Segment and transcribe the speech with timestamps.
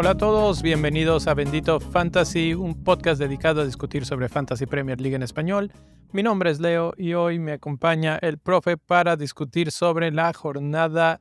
[0.00, 4.98] Hola a todos, bienvenidos a Bendito Fantasy, un podcast dedicado a discutir sobre Fantasy Premier
[4.98, 5.70] League en español.
[6.12, 11.20] Mi nombre es Leo y hoy me acompaña el profe para discutir sobre la jornada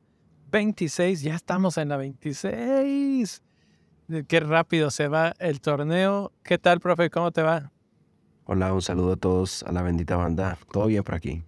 [0.49, 1.21] 26.
[1.21, 3.43] Ya estamos en la 26.
[4.27, 6.31] Qué rápido se va el torneo.
[6.41, 7.09] ¿Qué tal, profe?
[7.09, 7.73] ¿Cómo te va?
[8.51, 10.57] Hola, un saludo a todos, a la bendita banda.
[10.71, 11.43] ¿Todo bien por aquí?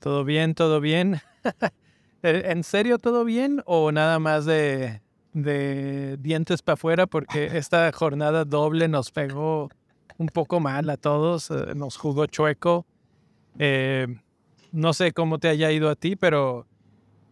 [0.00, 1.20] Todo bien, todo bien.
[2.22, 5.00] ¿En serio todo bien o nada más de
[5.32, 9.68] de dientes para afuera porque esta jornada doble nos pegó
[10.16, 12.84] un poco mal a todos, eh, nos jugó chueco.
[13.60, 14.08] Eh,
[14.72, 16.66] no sé cómo te haya ido a ti, pero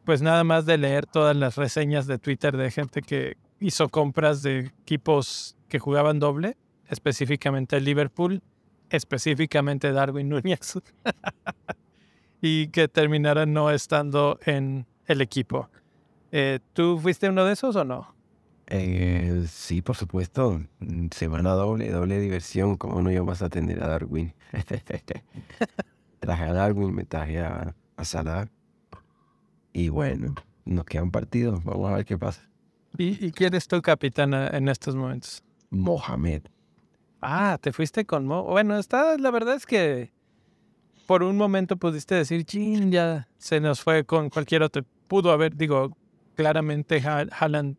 [0.04, 4.42] pues nada más de leer todas las reseñas de Twitter de gente que hizo compras
[4.42, 6.56] de equipos que jugaban doble,
[6.88, 8.42] específicamente Liverpool,
[8.90, 10.78] específicamente Darwin Núñez,
[12.40, 15.68] y que terminaron no estando en el equipo.
[16.32, 18.14] Eh, ¿Tú fuiste uno de esos o no?
[18.68, 20.60] Eh, sí, por supuesto.
[21.12, 22.76] Semana doble, doble diversión.
[22.76, 24.34] ¿Cómo no vas a atender a Darwin?
[26.20, 28.48] traje a Darwin, me traje a, Salah.
[29.72, 31.62] Y bueno, nos quedan partidos.
[31.64, 32.42] Vamos a ver qué pasa.
[32.98, 35.42] ¿Y, quién es tu capitán en estos momentos?
[35.70, 36.42] Mohamed.
[37.20, 38.44] Ah, te fuiste con Mo.
[38.44, 40.12] Bueno, está, la verdad es que
[41.06, 44.84] por un momento pudiste decir, chin, ya se nos fue con cualquier otro.
[45.08, 45.96] Pudo haber, digo,
[46.34, 47.76] claramente Haaland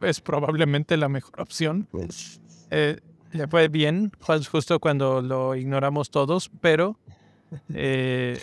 [0.00, 1.86] es probablemente la mejor opción.
[1.90, 2.40] Pues.
[2.70, 3.00] Eh,
[3.32, 4.12] le fue bien,
[4.50, 6.98] justo cuando lo ignoramos todos, pero
[7.74, 8.38] eh,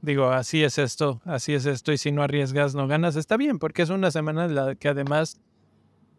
[0.00, 3.16] digo, así es esto, así es esto, y si no arriesgas, no ganas.
[3.16, 5.40] Está bien, porque es una semana en la que además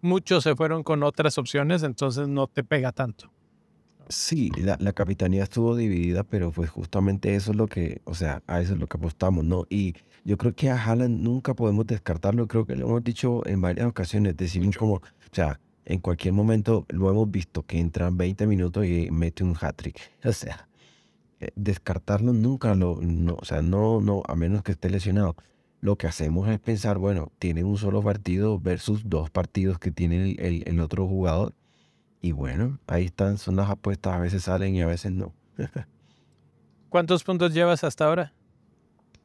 [0.02, 3.32] muchos se fueron con otras opciones, entonces no te pega tanto.
[4.12, 8.42] Sí, la, la, capitanía estuvo dividida, pero pues justamente eso es lo que, o sea,
[8.48, 9.68] a eso es lo que apostamos, ¿no?
[9.70, 9.94] Y
[10.26, 13.86] yo creo que a Haaland nunca podemos descartarlo, creo que lo hemos dicho en varias
[13.88, 15.02] ocasiones, decimos como, o
[15.32, 20.00] sea, en cualquier momento lo hemos visto que entra 20 minutos y mete un hat-trick.
[20.26, 20.68] O sea,
[21.40, 25.36] eh, descartarlo nunca lo, no, o sea, no, no, a menos que esté lesionado.
[25.82, 30.32] Lo que hacemos es pensar, bueno, tiene un solo partido versus dos partidos que tiene
[30.40, 31.54] el, el otro jugador
[32.22, 35.34] y bueno, ahí están, son las apuestas, a veces salen y a veces no.
[36.90, 38.34] ¿Cuántos puntos llevas hasta ahora?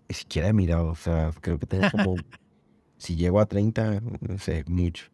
[0.08, 2.16] Ni siquiera he mirado, o sea, creo que tengo como,
[2.98, 5.06] si llego a 30, no sé, mucho.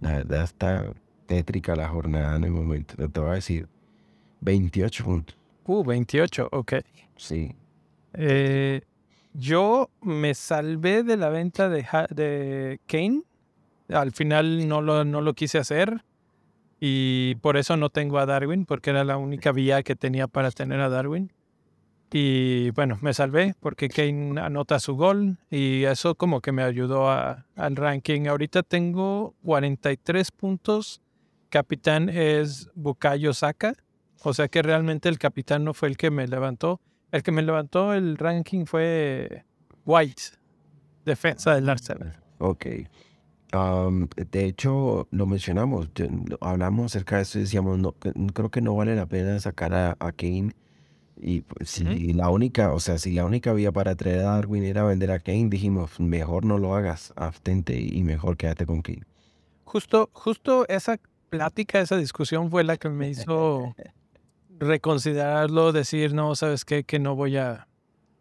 [0.00, 0.92] La verdad está
[1.26, 3.68] tétrica la jornada en el momento, te voy a decir,
[4.40, 5.36] 28 puntos.
[5.64, 6.74] Uh, 28, ok.
[7.16, 7.54] Sí.
[8.14, 8.82] Eh,
[9.34, 13.22] yo me salvé de la venta de, de Kane.
[13.88, 16.02] Al final no lo, no lo quise hacer.
[16.80, 20.50] Y por eso no tengo a Darwin, porque era la única vía que tenía para
[20.50, 21.32] tener a Darwin.
[22.10, 27.10] Y bueno, me salvé porque Kane anota su gol y eso como que me ayudó
[27.10, 28.28] a, al ranking.
[28.28, 31.02] Ahorita tengo 43 puntos.
[31.50, 33.74] Capitán es Bukayo Saka.
[34.22, 36.80] O sea que realmente el capitán no fue el que me levantó.
[37.12, 39.44] El que me levantó el ranking fue
[39.84, 40.22] White,
[41.04, 42.20] defensa del Arsenal.
[42.38, 42.66] Ok
[43.50, 45.88] de hecho, lo mencionamos,
[46.40, 50.12] hablamos acerca de eso y decíamos, no, creo que no vale la pena sacar a,
[50.12, 50.54] Kane.
[51.20, 54.64] Y pues, si la única, o sea, si la única vía para traer a Darwin
[54.64, 59.02] era vender a Kane, dijimos, mejor no lo hagas, abstente y mejor quédate con Kane.
[59.64, 60.98] Justo, justo esa
[61.28, 63.74] plática, esa discusión fue la que me hizo
[64.58, 67.68] reconsiderarlo, decir, no, sabes qué, que no voy a,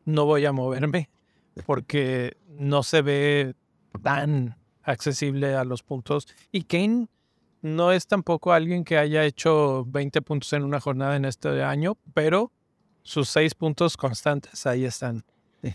[0.06, 1.10] no voy a moverme,
[1.66, 3.56] porque no se ve
[4.02, 4.56] tan
[4.88, 6.28] accesible a los puntos.
[6.52, 7.08] Y Kane
[7.62, 11.98] no es tampoco alguien que haya hecho 20 puntos en una jornada en este año,
[12.14, 12.52] pero
[13.04, 15.24] sus seis puntos constantes ahí están.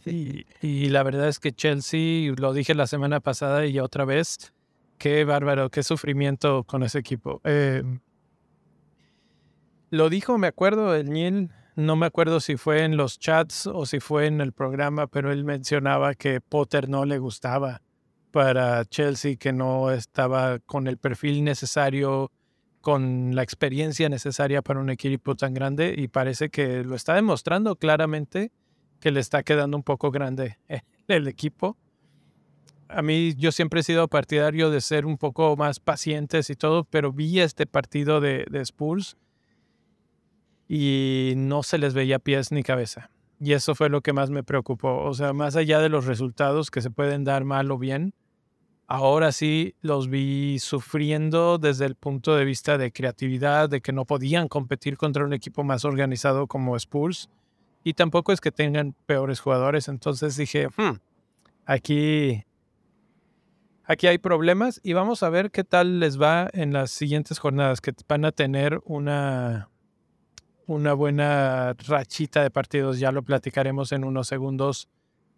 [0.07, 4.53] Y, la verdad es que Chelsea, lo dije la semana pasada y otra vez,
[4.97, 7.41] qué bárbaro, qué sufrimiento con ese equipo.
[7.45, 8.01] Em,
[9.91, 13.85] lo dijo, me acuerdo, el Neil, no me acuerdo si fue en los chats o
[13.85, 17.83] si fue en el programa, pero él mencionaba que Potter no le gustaba
[18.33, 22.33] para Chelsea que no estaba con el perfil necesario,
[22.81, 27.77] con la experiencia necesaria para un equipo tan grande y parece que lo está demostrando
[27.77, 28.51] claramente
[28.99, 30.59] que le está quedando un poco grande
[31.09, 31.77] el equipo.
[32.89, 36.85] A mí yo siempre he sido partidario de ser un poco más pacientes y todo,
[36.85, 39.17] pero vi este partido de, de Spurs
[40.69, 43.11] y no se les veía pies ni cabeza.
[43.41, 45.03] Y eso fue lo que más me preocupó.
[45.03, 48.15] O sea, más allá de los resultados que se pueden dar mal o bien,
[48.93, 54.05] ahora sí los vi sufriendo desde el punto de vista de creatividad, de que no
[54.05, 57.31] podían competir contra un equipo más organizado como Spurs.
[57.85, 59.89] Y tampoco es que tengan peores jugadores.
[59.89, 60.99] Entonces dije, hmm,
[61.65, 62.45] aquí,
[63.85, 67.81] aquí hay problemas y vamos a ver qué tal les va en las siguientes jornadas,
[67.81, 69.71] que van a tener una,
[70.67, 72.99] una buena rachita de partidos.
[72.99, 74.91] Ya lo platicaremos en unos segundos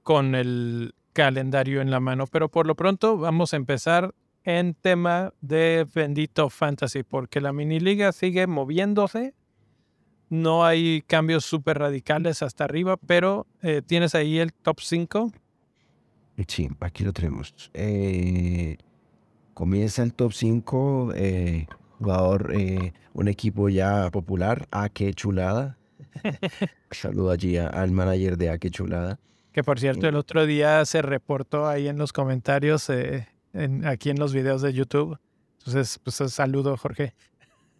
[0.03, 2.27] con el calendario en la mano.
[2.27, 4.15] Pero por lo pronto vamos a empezar
[4.45, 9.33] en tema de bendito fantasy, porque la mini liga sigue moviéndose.
[10.29, 15.33] No hay cambios súper radicales hasta arriba, pero eh, tienes ahí el top 5.
[16.47, 17.71] Sí, aquí lo tenemos.
[17.73, 18.77] Eh,
[19.55, 21.67] comienza el top 5, eh,
[21.99, 22.53] jugador,
[23.13, 25.79] un equipo ya popular, A qué chulada.
[26.91, 29.21] Saludo allí al manager de A qué chulada.
[29.55, 34.35] Que por cierto, el otro día se reportó ahí en los comentarios, aquí en los
[34.35, 35.17] videos de YouTube.
[35.59, 37.15] Entonces, pues saludo, Jorge.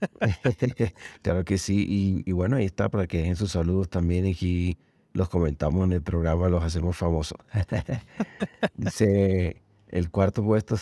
[1.23, 2.23] claro que sí.
[2.25, 4.25] Y, bueno, ahí está para que dejen sus saludos también.
[4.25, 4.79] Aquí
[5.15, 7.39] los comentamos en el programa, los hacemos famosos.
[8.77, 10.77] Dice el cuarto puesto,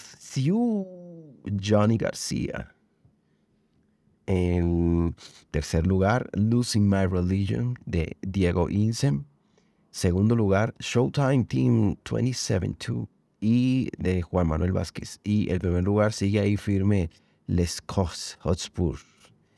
[1.58, 2.74] Johnny García.
[4.26, 5.16] En
[5.50, 9.24] tercer lugar, Losing My Religion de Diego Insem.
[9.92, 13.08] Segundo lugar, Showtime Team 272
[13.40, 15.20] y de Juan Manuel Vázquez.
[15.22, 17.10] Y el primer lugar sigue ahí firme
[17.46, 18.96] Les Cos Hotspur,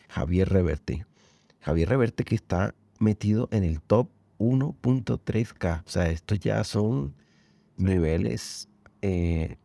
[0.09, 1.07] Javier Reverte.
[1.61, 4.09] Javier Reverte que está metido en el top
[4.41, 5.85] 1.3K.
[5.87, 7.15] O sea, estos ya son
[7.77, 8.69] niveles,
[9.03, 9.57] eh,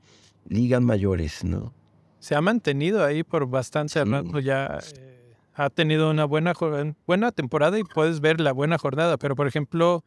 [0.48, 1.74] ligas mayores, ¿no?
[2.20, 4.78] Se ha mantenido ahí por bastante rato ya.
[4.96, 6.54] Eh, ha tenido una buena,
[7.08, 9.18] buena temporada y puedes ver la buena jornada.
[9.18, 10.04] Pero, por ejemplo,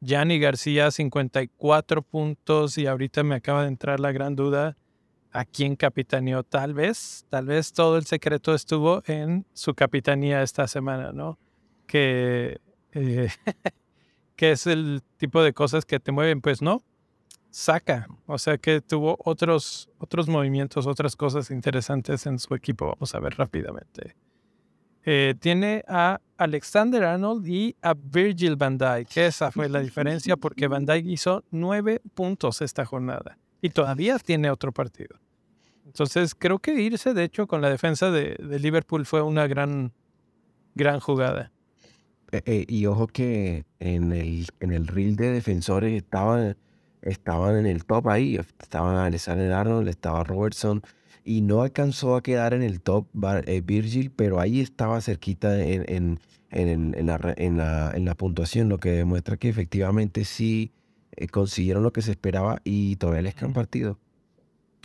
[0.00, 4.76] Yanni García, 54 puntos y ahorita me acaba de entrar la gran duda
[5.32, 6.42] a quién capitaneó.
[6.42, 11.38] Tal vez, tal vez todo el secreto estuvo en su capitanía esta semana, ¿no?
[11.86, 12.60] Que,
[12.92, 13.28] eh,
[14.36, 16.82] que es el tipo de cosas que te mueven, pues no,
[17.50, 18.06] saca.
[18.26, 22.86] O sea que tuvo otros, otros movimientos, otras cosas interesantes en su equipo.
[22.86, 24.16] Vamos a ver rápidamente.
[25.04, 29.16] Eh, tiene a Alexander Arnold y a Virgil van Dijk.
[29.16, 34.50] Esa fue la diferencia porque van Dijk hizo nueve puntos esta jornada y todavía tiene
[34.50, 35.18] otro partido.
[35.86, 39.92] Entonces, creo que irse, de hecho, con la defensa de, Liverpool fue una gran,
[40.74, 41.50] gran jugada.
[42.30, 46.56] Eh, eh, y ojo que en el, en el reel de defensores estaban,
[47.00, 48.36] estaban en el top ahí.
[48.36, 50.82] Estaban Alexander Arnold, estaba Robertson.
[51.24, 53.06] Y no alcanzó a quedar en el top
[53.46, 55.84] eh, Virgil, pero ahí estaba cerquita en,
[56.50, 60.72] en, en, la, en, la, en la puntuación, lo que demuestra que efectivamente sí
[61.30, 63.98] consiguieron lo que se esperaba y todavía les quedan partido.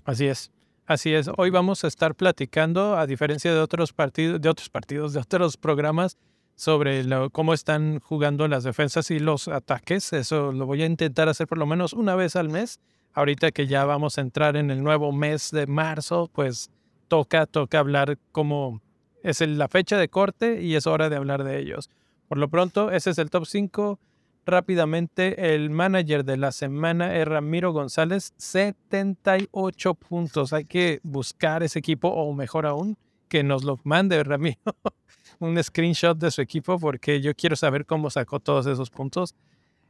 [0.06, 0.52] Así es.
[0.86, 5.14] Así es, hoy vamos a estar platicando, a diferencia de otros partidos, de otros partidos,
[5.14, 6.18] de otros programas,
[6.56, 10.12] sobre cómo están jugando las defensas y los ataques.
[10.12, 12.82] Eso lo voy a intentar hacer por lo menos una vez al mes.
[13.14, 16.72] Ahorita que ya vamos a entrar en el nuevo mes de marzo, pues
[17.08, 18.82] toca, toca hablar cómo
[19.22, 21.90] es la fecha de corte y es hora de hablar de ellos.
[22.28, 24.00] Por lo pronto, ese es el top 5
[24.46, 30.54] rápidamente, el manager de la semana es Ramiro González, 78 puntos.
[30.54, 32.98] Hay que buscar ese equipo, o mejor aún,
[33.30, 34.58] que nos lo mande Ramiro,
[35.40, 39.36] un screenshot de su equipo, porque yo quiero saber cómo sacó todos esos puntos.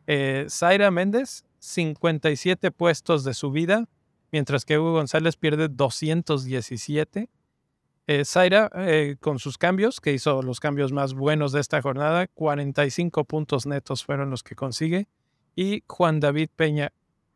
[0.06, 3.88] Eh, Zaira Méndez, 57 puestos de subida,
[4.32, 7.29] mientras que Hugo González pierde 217.
[8.05, 12.27] Eh, Zaira, eh, con sus cambios, que hizo los cambios más buenos de esta jornada,
[12.27, 15.08] 45 puntos netos fueron los que consigue.
[15.55, 16.91] Y Juan David Peña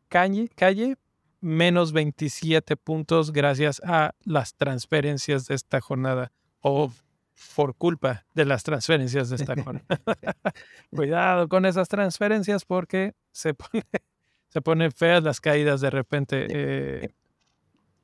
[0.09, 0.97] Calle, Calle
[1.39, 6.33] menos 27 puntos gracias a las transferencias de esta jornada.
[6.59, 6.91] O
[7.55, 9.85] por culpa de las transferencias de esta jornada.
[10.89, 13.85] Cuidado con esas transferencias porque se pone,
[14.57, 16.47] se ponen feas las caídas de repente.
[16.49, 17.09] Eh,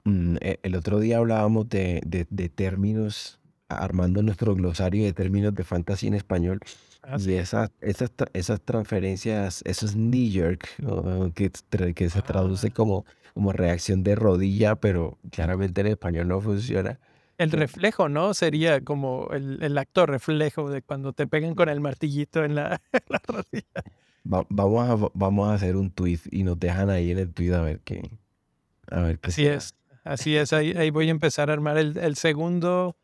[0.05, 5.63] Mm, e, el otro día hablábamos de, de, términos, armando nuestro glosario de términos de
[5.63, 6.59] fantasy en español,
[7.03, 10.67] ah, de esas, esas, esas transferencias, esos knee jerk,
[11.33, 11.51] que,
[11.93, 12.73] que se traduce ah.
[12.75, 16.99] como, como reacción de rodilla, pero claramente en español no funciona.
[17.37, 18.33] El reflejo, ¿no?
[18.33, 22.79] Sería como el, el acto reflejo de cuando te pegan con el martillito en la,
[23.27, 23.83] rodilla.
[24.23, 27.61] Vamos, a, vamos a hacer un tweet y nos dejan ahí en el tweet a
[27.61, 28.09] ver qué.
[28.89, 29.75] A ver qué Así es.
[30.03, 32.97] Así es, ahí, voy a empezar a armar el, segundo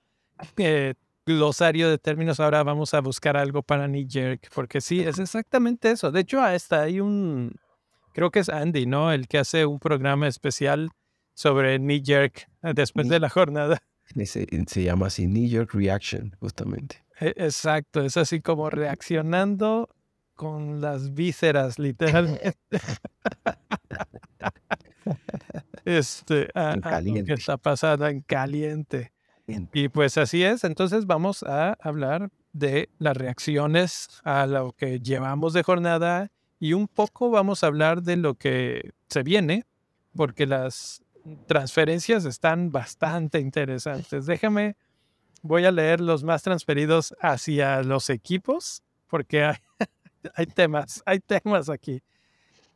[0.57, 0.95] eh,
[1.25, 2.41] glosario de términos.
[2.41, 6.11] Ahora vamos a buscar algo para knee jerk, porque sí, es exactamente eso.
[6.11, 7.55] De hecho, hasta hay un,
[8.13, 9.13] creo que es Andy, ¿no?
[9.13, 10.89] El que hace un programa especial
[11.33, 13.81] sobre knee jerk eh, después de la jornada.
[14.25, 17.05] Se, se llama así New York Reaction, justamente.
[17.19, 19.88] E- Exacto, es así como reaccionando
[20.39, 22.55] con las vísceras, literalmente.
[25.84, 27.25] este, a, En a lo caliente.
[27.25, 29.12] que está pasando en caliente.
[29.74, 35.51] Y pues así es, entonces vamos a hablar de las reacciones a lo que llevamos
[35.51, 39.65] de jornada y un poco vamos a hablar de lo que se viene,
[40.15, 41.03] porque las
[41.48, 44.25] transferencias están bastante interesantes.
[44.25, 44.77] Déjame,
[45.41, 49.58] voy a leer los más transferidos hacia los equipos, porque hay,
[50.35, 52.01] hay temas, hay temas aquí.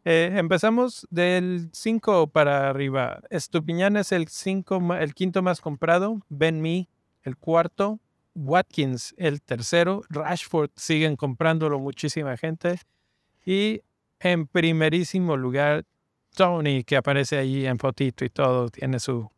[0.06, 3.22] Eh, empezamos del 5 para arriba.
[3.30, 6.20] Estupiñán es el, cinco, el quinto más comprado.
[6.30, 6.90] Ben Me,
[7.24, 8.00] el cuarto.
[8.36, 10.02] Watkins, el tercero.
[10.10, 12.80] Rashford, siguen comprándolo muchísima gente.
[13.46, 13.82] Y
[14.20, 15.86] en primerísimo lugar,
[16.36, 18.70] Tony, que aparece ahí en fotito y todo.
[18.70, 19.30] Tiene su...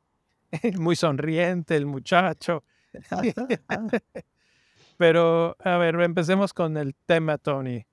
[0.80, 2.64] Muy sonriente el muchacho.
[4.98, 7.86] Pero, a ver, empecemos con el tema, Tony.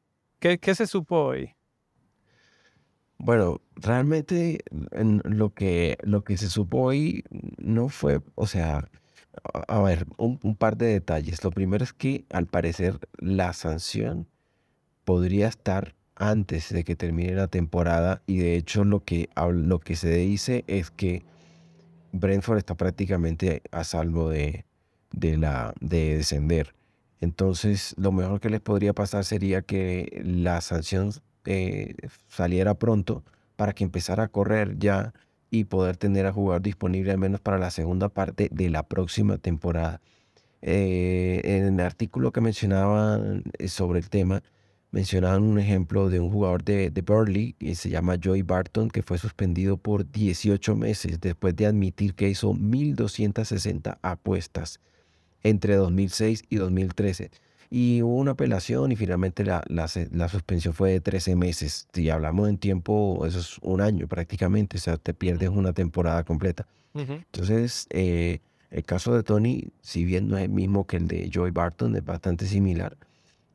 [0.43, 1.55] ¿Qué, se supo hoy?
[3.17, 4.59] Bueno, realmente
[4.91, 7.23] en lo que, lo que se supo hoy
[7.59, 8.89] no fue, o sea,
[9.69, 11.45] a, ver, un, un par de detalles.
[11.45, 14.27] Lo primero es que al parecer la sanción
[15.05, 19.95] podría estar antes de que termine la temporada y de hecho lo que, lo que
[19.95, 21.23] se dice es que
[22.11, 24.65] Brentford está prácticamente a salvo de,
[25.13, 26.75] de, la, de descender.
[27.23, 31.13] Entonces, lo mejor que les podría pasar sería que la sanción
[31.45, 31.95] eh,
[32.27, 33.23] saliera pronto
[33.55, 35.15] para que empezara a correr ya
[35.49, 39.39] y poder tener a jugador disponible al menos para la segunda parte de la próxima
[39.39, 40.01] temporada.
[40.63, 44.43] Eh, en el artículo que mencionaban eh, sobre el tema,
[44.91, 49.03] mencionaban un ejemplo de un jugador de, de Burnley que se llama Joey Barton, que
[49.05, 54.81] fue suspendido por 18 meses después de admitir que hizo 1.260 apuestas
[55.43, 57.31] entre 2006 y 2013.
[57.71, 61.89] Y hubo una apelación y finalmente la, la, la suspensión fue de 13 meses.
[61.93, 66.23] Si hablamos en tiempo, eso es un año prácticamente, o sea, te pierdes una temporada
[66.25, 66.67] completa.
[66.95, 71.31] Entonces, eh, el caso de Tony, si bien no es el mismo que el de
[71.33, 72.97] Joey Barton, es bastante similar.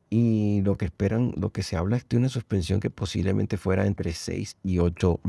[0.10, 3.86] Y lo que esperan, lo que se habla es de una suspensión que posiblemente fuera
[3.86, 5.20] entre 6 y 8,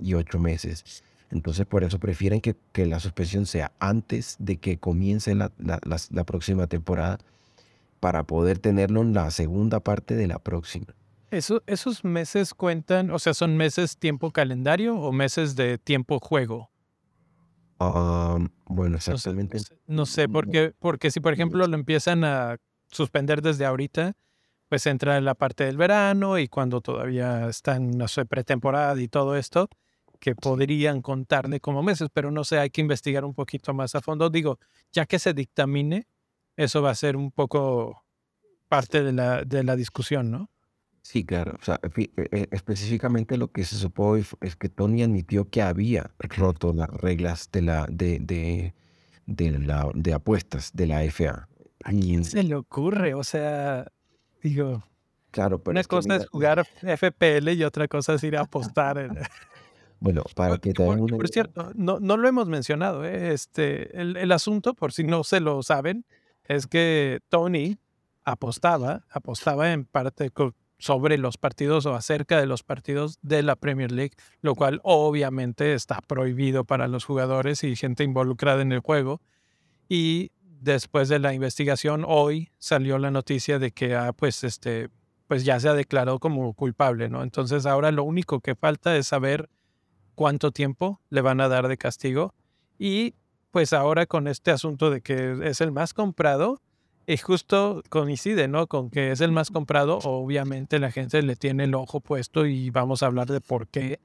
[0.00, 1.02] y ocho meses.
[1.30, 5.78] Entonces, por eso prefieren que, que la suspensión sea antes de que comience la, la-
[5.84, 7.18] la- la próxima temporada
[8.00, 10.86] para poder tenerlo en la segunda parte de la próxima.
[11.30, 16.70] Eso, ¿Esos meses cuentan, o sea, son meses tiempo calendario o meses de tiempo juego?
[17.80, 19.58] Ah, bueno, exactamente.
[19.58, 22.56] no sé, no sé, porque, porque si por ejemplo lo empiezan a
[22.90, 24.14] suspender desde ahorita,
[24.68, 29.08] pues entra en la parte del verano y cuando todavía están, no sé, pretemporada y
[29.08, 29.68] todo esto,
[30.18, 34.00] que podrían contarle como meses, pero no sé, hay que investigar un poquito más a
[34.00, 34.30] fondo.
[34.30, 34.58] Digo,
[34.92, 36.06] ya que se dictamine,
[36.56, 38.04] eso va a ser un poco
[38.68, 40.50] parte de la, de la discusión, ¿no?
[41.02, 41.56] Sí, claro.
[41.60, 46.10] O sea, e- e- específicamente lo que se supo es que Tony admitió que había
[46.18, 48.74] roto las reglas de la de, de,
[49.26, 51.48] de la de apuestas de la FA.
[51.90, 53.90] Y Se le ocurre, o sea,
[54.42, 54.84] digo,
[55.30, 58.42] claro, pero una es cosa mira, es jugar FPL y otra cosa es ir a
[58.42, 59.08] apostar.
[60.00, 63.04] en- bueno, para que te por- una por cierto, no, no lo hemos mencionado.
[63.04, 63.32] ¿eh?
[63.32, 66.04] Este, el, el asunto, por si no se lo saben,
[66.44, 67.78] es que Tony
[68.24, 70.30] apostaba, apostaba en parte
[70.78, 74.12] sobre los partidos o acerca de los partidos de la Premier League,
[74.42, 79.20] lo cual obviamente está prohibido para los jugadores y gente involucrada en el juego.
[79.88, 84.88] Y después de la investigación, hoy salió la noticia de que ah, pues, este,
[85.26, 87.22] pues ya se ha declarado como culpable, ¿no?
[87.22, 89.48] Entonces ahora lo único que falta es saber
[90.18, 92.34] cuánto tiempo le van a dar de castigo.
[92.76, 93.14] Y
[93.52, 96.60] pues ahora con este asunto de que es el más comprado,
[97.06, 98.66] y justo coincide, ¿no?
[98.66, 102.68] Con que es el más comprado, obviamente la gente le tiene el ojo puesto y
[102.70, 104.00] vamos a hablar de por qué,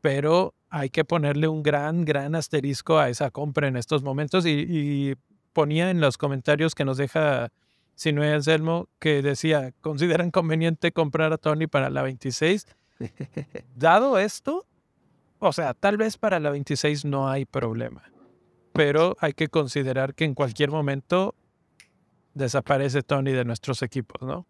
[0.00, 4.66] pero hay que ponerle un gran, gran asterisco a esa compra en estos momentos y,
[4.68, 5.16] y
[5.52, 7.50] ponía en los comentarios que nos deja
[7.96, 12.68] Sinue Anselmo que decía, ¿consideran conveniente comprar a Tony para la 26?
[13.74, 14.64] Dado esto,
[15.38, 18.02] o sea, tal vez para la 26 no hay problema,
[18.72, 21.34] pero hay que considerar que en cualquier momento
[22.34, 24.46] desaparece Tony de nuestros equipos, ¿no?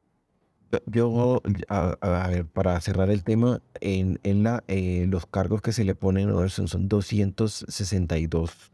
[0.86, 5.72] yo, a, a ver, para cerrar el tema, en, en la, eh, los cargos que
[5.72, 8.72] se le ponen a Ederson son 262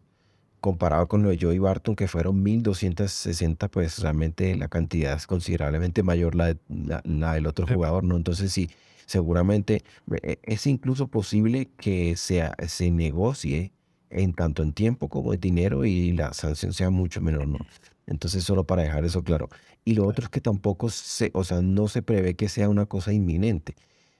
[0.60, 6.02] comparado con lo de Joey Barton, que fueron 1260, pues realmente la cantidad es considerablemente
[6.02, 7.74] mayor la, de- la, la del otro Sí.
[7.74, 8.16] jugador, ¿no?
[8.16, 8.70] Entonces sí,
[9.06, 9.82] seguramente
[10.22, 13.72] eh, es incluso posible que sea, se negocie
[14.10, 17.58] en tanto en tiempo como en dinero y la sanción sea mucho menor, ¿no?
[18.06, 19.48] Entonces, solo para dejar eso claro.
[19.84, 22.86] Y lo otro es que tampoco se, o sea, no se prevé que sea una
[22.86, 23.74] cosa inminente.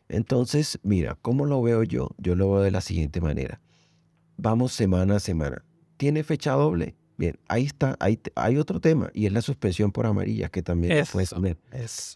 [0.09, 2.11] Entonces, mira, ¿cómo lo veo yo?
[2.19, 3.61] Yo lo veo de la siguiente manera.
[4.37, 5.65] Vamos semana a semana.
[5.97, 6.97] ¿Tiene fecha doble?
[7.17, 11.05] Bien, ahí está, ahí, hay otro tema y es la suspensión por amarillas que también
[11.13, 11.59] puede tener.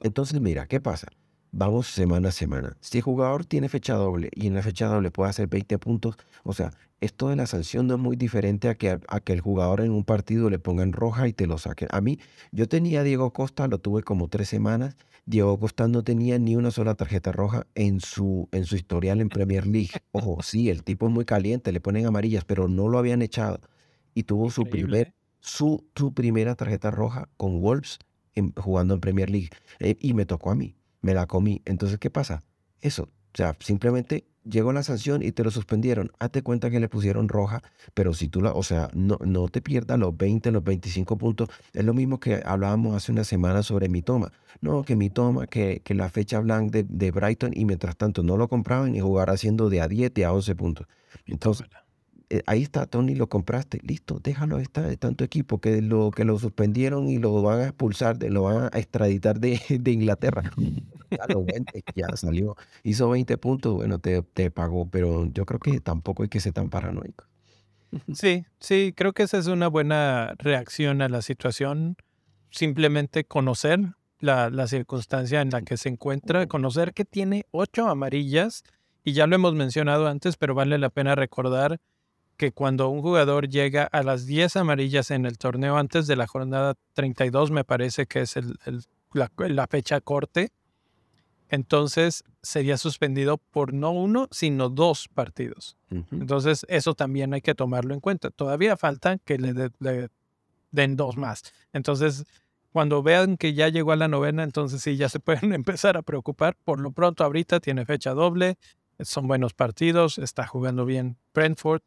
[0.03, 1.09] Entonces, mira, ¿qué pasa?
[1.53, 2.77] Vamos semana a semana.
[2.81, 6.17] Si el jugador tiene fecha doble y en la fecha doble puede hacer 20 puntos,
[6.43, 9.41] o sea, esto de la sanción no es muy diferente a que, a que el
[9.41, 11.89] jugador en un partido le pongan roja y te lo saquen.
[11.93, 12.19] A mí,
[12.53, 14.97] yo tenía a Diego Costa, lo tuve como tres semanas.
[15.25, 19.29] Diego Costa no tenía ni una sola tarjeta roja en su, en su historial en
[19.29, 19.91] Premier League.
[20.13, 23.61] Ojo, sí, el tipo es muy caliente, le ponen amarillas, pero no lo habían echado.
[24.15, 25.15] Y tuvo su, primer, ¿eh?
[25.41, 27.99] su, su primera tarjeta roja con Wolves
[28.57, 29.51] jugando en Premier League.
[29.81, 31.63] Eh, y me tocó a mí, me la comí.
[31.65, 32.43] Entonces, ¿qué pasa?
[32.81, 36.11] Eso, o sea, simplemente llegó la sanción y te lo suspendieron.
[36.19, 37.63] Hazte cuenta que le pusieron roja,
[37.95, 41.49] pero si tú la, o sea, no, no te pierdas los 20, los 25 puntos.
[41.73, 44.33] Es lo mismo que hablábamos hace una semana sobre mi toma.
[44.61, 48.37] No, que mi toma, que, que la fecha blanca de, Brighton y mientras tanto no
[48.37, 50.87] lo compraban y jugar haciendo de a 10 y a 11 puntos.
[51.27, 51.67] Entonces,
[52.29, 56.25] eh, ahí está, Tony, lo compraste, listo, déjalo estar, de tanto equipo que lo, que
[56.25, 60.43] lo suspendieron y lo van a expulsar, lo van a extraditar de, de Inglaterra.
[61.11, 61.47] Ya, lo
[61.95, 66.29] ya salió, hizo 20 puntos, bueno, te, te pagó, pero yo creo que tampoco hay
[66.29, 67.25] que ser tan paranoico.
[68.13, 71.97] Sí, sí, creo que esa es una buena reacción a la situación.
[72.51, 73.79] Simplemente conocer
[74.19, 78.65] la, la, circunstancia en la que se encuentra, conocer que tiene ocho amarillas,
[79.05, 81.81] y ya lo hemos mencionado antes, pero vale la pena recordar
[82.37, 86.27] que cuando un jugador llega a las 10 amarillas en el torneo antes de la
[86.27, 88.57] jornada 32, me parece que es el,
[89.13, 90.51] la, fecha corte,
[91.49, 95.77] entonces sería suspendido por no uno, sino dos partidos.
[96.11, 98.31] Entonces eso también hay que tomarlo en cuenta.
[98.31, 100.09] Todavía falta que le, le,
[100.73, 101.43] den dos más.
[101.73, 102.25] Entonces,
[102.73, 106.03] cuando vean que ya llegó a la novena, entonces sí, ya se pueden empezar a
[106.03, 106.57] preocupar.
[106.65, 108.59] Por lo pronto, ahorita tiene fecha doble,
[109.01, 111.83] son buenos partidos, está jugando bien Brentford,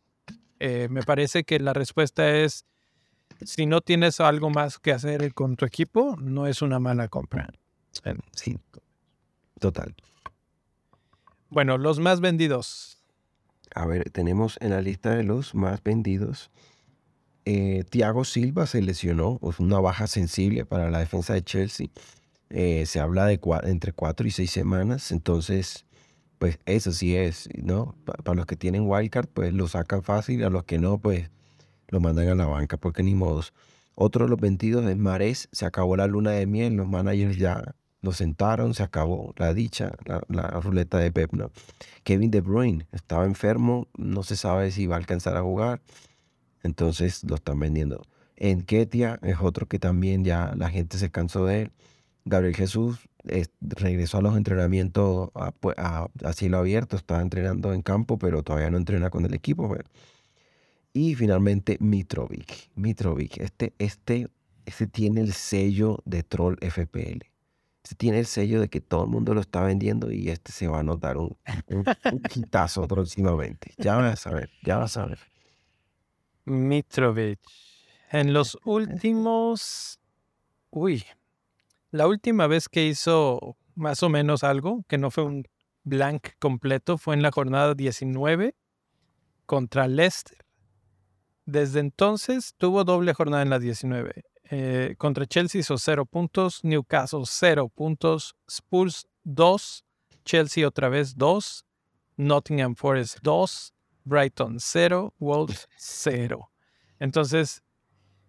[0.59, 2.65] eh, me parece que la respuesta es,
[3.41, 7.49] si no tienes algo más que hacer con tu equipo, no es una mala compra.
[8.35, 8.57] Sí,
[9.59, 9.95] total.
[11.49, 12.97] Bueno, los más vendidos.
[13.73, 16.51] A ver, tenemos en la lista de los más vendidos.
[17.45, 21.87] Eh, Thiago Silva se lesionó, es una baja sensible para la defensa de Chelsea.
[22.49, 25.85] Eh, se habla de entre cuatro y seis semanas, entonces
[26.39, 27.95] pues eso sí es, ¿no?
[28.05, 31.29] Para los que tienen wildcard, pues lo sacan fácil, a los que no, pues
[31.89, 33.53] lo mandan a la banca, porque ni modos.
[33.93, 37.75] Otro de los vendidos es Mares, se acabó la luna de miel, los managers ya
[38.01, 39.91] lo sentaron, se acabó la dicha,
[40.29, 41.51] la, ruleta de Pep, ¿no?
[42.03, 45.81] Kevin De Bruyne estaba enfermo, no se sabe si va a alcanzar a jugar,
[46.63, 48.01] entonces lo están vendiendo.
[48.37, 51.71] En Ketia es otro que también ya la gente se cansó de él.
[52.23, 53.08] Gabriel Jesús
[53.61, 58.69] regresó a los entrenamientos a, pues, a, cielo abierto, estaba entrenando en campo, pero todavía
[58.69, 59.67] no entrena con el equipo.
[59.67, 59.81] Pues.
[60.93, 62.71] Y finalmente Mitrovic.
[62.75, 64.27] Mitrovic, este, este,
[64.65, 67.25] este tiene el sello de Troll FPL.
[67.83, 70.67] Este tiene el sello de que todo el mundo lo está vendiendo y este se
[70.67, 71.85] va a notar un, un,
[72.29, 73.73] quitazo próximamente.
[73.77, 75.19] Ya vas a ver, ya vas a ver.
[76.45, 77.39] Mitrovic.
[78.11, 79.99] En los últimos...
[80.71, 81.03] Uy,
[81.91, 85.47] la última vez que hizo más o menos algo, que no fue un
[85.83, 88.55] blank completo, fue en la jornada 19
[89.45, 90.37] contra Leicester.
[91.45, 94.23] Desde entonces tuvo doble jornada en la 19.
[94.51, 99.85] Eh, contra Chelsea hizo 0 puntos, Newcastle 0 puntos, Spurs 2,
[100.25, 101.65] Chelsea otra vez 2,
[102.17, 103.73] Nottingham Forest 2,
[104.03, 106.51] Brighton 0, Wolves 0.
[106.99, 107.63] Entonces,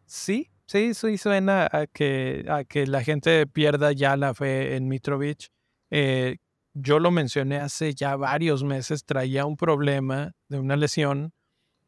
[0.06, 4.86] sí, Sí, sí suena a que, a que la gente pierda ya la fe en
[4.86, 5.48] Mitrovic.
[5.90, 6.36] Eh,
[6.74, 11.32] yo lo mencioné hace ya varios meses, traía un problema de una lesión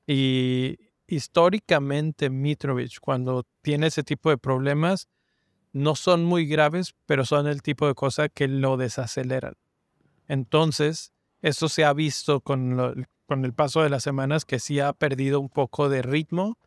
[0.04, 5.06] y históricamente Mitrovic cuando tiene ese tipo de problemas
[5.72, 9.54] no son muy graves, pero son el tipo de cosa que lo desaceleran.
[10.26, 14.92] Entonces, eso se ha visto con, con el paso de las semanas que sí ha
[14.92, 16.58] perdido un poco de ritmo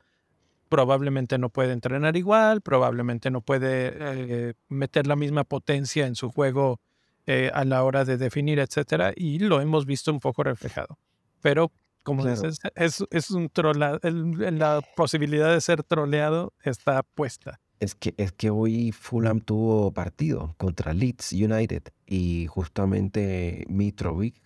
[0.76, 6.30] probablemente no puede entrenar igual, probablemente no puede eh, meter la misma potencia en su
[6.30, 6.82] juego
[7.28, 11.00] eh, a la hora de definir, etcétera, y lo hemos visto un poco reflejado.
[11.40, 11.72] Pero,
[12.04, 17.62] como dices, es, un trola, la posibilidad de ser troleado está puesta.
[17.80, 24.42] Es que, es que hoy Fulham tuvo partido contra Leeds United y justamente Mitrovic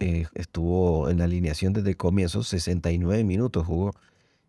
[0.00, 3.92] eh, estuvo en la alineación desde el comienzo, 69 minutos jugó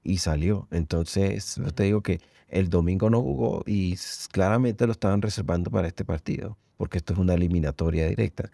[0.04, 0.68] y salió.
[0.72, 3.96] Entonces, yo te digo que el domingo no jugó y
[4.32, 8.50] claramente lo estaban reservando para este partido, porque esto es una eliminatoria directa.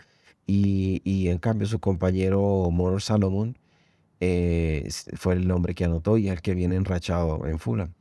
[0.48, 3.58] Y, y en cambio su compañero Moro Salomón
[4.20, 7.94] eh, fue el nombre que anotó y el que viene enrachado en Fulham.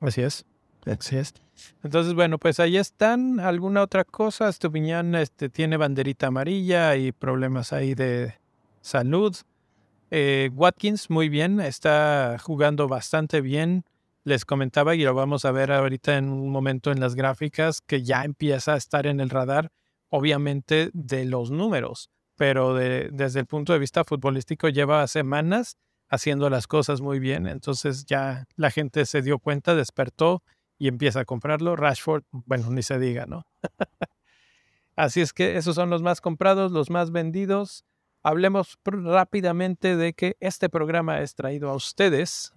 [0.00, 0.44] Así es.
[0.86, 1.34] Así es.
[1.82, 3.40] Entonces, bueno, pues ahí están.
[3.40, 4.48] ¿Alguna otra cosa?
[4.48, 8.34] Estupiñán este, tiene banderita amarilla y problemas ahí de
[8.80, 9.36] salud.
[10.10, 13.84] Eh, Watkins, muy bien, está jugando bastante bien.
[14.24, 18.02] Les comentaba y lo vamos a ver ahorita en un momento en las gráficas que
[18.02, 19.70] ya empieza a estar en el radar,
[20.08, 25.76] obviamente, de los números, pero desde el punto de vista futbolístico lleva semanas
[26.08, 27.46] haciendo las cosas muy bien.
[27.46, 30.42] Entonces ya la gente se dio cuenta, despertó
[30.78, 31.76] y empieza a comprarlo.
[31.76, 33.44] Rashford, bueno, ni se diga, ¿no?
[34.96, 37.84] Así es que esos son los más comprados, los más vendidos.
[38.22, 42.52] Hablemos rápidamente de que este programa es traído a ustedes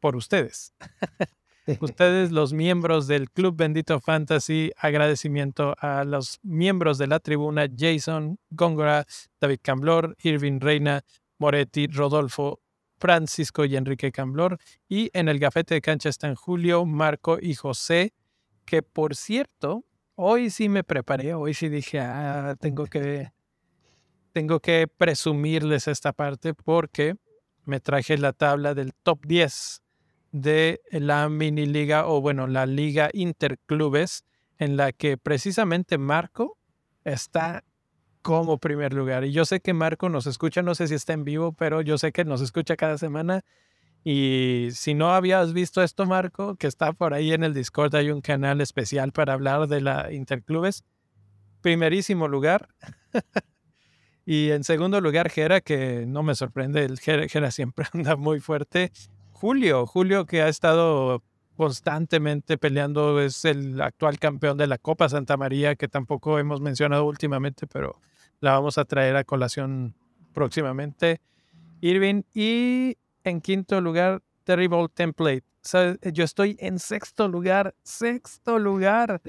[0.00, 0.74] por ustedes.
[1.80, 8.38] ustedes, los miembros del Club Bendito Fantasy, agradecimiento a los miembros de la tribuna, Jason,
[8.50, 9.06] Góngora,
[9.40, 11.02] David Camblor, Irving Reina,
[11.38, 12.60] Moretti, Rodolfo,
[12.98, 14.58] Francisco y Enrique Camblor.
[14.88, 18.12] Y en el gafete de cancha están Julio, Marco y José,
[18.64, 19.84] que por cierto,
[20.14, 23.32] hoy sí me preparé, hoy sí dije, ah, tengo que,
[24.32, 27.16] tengo que presumirles esta parte porque
[27.64, 29.82] me traje la tabla del top 10
[30.32, 34.24] de la mini liga o bueno, la liga interclubes
[34.58, 36.58] en la que precisamente Marco
[37.04, 37.64] está
[38.22, 39.24] como primer lugar.
[39.24, 41.98] Y yo sé que Marco nos escucha, no sé si está en vivo, pero yo
[41.98, 43.44] sé que nos escucha cada semana.
[44.04, 48.10] Y si no habías visto esto, Marco, que está por ahí en el Discord, hay
[48.10, 50.84] un canal especial para hablar de la Interclubes.
[51.60, 52.68] Primerísimo lugar.
[54.24, 58.92] y en segundo lugar, Gera, que no me sorprende, el Gera siempre anda muy fuerte.
[59.32, 61.22] Julio, Julio que ha estado
[61.56, 67.04] constantemente peleando, es el actual campeón de la Copa Santa María, que tampoco hemos mencionado
[67.04, 68.00] últimamente, pero
[68.40, 69.94] la vamos a traer a colación
[70.32, 71.20] próximamente.
[71.80, 72.22] Irving.
[72.34, 75.44] Y en quinto lugar, Terrible Template.
[76.12, 79.20] yo estoy en sexto lugar, sexto lugar.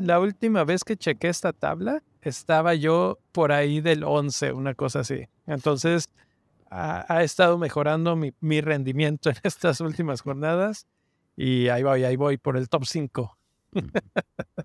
[0.00, 5.00] La última vez que chequé esta tabla, estaba yo por ahí del 11, una cosa
[5.00, 5.28] así.
[5.46, 6.08] Entonces,
[6.70, 10.86] ha, estado mejorando mi, mi, rendimiento en estas últimas jornadas
[11.36, 13.38] y ahí voy, ahí voy por el top 5.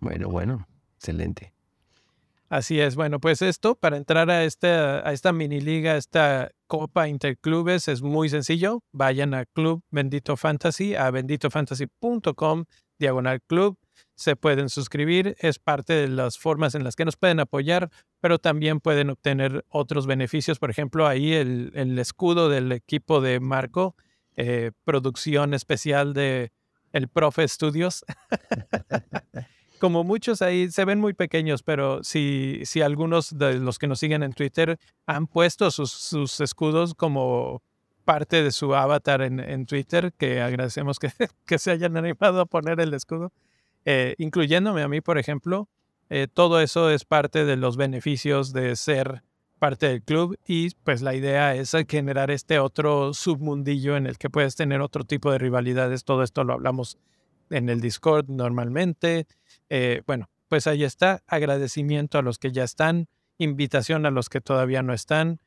[0.01, 1.53] bueno, bueno, excelente.
[2.49, 2.95] Así es.
[2.95, 8.01] Bueno, pues esto, para entrar a esta, a esta mini liga, esta Copa Interclubes, es
[8.01, 8.83] muy sencillo.
[8.93, 12.65] Vayan a Club Bendito Fantasy, a benditofantasy.com,
[12.99, 13.77] diagonal club.
[14.17, 18.39] Se pueden suscribir, es parte de las formas en las que nos pueden apoyar, pero
[18.39, 20.59] también pueden obtener otros beneficios.
[20.59, 23.95] Por ejemplo, ahí el, el escudo del equipo de Marco,
[24.35, 26.51] eh, producción especial de
[26.93, 28.03] el Profe Studios.
[29.79, 33.99] como muchos ahí se ven muy pequeños, pero si, si algunos de los que nos
[33.99, 37.61] siguen en Twitter han puesto sus, sus escudos como
[38.05, 41.11] parte de su avatar en, en Twitter, que agradecemos que,
[41.45, 43.31] que, se hayan animado a poner el escudo,
[43.89, 45.69] eh, incluyéndome a mí, por ejemplo,
[46.09, 49.23] eh, todo eso es parte de los beneficios de ser
[49.59, 54.29] parte del club y pues la idea es generar este otro submundillo en el que
[54.29, 56.03] puedes tener otro tipo de rivalidades.
[56.03, 56.97] Todo esto lo hablamos
[57.49, 59.25] en el Discord normalmente.
[59.69, 61.23] Eh, bueno, pues ahí está.
[61.25, 63.07] Agradecimiento a los que ya están.
[63.37, 65.39] Invitación a los que todavía no están.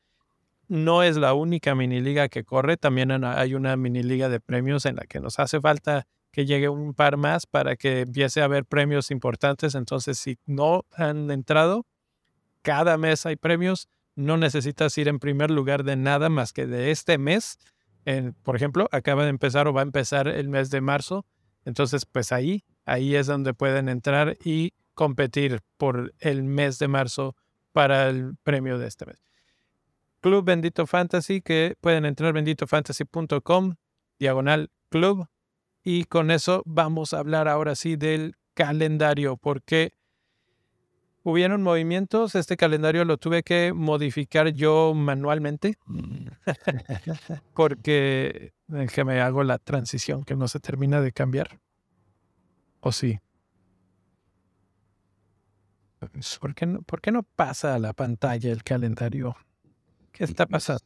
[0.67, 2.75] No es la única mini liga que corre.
[2.77, 6.69] También hay una mini liga de premios en la que nos hace falta que llegue
[6.69, 9.75] un par más para que empiece a haber premios importantes.
[9.75, 11.85] Entonces, si no han entrado,
[12.61, 13.89] cada mes hay premios.
[14.15, 17.57] No necesitas ir en primer lugar de nada más que de este mes.
[18.43, 21.25] por ejemplo, acaba de empezar o va a empezar el mes de marzo
[21.65, 27.35] entonces, pues ahí, ahí es donde pueden entrar y competir por el mes de marzo
[27.71, 29.23] para el premio de este mes.
[30.19, 33.75] Club Bendito Fantasy, que pueden entrar benditofantasy.com,
[34.19, 35.27] diagonal club.
[35.83, 39.93] Y con eso vamos a hablar ahora sí del calendario, porque
[41.23, 42.35] hubieron movimientos.
[42.35, 46.27] Este calendario lo tuve que modificar yo manualmente, mm.
[47.53, 48.53] porque
[48.93, 51.59] que me hago la transición que no se termina de cambiar.
[52.79, 53.19] ¿O sí?
[56.39, 59.35] ¿Por qué, no, ¿Por qué no pasa a la pantalla el calendario?
[60.11, 60.83] ¿Qué está pasando?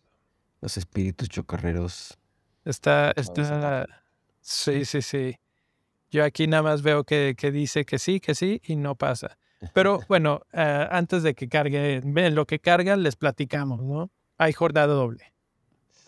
[0.60, 2.17] Los espíritus chocarreros.
[2.65, 3.88] Está, está.
[4.45, 5.39] Sí, sí, sí.
[6.12, 9.39] Yo aquí nada más veo que, que dice que sí, que sí y no pasa.
[9.73, 14.12] Pero bueno, eh, antes de que cargue, ven lo que carga, les platicamos, ¿no?
[14.38, 15.34] Hay jornada doble.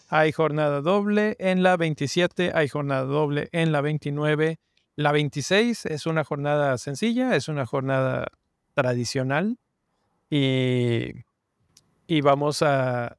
[0.10, 4.60] Hay jornada doble en la 27, hay jornada doble en la 29.
[4.95, 8.28] La 26 es una jornada sencilla, es una jornada
[8.76, 9.58] tradicional
[10.30, 11.10] y,
[12.06, 13.17] y vamos a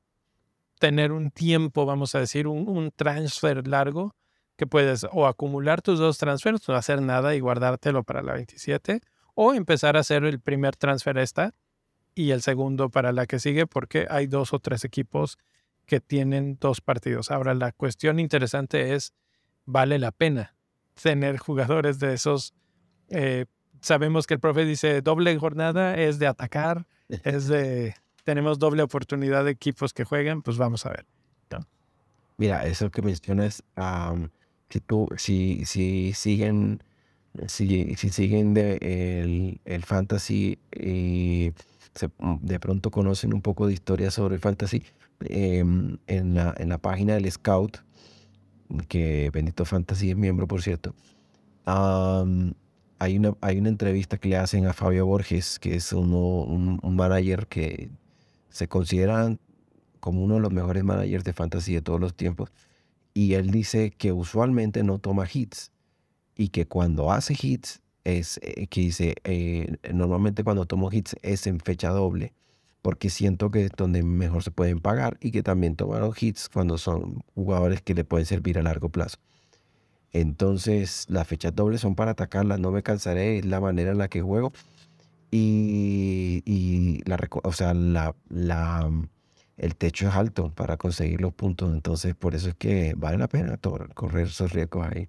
[0.78, 4.14] tener un tiempo, vamos a decir, un, un transfer largo
[4.59, 9.01] que puedes o acumular tus dos transfers, no hacer nada y guardártelo para la 27,
[9.35, 11.55] o empezar a hacer el primer transfer esta
[12.16, 15.38] y el segundo para la que sigue, porque hay dos o tres equipos
[15.87, 17.31] que tienen dos partidos.
[17.31, 19.14] Ahora, la cuestión interesante es,
[19.64, 20.57] ¿vale la pena
[21.01, 22.53] tener jugadores de esos?
[23.11, 23.47] Eh,
[23.81, 27.94] sabemos que el profe dice, doble jornada es de atacar, es de,
[28.25, 31.07] tenemos doble oportunidad de equipos que jueguen, pues vamos a ver.
[32.38, 33.64] Mira, eso que mencionas,
[34.70, 36.83] si tú, si, si siguen,
[37.46, 41.52] si, si siguen de el, el fantasy y
[42.40, 44.83] de pronto conocen un poco de historia sobre el fantasy,
[45.20, 47.78] em, en, la, en la página del Scout,
[48.88, 50.94] que Benito Fantasy es miembro, por cierto,
[51.64, 56.78] hay, una, hay una entrevista que le hacen a Fabio Borges, que es uno, un,
[56.83, 57.90] un manager que
[58.50, 59.37] se considera
[60.00, 62.50] como uno de los mejores managers de fantasy de todos los tiempos.
[63.18, 65.72] Y él dice que usualmente no toma hits
[66.37, 71.48] y que cuando hace hits es eh, que dice, eh, normalmente cuando tomo hits es
[71.48, 72.33] en fecha doble,
[72.81, 76.78] porque siento que es donde mejor se pueden pagar y que también toman hits cuando
[76.78, 79.18] son jugadores que le pueden servir a largo plazo.
[80.12, 84.07] Entonces, las fechas dobles son para atacarlas, no me cansaré, es la manera en la
[84.07, 84.52] que juego.
[85.33, 88.88] Y, y la, o sea, la, la,
[89.59, 91.73] el techo es alto para conseguir los puntos.
[91.73, 93.59] Entonces, por eso es que vale la pena
[93.94, 95.09] correr esos riesgos ahí.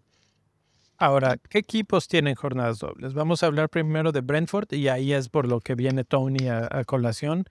[0.98, 3.14] Ahora, ¿qué equipos tienen jornadas dobles?
[3.14, 6.84] Vamos a hablar primero de Brentford y ahí es por lo que viene Tony a,
[6.84, 7.46] colación.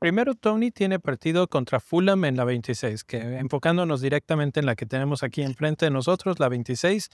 [0.00, 4.86] Primero, Tony tiene partido contra Fulham en la 26, que enfocándonos directamente en la que
[4.86, 7.08] tenemos aquí enfrente de nosotros, la 26.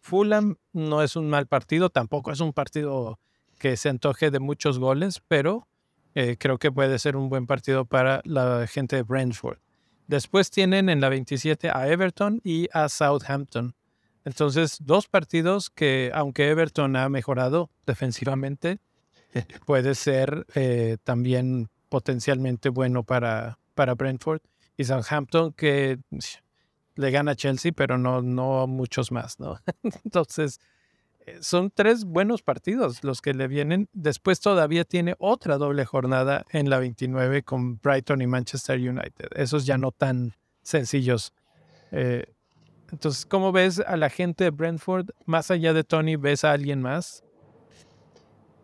[0.00, 3.18] Fulham no es un mal partido, tampoco es un partido
[3.58, 5.66] que se antoje de muchos goles, pero
[6.14, 9.58] eh, creo que puede ser un buen partido para la gente de Brentford.
[10.06, 13.74] Después tienen en la 27 a Everton y a Southampton.
[14.24, 18.78] Entonces, dos partidos que, aunque Everton ha mejorado defensivamente,
[19.66, 24.40] puede ser eh, también potencialmente bueno para, para Brentford.
[24.76, 25.98] Y Southampton que
[26.96, 29.58] le gana a Chelsea, pero no, no muchos más, ¿no?
[30.04, 30.60] Entonces,
[31.40, 33.88] son tres buenos partidos los que le vienen.
[33.92, 39.28] Después todavía tiene otra doble jornada en la 29 con Brighton y Manchester United.
[39.34, 41.32] Esos ya no tan sencillos.
[41.92, 42.26] Eh,
[42.90, 45.10] entonces, ¿cómo ves a la gente de Brentford?
[45.26, 47.24] Más allá de Tony, ¿ves a alguien más?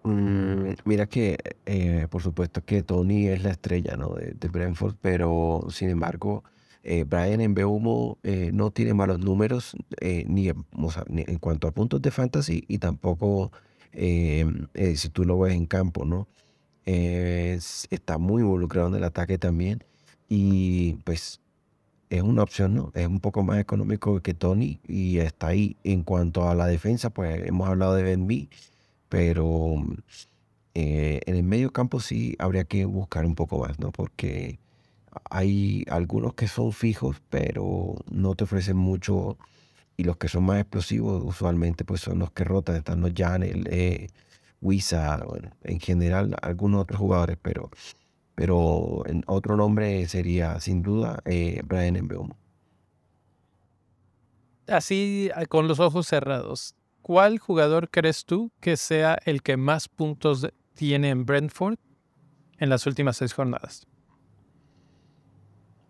[0.03, 4.15] Mm, mira que, eh, por supuesto que Tony es la estrella ¿no?
[4.15, 6.45] de, Brentford, pero sin embargo,
[6.83, 12.11] eh, Brian en Beumo eh, no tiene malos números ni, en cuanto a puntos de
[12.11, 13.53] fantasy y tampoco
[13.93, 16.29] si tú lo ves en campo, ¿no?
[16.87, 19.85] está muy involucrado en el ataque también
[20.29, 21.41] y pues
[22.11, 22.91] es una opción, ¿no?
[22.95, 25.77] Es un poco más económico que Tony y está ahí.
[25.85, 28.49] En cuanto a la defensa, pues hemos hablado de Ben Mee,
[29.09, 29.77] pero
[30.75, 33.93] eh, en el medio campo sí habría que buscar un poco más, ¿no?
[33.93, 34.59] Porque
[35.31, 39.39] hay algunos que son fijos, pero no te ofrecen mucho.
[39.97, 42.77] Y los que son más explosivos usualmente pues son los que rotan.
[42.77, 44.09] Están los Janel, eh,
[44.61, 47.71] Wisa, bueno, en general algunos otros jugadores, pero
[48.35, 52.39] pero en otro nombre sería sin duda eh, Brian Mbeumo.
[54.67, 59.89] Así, ah, con los ojos cerrados, ¿cuál jugador crees tú que sea el que más
[59.89, 61.77] puntos tiene en Brentford
[62.59, 63.87] en las últimas seis jornadas?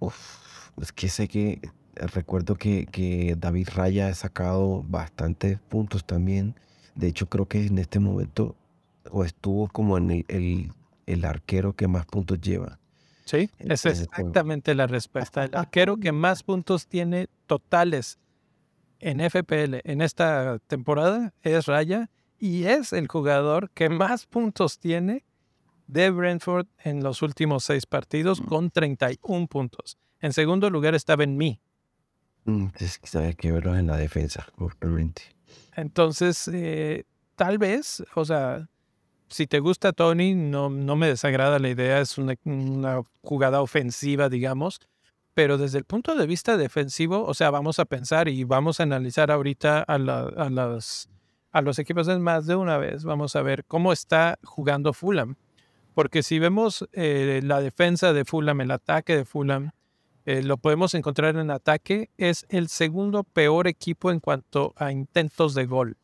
[0.01, 1.61] Uf, es que sé que
[1.95, 6.57] recuerdo que, que David Raya ha sacado bastantes puntos también.
[6.95, 8.57] De hecho, creo que en este momento
[9.11, 10.73] o estuvo como en el
[11.11, 12.79] el arquero que más puntos lleva.
[13.25, 15.45] Sí, es exactamente la respuesta.
[15.45, 18.19] El arquero que más puntos tiene totales
[18.99, 25.25] en FPL en esta temporada es Raya y es el jugador que más puntos tiene
[25.93, 28.45] de Brentford en los últimos seis partidos mm.
[28.47, 29.99] con 31 puntos.
[30.21, 31.61] En segundo lugar estaba en mí.
[32.45, 32.99] Mm, es
[33.37, 35.23] que verlo en la defensa, obviamente.
[35.75, 37.05] Entonces, eh,
[37.37, 38.69] tal vez, o sea,
[39.29, 42.35] si te gusta Tony, no, no me desagrada la idea, es una,
[43.23, 44.81] jugada ofensiva, digamos,
[45.35, 48.83] pero desde el punto de vista defensivo, o sea, vamos a pensar y vamos a
[48.83, 51.09] analizar ahorita a, las,
[51.53, 53.05] a los equipos más de una vez.
[53.05, 55.37] Vamos a ver cómo está jugando Fulham.
[55.95, 59.71] Porque si vemos eh, la defensa de Fulham, el ataque de Fulham,
[60.27, 65.55] eh, lo podemos encontrar en ataque, es el segundo peor equipo en cuanto a intentos
[65.55, 65.97] de gol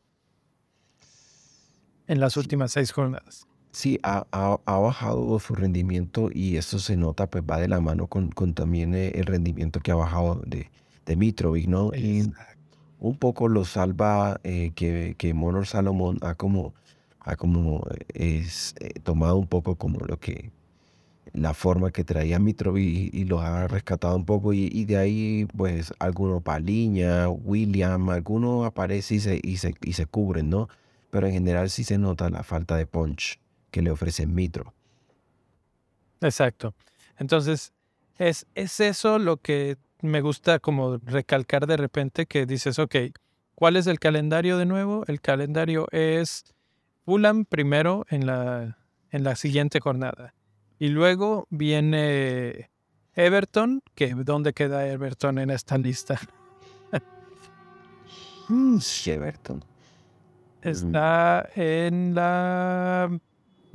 [2.07, 3.45] en las últimas seis jornadas.
[3.71, 4.25] Sí, ha,
[4.65, 9.11] bajado su rendimiento y eso se nota, pues va de la mano con, también eh,
[9.15, 10.71] el rendimiento que ha bajado de,
[11.05, 11.91] de Mitrovic, ¿no?
[11.93, 12.31] Y
[12.99, 16.73] un poco lo salva eh, que, que Monor Salomón ha como,
[17.35, 20.51] como es, tomado un poco como lo que
[21.33, 25.93] la forma que traía Mitrovic y, lo ha rescatado un poco y, de ahí pues
[25.99, 30.69] alguno Paliña, William, algunos aparece y se, y, se, y se cubren, ¿no?
[31.09, 33.39] Pero en general sí se nota la falta de punch
[33.71, 34.73] que le ofrece Mitro.
[36.21, 36.73] Exacto.
[37.17, 37.73] Entonces,
[38.17, 42.95] es, es eso lo que me gusta como recalcar de repente que dices, ok,
[43.55, 45.03] ¿cuál es el calendario de nuevo?
[45.07, 46.45] El calendario es
[47.07, 48.77] Fulham primero en la,
[49.11, 50.33] en la siguiente jornada.
[50.77, 52.69] Y luego viene
[53.15, 56.19] Everton, que ¿dónde queda Everton en esta lista?
[58.49, 59.65] Mm, Everton.
[60.61, 63.09] Está en la...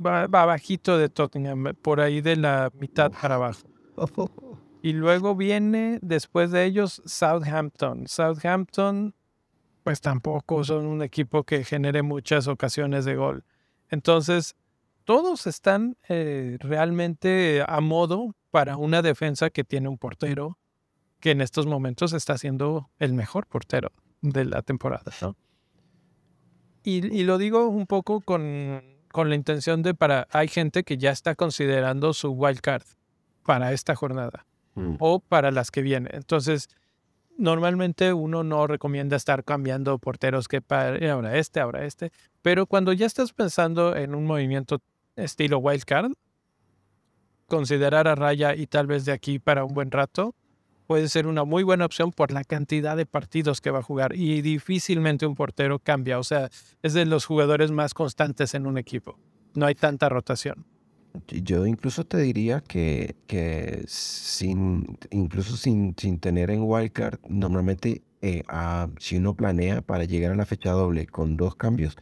[0.03, 3.67] Va, bajito de Tottenham, por ahí de la mitad para abajo.
[4.81, 8.05] Y luego viene después de ellos Southampton.
[8.07, 9.15] Southampton,
[9.83, 13.43] pues tampoco son un equipo que genere muchas ocasiones de gol.
[13.89, 14.55] Entonces,
[15.03, 20.57] todos están eh, realmente a modo para una defensa que tiene un portero
[21.19, 23.91] que en estos momentos está siendo el mejor portero
[24.21, 25.11] de la temporada.
[26.83, 31.11] Y, lo digo un poco con, con, la intención de para, hay gente que ya
[31.11, 32.83] está considerando su wild card
[33.45, 34.95] para esta jornada mm.
[34.99, 36.13] o para las que vienen.
[36.13, 36.67] Entonces,
[37.37, 42.93] normalmente uno no recomienda estar cambiando porteros que para ahora este, ahora este, pero cuando
[42.93, 44.79] ya estás pensando en un movimiento
[45.15, 46.11] estilo wildcard,
[47.47, 50.35] considerar a Raya y tal vez de aquí para un buen rato,
[50.87, 54.15] puede ser una muy buena opción por la cantidad de partidos que va a jugar
[54.15, 56.49] y difícilmente un portero cambia, o sea,
[56.81, 59.17] es de los jugadores más constantes en un equipo.
[59.55, 60.65] No hay tanta rotación.
[61.27, 68.43] Yo incluso te diría que, que sin, incluso sin, sin tener en wildcard, normalmente eh,
[68.99, 71.95] si uno planea para llegar a la fecha doble con dos cambios,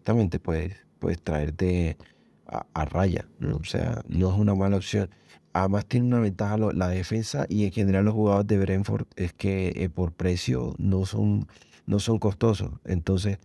[0.00, 1.98] exactamente puedes puedes traerte
[2.46, 3.26] a, raya,
[3.60, 5.10] O sea, no es una mala opción.
[5.52, 9.72] Además tiene una ventaja la defensa y en general los jugadores de Brentford es que
[9.74, 11.48] eh, por precio no son,
[11.86, 12.70] no son costosos.
[12.84, 13.38] Entonces,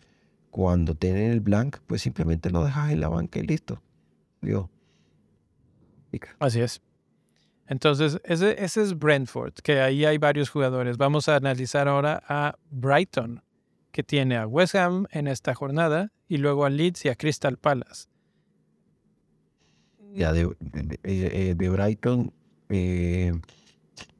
[0.51, 3.81] cuando tienen el blank, pues simplemente lo dejas en la banca y listo.
[4.41, 4.69] Digo.
[6.39, 6.81] Así es.
[7.67, 10.97] Entonces, ese, ese es Brentford, que ahí hay varios jugadores.
[10.97, 13.43] Vamos a analizar ahora a Brighton
[13.91, 17.57] que tiene a West Ham en esta jornada y luego a Leeds y a Crystal
[17.57, 18.07] Palace.
[20.13, 20.55] Ya de,
[21.03, 22.31] eh, Brighton
[22.69, 23.33] eh,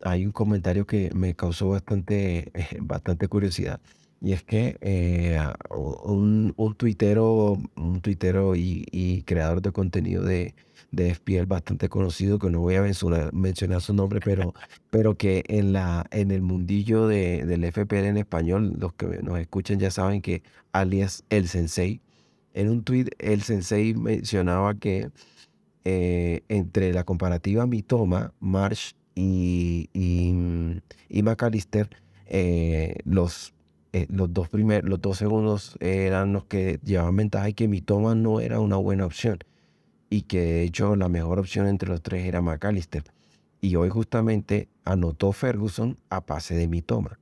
[0.02, 2.52] hay un comentario que me causó bastante,
[2.82, 3.80] bastante curiosidad.
[4.20, 10.56] Y es que eh, un, un, tuitero, un tuitero y, creador de contenido de,
[10.92, 14.54] de FPL bastante conocido, que no voy a mencionar, su nombre, pero,
[14.90, 19.40] pero que en, la, en el mundillo de, del FPL en español, los que nos
[19.40, 22.02] escuchan ya saben que alias El Sensei,
[22.54, 25.12] en un tuit el Sensei mencionaba que
[25.86, 31.90] eh, entre la comparativa Mitoma, Marsh y, y, y McAllister,
[32.26, 33.54] eh, los
[33.94, 37.82] eh, los, dos primeros, los dos segundos eran los que llevaban ventaja y que mi
[37.82, 39.40] toma no era una buena opción.
[40.10, 43.04] Y que de hecho la mejor opción entre los tres era McAllister.
[43.62, 47.20] Y hoy justamente anotó Ferguson a pase de mi toma.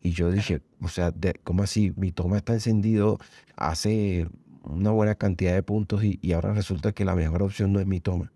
[0.00, 1.12] Y yo dije, o sea,
[1.44, 1.92] ¿cómo así?
[1.96, 3.18] Mi toma está encendido
[3.56, 4.28] hace
[4.62, 7.86] una buena cantidad de puntos y, y, ahora resulta que la mejor opción no es
[7.86, 8.32] mi toma.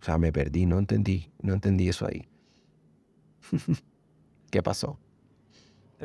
[0.00, 2.26] O sea, me perdí, no entendí, no entendí eso ahí.
[4.50, 4.98] ¿Qué pasó?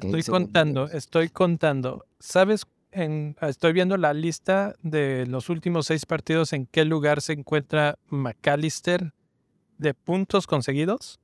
[0.02, 2.06] Estoy contando, estoy contando.
[2.20, 2.66] ¿Sabes?
[2.92, 8.00] En, estoy viendo la lista de los últimos seis partidos en qué lugar se encuentra
[8.08, 9.14] McAllister
[9.78, 11.20] de puntos conseguidos.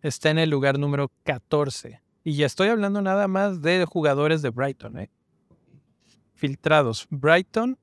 [0.00, 2.02] Está en el lugar número 14.
[2.24, 4.98] Y ya estoy hablando nada más de jugadores de Brighton.
[4.98, 5.10] ¿eh?
[6.34, 7.06] Filtrados.
[7.10, 7.78] Brighton,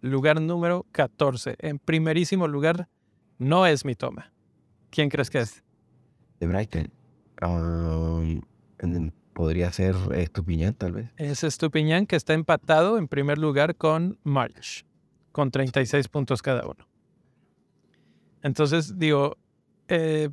[0.00, 1.56] lugar número 14.
[1.58, 2.88] En primerísimo lugar,
[3.38, 4.32] no es mi toma.
[4.90, 5.62] ¿Quién crees que es?
[6.40, 6.90] De Brighton.
[7.42, 8.40] Um,
[9.36, 11.10] Podría ser Estupiñán, tal vez.
[11.18, 14.86] Es Estupiñán que está empatado en primer lugar con March,
[15.32, 16.88] con 36 puntos cada uno.
[18.42, 19.36] Entonces, digo,
[19.88, 20.30] eh,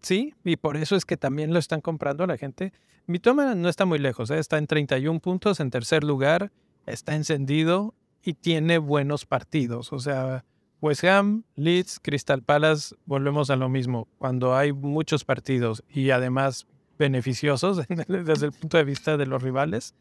[0.00, 2.72] sí, y por eso es que también lo están comprando la gente.
[3.06, 4.38] Mitoma no está muy lejos, ¿eh?
[4.38, 6.50] está en 31 puntos en tercer lugar,
[6.86, 9.92] está encendido y tiene buenos partidos.
[9.92, 10.44] O sea,
[10.80, 14.08] West Ham, Leeds, Crystal Palace, volvemos a lo mismo.
[14.16, 16.66] Cuando hay muchos partidos y además
[17.00, 19.94] beneficiosos desde el punto de vista de los rivales,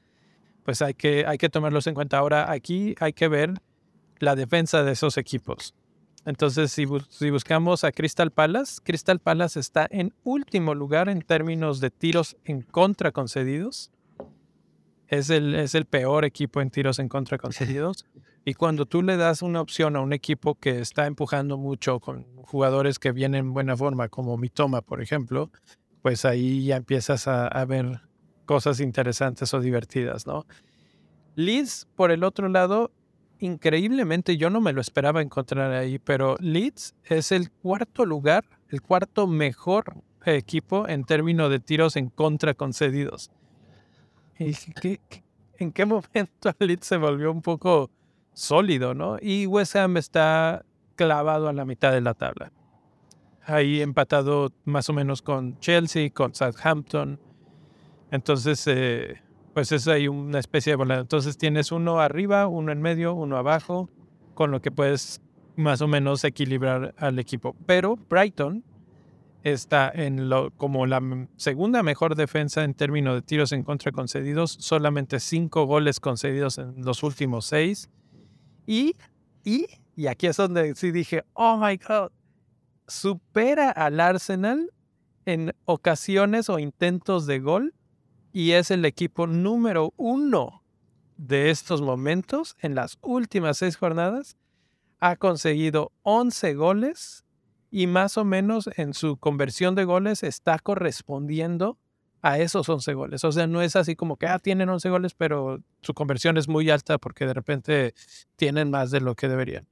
[0.64, 2.20] pues hay que, hay que tomarlos en cuenta.
[2.20, 3.54] Ahora aquí hay que ver
[4.20, 5.74] la defensa de esos equipos.
[6.26, 11.90] Entonces, si, buscamos a Crystal Palace, Crystal Palace está en último lugar en términos de
[11.90, 13.90] tiros en contra concedidos.
[15.08, 18.06] Es el, es el peor equipo en tiros en contra concedidos.
[18.46, 22.26] Y cuando tú le das una opción a un equipo que está empujando mucho con
[22.44, 25.52] jugadores que vienen en buena forma, como Mitoma, por ejemplo,
[26.02, 28.02] pues ahí ya empiezas a, ver
[28.46, 30.46] cosas interesantes o divertidas, ¿no?
[31.36, 32.92] Leeds, por el otro lado,
[33.40, 38.82] increíblemente yo no me lo esperaba encontrar ahí, pero Leeds es el cuarto lugar, el
[38.82, 43.32] cuarto mejor equipo en términos de tiros en contra concedidos.
[44.38, 47.90] En qué momento Leeds se volvió un poco
[48.34, 49.18] sólido, no?
[49.22, 52.52] Y West Ham está clavado a la mitad de la tabla.
[53.46, 57.20] Ahí empatado más o menos con Chelsea, con Southampton.
[58.12, 59.22] Entonces, eh,
[59.54, 61.02] pues es ahí una especie de volada.
[61.02, 63.90] Entonces tienes uno arriba, uno en medio, uno abajo,
[64.34, 65.22] con lo que puedes
[65.56, 67.56] más o menos equilibrar al equipo.
[67.66, 68.64] Pero Brighton
[69.44, 71.02] está en lo, como la
[71.38, 76.84] segunda mejor defensa en términos de tiros en contra concedidos, solamente cinco goles concedidos en
[76.84, 77.90] los últimos seis.
[78.66, 78.96] Y,
[79.44, 82.12] y, y aquí es donde sí dije, oh my God,
[82.90, 84.72] supera al Arsenal
[85.26, 87.74] en ocasiones o intentos de gol
[88.32, 90.64] y es el equipo número uno
[91.18, 94.38] de estos momentos en las últimas seis jornadas.
[95.00, 97.26] Ha conseguido 11 goles
[97.72, 101.78] y más o menos en su conversión de goles está correspondiendo
[102.22, 103.24] a esos 11 goles.
[103.24, 106.48] O sea, no es así como que, ah, tienen 11 goles, pero su conversión es
[106.48, 107.94] muy alta porque de repente
[108.36, 109.68] tienen más de lo que deberían.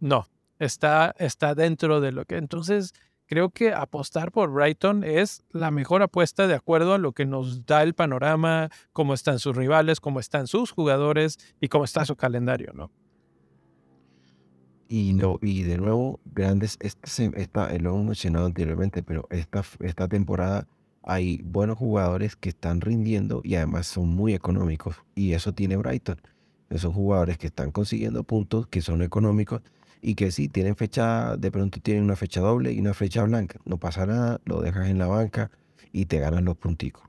[0.00, 0.26] No,
[0.58, 2.36] está, está dentro de lo que...
[2.36, 2.94] Entonces,
[3.26, 7.66] creo que apostar por Brighton es la mejor apuesta de acuerdo a lo que nos
[7.66, 12.16] da el panorama, cómo están sus rivales, cómo están sus jugadores y cómo está su
[12.16, 12.90] calendario, ¿no?
[14.88, 20.68] Y, y de nuevo, grandes, esta, esta, lo hemos mencionado anteriormente, pero esta, esta temporada
[21.02, 24.96] hay buenos jugadores que están rindiendo y además son muy económicos.
[25.16, 26.20] Y eso tiene Brighton.
[26.70, 29.62] Esos jugadores que están consiguiendo puntos, que son económicos
[30.06, 33.58] y que sí, tienen fecha, de pronto tienen una fecha doble y una fecha blanca.
[33.64, 35.50] No pasa nada, lo dejas en la banca
[35.90, 37.02] y te ganan los punticos.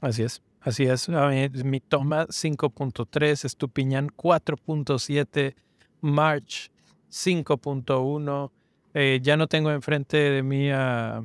[0.00, 1.08] Así es, así es.
[1.08, 5.54] Mi toma 5.3, Estupiñán 4.7,
[6.00, 6.72] March
[7.08, 8.50] 5.1.
[8.94, 11.22] Eh, ya no tengo enfrente de mí a,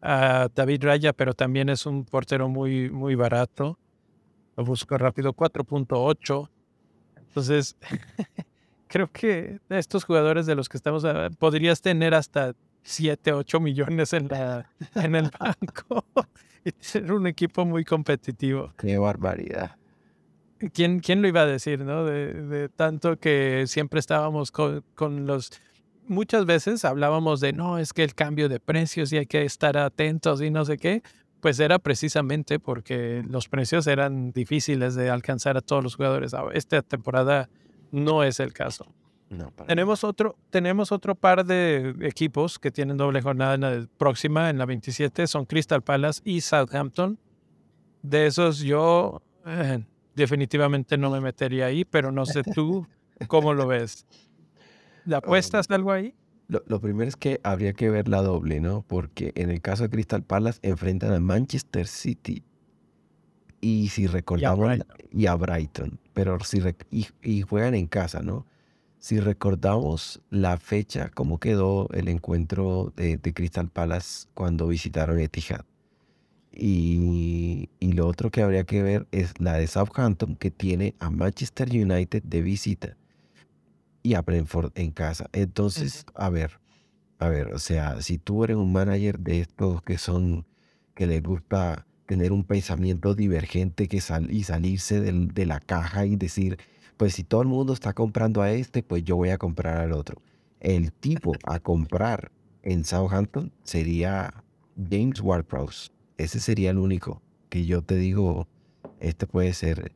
[0.00, 3.80] a, David Raya, pero también es un portero muy, muy barato.
[4.56, 6.50] Lo busco rápido, 4.8.
[7.16, 7.76] Entonces,
[8.88, 14.12] creo que estos jugadores de los que estamos, ah, podrías tener hasta 7, 8 millones
[14.12, 16.04] en, la, en el banco
[16.64, 18.72] y ser un equipo muy competitivo.
[18.76, 19.76] Qué barbaridad.
[20.72, 22.04] ¿Quién, quién lo iba a decir, no?
[22.04, 25.50] De, tanto que siempre estábamos con, con, los...
[26.06, 29.76] Muchas veces hablábamos de, no, es que el cambio de precios y hay que estar
[29.76, 31.02] atentos y no sé qué.
[31.40, 36.32] Pues era precisamente porque los precios eran difíciles de alcanzar a todos los jugadores.
[36.54, 37.50] Esta temporada
[37.90, 38.86] no es el caso.
[39.66, 44.58] tenemos, otro, tenemos otro par de equipos que tienen doble jornada en la próxima, en
[44.58, 47.18] la 27, son Crystal Palace y Southampton.
[48.02, 49.84] De esos yo eh,
[50.14, 52.86] definitivamente no me metería ahí, pero no sé tú
[53.28, 54.06] cómo lo ves.
[55.04, 56.14] ¿La apuestas algo ahí?
[56.48, 58.84] Lo, lo, primero es que habría que ver la doble, ¿no?
[58.86, 62.44] Porque en el caso de Crystal Palace enfrentan a Manchester City
[63.66, 64.78] y si recordamos,
[65.10, 66.62] y a Brighton, pero si
[66.92, 68.46] y, juegan en casa, ¿no?
[69.00, 75.64] Si recordamos la fecha, cómo quedó el encuentro de, Crystal Palace cuando visitaron Etihad.
[76.52, 81.10] Y, y, lo otro que habría que ver es la de Southampton, que tiene a
[81.10, 82.96] Manchester United de visita
[84.04, 85.28] y a Brentford en casa.
[85.32, 86.60] Entonces, a ver,
[87.18, 90.46] a ver, o sea, si tú eres un manager de estos que son,
[90.94, 96.16] que les gusta tener un pensamiento divergente que sal y salirse de la caja y
[96.16, 96.58] decir,
[96.96, 99.92] pues si todo el mundo está comprando a este, pues yo voy a comprar al
[99.92, 100.22] otro.
[100.60, 102.30] El tipo a comprar
[102.62, 104.32] en Southampton sería
[104.90, 105.90] James Ward-Prowse.
[106.16, 108.48] Ese sería el único que yo te digo,
[109.00, 109.92] este puede ser.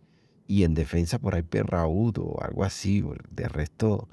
[0.46, 3.04] Y en defensa por ahí Perraud o algo así.
[3.30, 4.08] De resto,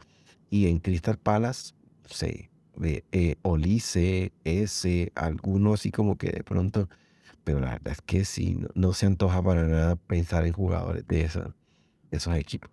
[0.50, 1.74] y en Crystal Palace,
[2.10, 2.50] sí.
[2.82, 6.89] eh, eh, Olice, ese, alguno así como que de pronto,
[7.48, 11.08] pero la verdad es que sí, no, no se antoja para nada pensar en jugadores
[11.08, 11.56] de, esa,
[12.12, 12.70] de esos equipos.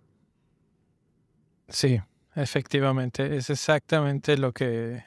[1.69, 2.01] Sí,
[2.35, 5.01] efectivamente, es exactamente lo que,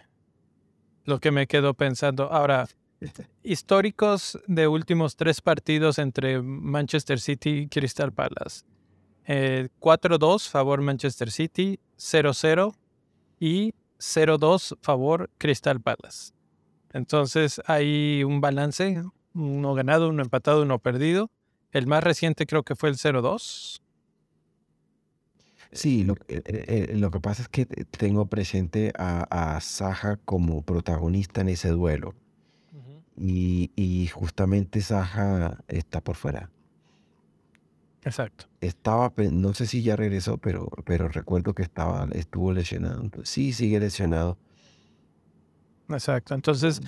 [1.05, 2.33] lo que me quedo pensando.
[2.33, 2.67] Ahora,
[3.43, 8.65] históricos de últimos tres partidos entre Manchester City y Crystal Palace.
[9.27, 12.75] Eh, 4-2 favor Manchester City, 0-0
[13.39, 16.33] y 0-2 favor Crystal Palace.
[16.95, 19.05] Entonces hay un balance,
[19.35, 21.31] uno ganado, uno empatado, uno perdido.
[21.73, 23.81] El más reciente creo que fue el 0-2.
[25.71, 30.63] Sí, lo, eh, eh, lo que pasa es que tengo presente a, a Saja como
[30.63, 32.15] protagonista en ese duelo.
[33.17, 36.51] Y, y justamente Saja está por fuera.
[38.05, 38.47] Exacto.
[38.61, 43.11] Estaba, no sé si ya regresó, pero, pero recuerdo que estaba, estuvo lesionado.
[43.25, 44.39] Sí, sigue lesionado.
[45.89, 46.35] Exacto.
[46.35, 46.81] Entonces,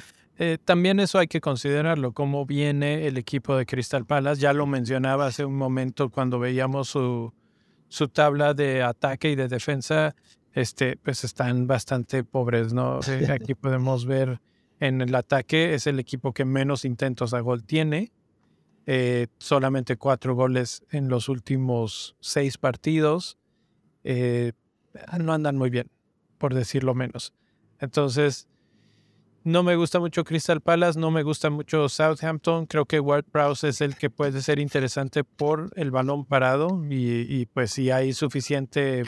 [0.43, 4.41] eh, también eso hay que considerarlo, cómo viene el equipo de Crystal Palace.
[4.41, 7.32] Ya lo mencionaba hace un momento cuando veíamos su,
[7.88, 10.14] su tabla de ataque y de defensa,
[10.53, 13.01] este, pues están bastante pobres, ¿no?
[13.30, 14.41] Aquí podemos ver
[14.80, 18.12] en el ataque, es el equipo que menos intentos a gol tiene.
[18.86, 23.38] eh, solamente cuatro goles en los últimos seis partidos.
[24.05, 24.53] eh,
[25.20, 25.88] no andan muy bien,
[26.38, 27.32] por decirlo menos.
[27.78, 28.49] Entonces,
[29.45, 32.66] no me gusta mucho Crystal Palace, no me gusta mucho Southampton.
[32.66, 37.47] Creo que Ward Prowse es el que puede ser interesante por el balón parado y,
[37.47, 39.03] pues si hay suficiente,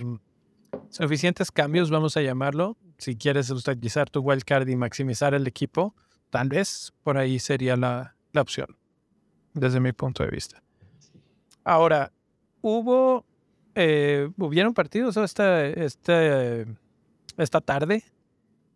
[0.89, 5.95] suficientes cambios, vamos a llamarlo, si quieres utilizar tu wildcard y maximizar el equipo,
[6.31, 8.79] tal vez por ahí sería la, opción,
[9.53, 10.63] desde mi punto de vista.
[11.63, 12.11] Ahora,
[12.63, 13.27] hubo,
[13.75, 16.65] eh, hubieron partidos esta, esta,
[17.37, 18.03] esta tarde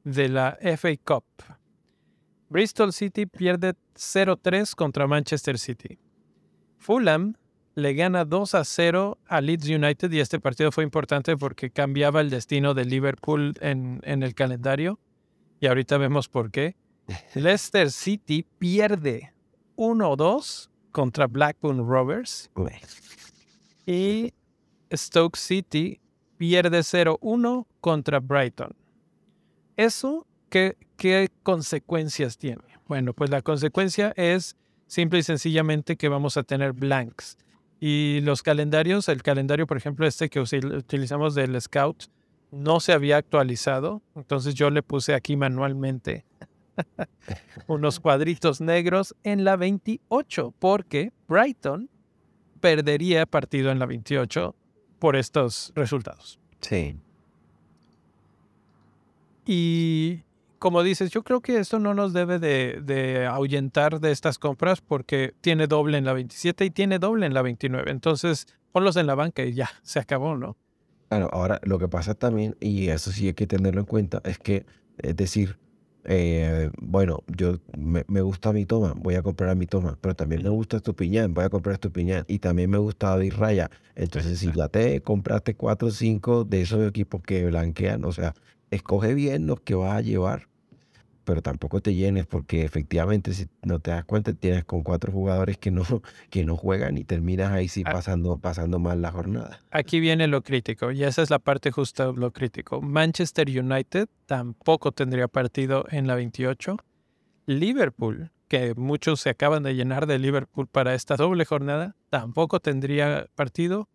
[0.07, 1.25] de la FA Cup.
[2.49, 5.99] Bristol City pierde 0-3 contra Manchester City.
[6.79, 7.35] Fulham
[7.75, 12.21] le gana 2 a 0 a Leeds United y este partido fue importante porque cambiaba
[12.21, 15.01] el destino de Liverpool en, en el calendario
[15.59, 16.77] y ahorita vemos por qué.
[17.35, 19.35] Leicester City pierde
[19.77, 22.49] 1-2 contra Blackburn Rovers
[23.85, 24.33] y
[24.93, 26.01] Stoke City
[26.37, 28.86] pierde 0-1 contra Brighton.
[29.77, 30.77] ¿Eso qué,
[31.43, 32.63] consecuencias tiene?
[32.89, 34.57] Bueno, pues la consecuencia es
[34.87, 37.37] simple y sencillamente que vamos a tener blanks.
[37.79, 42.05] Y los calendarios, el calendario, por ejemplo, este que utilizamos del Scout,
[42.51, 44.03] no se había actualizado.
[44.15, 46.25] Entonces yo le puse aquí manualmente
[47.67, 51.91] unos cuadritos negros en la 28, porque Brighton
[52.61, 54.55] perdería partido en la 28
[54.99, 56.41] por estos resultados.
[56.63, 56.97] Sí.
[59.47, 60.23] Y
[60.59, 64.81] como dices, yo creo que esto no nos debe de, de ahuyentar de estas compras
[64.81, 67.91] porque tiene doble en la 27 y tiene doble en la 29.
[67.91, 70.57] Entonces, ponlos en la banca y ya, se acabó, ¿no?
[71.09, 74.39] Claro, ahora lo que pasa también, y eso sí hay que tenerlo en cuenta, es
[74.39, 74.67] que,
[74.99, 75.57] es decir,
[76.05, 80.15] eh, bueno, yo me, me gusta mi toma, voy a comprar a mi toma, pero
[80.15, 83.71] también me gusta Estupiñán, voy a comprar Estupiñán, y también me gusta David Raya.
[83.95, 88.35] Entonces, si ya te compraste cuatro o cinco de esos equipos que blanquean, o sea,
[88.71, 90.49] escoge bien los que vas a llevar,
[91.25, 95.59] pero tampoco te llenes, porque efectivamente, si no te das cuenta, tienes con cuatro jugadores
[95.59, 95.83] que no,
[96.31, 99.61] que no juegan y terminas ahí sí pasando, pasando mal la jornada.
[99.71, 102.81] Aquí viene lo crítico y esa es la parte justa lo crítico.
[102.81, 106.77] Manchester United tampoco tendría partido en la 28.
[107.47, 113.27] Liverpool, que muchos se acaban de llenar de Liverpool para esta doble jornada, tampoco tendría
[113.35, 113.89] partido.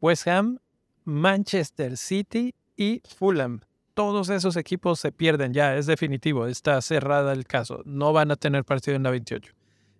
[0.00, 0.58] West Ham,
[1.04, 3.60] Manchester City y Fulham.
[4.00, 7.82] Todos esos equipos se pierden ya, es definitivo, está cerrada el caso.
[7.84, 9.52] No van a tener partido en la 28.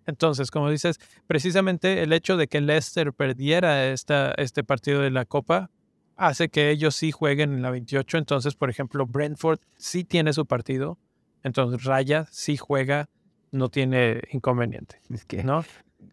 [0.07, 5.25] Entonces, como dices, precisamente el hecho de que Leicester perdiera esta, este partido de la
[5.25, 5.69] Copa
[6.15, 8.17] hace que ellos sí jueguen en la 28.
[8.17, 10.97] Entonces, por ejemplo, Brentford sí tiene su partido.
[11.43, 13.07] Entonces, Raya sí juega,
[13.51, 15.63] no tiene inconveniente, Es que, ¿no?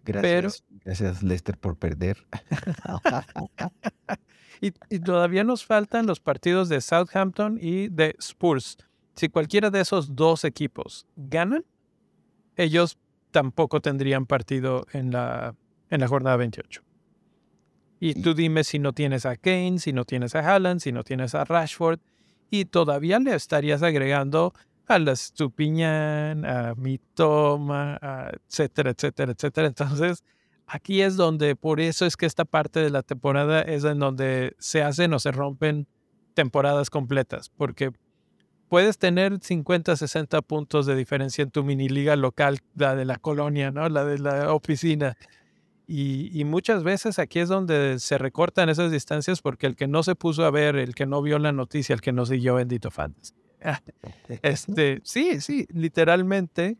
[0.05, 2.26] Gracias, gracias Lester por perder.
[4.61, 8.76] Y, y todavía nos faltan los partidos de Southampton y de Spurs.
[9.14, 11.64] Si cualquiera de esos dos equipos ganan,
[12.57, 12.99] ellos
[13.30, 15.55] tampoco tendrían partido en la,
[15.91, 16.82] en la jornada 28.
[18.01, 21.03] Y tú dime si no tienes a Kane, si no tienes a Haaland, si no
[21.03, 22.01] tienes a Rashford,
[22.51, 24.55] y todavía le estarías agregando
[24.89, 29.68] a la Stupiñán, a Mitoma, a etcétera, etcétera, etcétera.
[29.68, 30.24] Entonces,
[30.66, 34.55] aquí es donde, por eso es que esta parte de la temporada es en donde
[34.59, 35.86] se hacen o se rompen
[36.34, 37.91] temporadas completas, porque
[38.68, 43.16] puedes tener 50, 60 puntos de diferencia en tu mini liga local, la de la
[43.16, 43.89] colonia, ¿no?
[43.89, 45.16] La de la oficina.
[45.91, 50.14] Y, muchas veces aquí es donde se recortan esas distancias porque el que no se
[50.14, 53.32] puso a ver, el que no vio la noticia, el que no siguió Bendito Fantasy.
[54.43, 56.77] Este, sí, sí, literalmente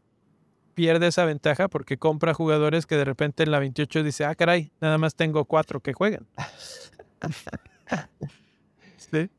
[0.75, 4.71] pierde esa ventaja porque compra jugadores que de repente en la 28 dice, ah, caray,
[4.81, 6.27] nada más tengo cuatro que juegan.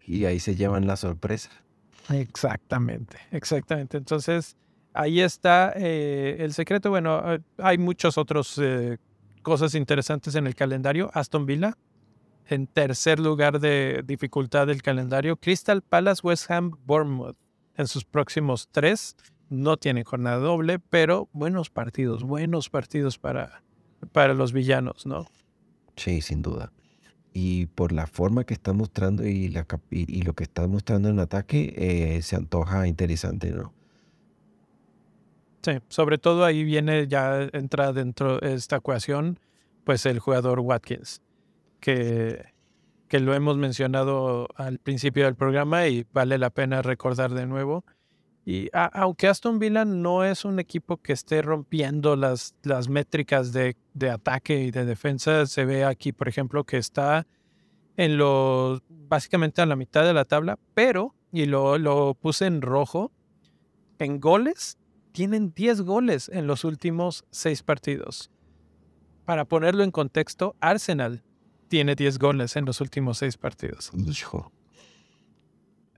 [0.05, 1.49] Y ahí se llevan la sorpresa.
[2.09, 3.97] Exactamente, exactamente.
[3.97, 4.57] Entonces,
[4.93, 6.89] ahí está eh, el secreto.
[6.89, 8.97] Bueno, eh, hay muchos otros eh,
[9.43, 11.11] cosas interesantes en el calendario.
[11.13, 11.77] Aston Villa,
[12.49, 15.37] en tercer lugar de dificultad del calendario.
[15.37, 17.37] Crystal Palace, West Ham, Bournemouth.
[17.75, 19.15] En sus próximos tres
[19.49, 23.63] no tienen jornada doble, pero buenos partidos, buenos partidos para,
[24.11, 25.27] para los villanos, ¿no?
[25.95, 26.71] Sí, sin duda.
[27.33, 31.19] Y por la forma que está mostrando y, la, y, lo que está mostrando en
[31.19, 33.73] ataque, eh, se antoja interesante, ¿no?
[35.61, 39.39] Sí, sobre todo ahí viene, ya entra dentro de esta ecuación,
[39.83, 41.21] pues el jugador Watkins,
[41.79, 42.45] que,
[43.07, 47.83] que lo hemos mencionado al principio del programa y vale la pena recordar de nuevo.
[48.45, 53.75] Y aunque Aston Villa no es un equipo que esté rompiendo las, las métricas de,
[53.93, 57.27] de, ataque y de defensa, se ve aquí, por ejemplo, que está
[57.95, 62.61] en lo, básicamente a la mitad de la tabla, pero, y lo, lo puse en
[62.61, 63.11] rojo,
[63.99, 64.77] en goles
[65.11, 68.31] tienen 10 goles en los últimos 6 partidos.
[69.25, 71.23] Para ponerlo en contexto, Arsenal
[71.69, 73.91] tiene 10 goles en los últimos 6 partidos.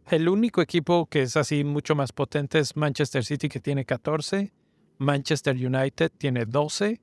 [0.10, 4.52] El único equipo que es así mucho más potente es Manchester City que tiene 14,
[4.98, 7.00] Manchester United tiene 12,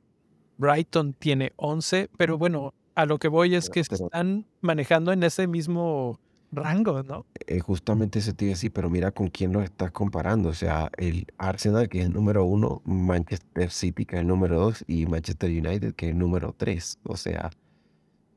[0.59, 5.47] Brighton tiene 11, pero bueno, a lo que voy es que están manejando en ese
[5.47, 6.21] mismo
[6.53, 7.27] rango, ¿no?
[7.47, 10.49] Eh, justamente ese te iba pero mira con quién lo estás comparando.
[10.49, 14.59] O sea, el Arsenal, que es el número uno, Manchester City, que es el número
[14.59, 16.99] dos, y Manchester United, que es el número tres.
[17.05, 17.51] O sea,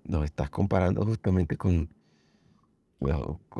[0.03, 1.89] nos estás comparando justamente con,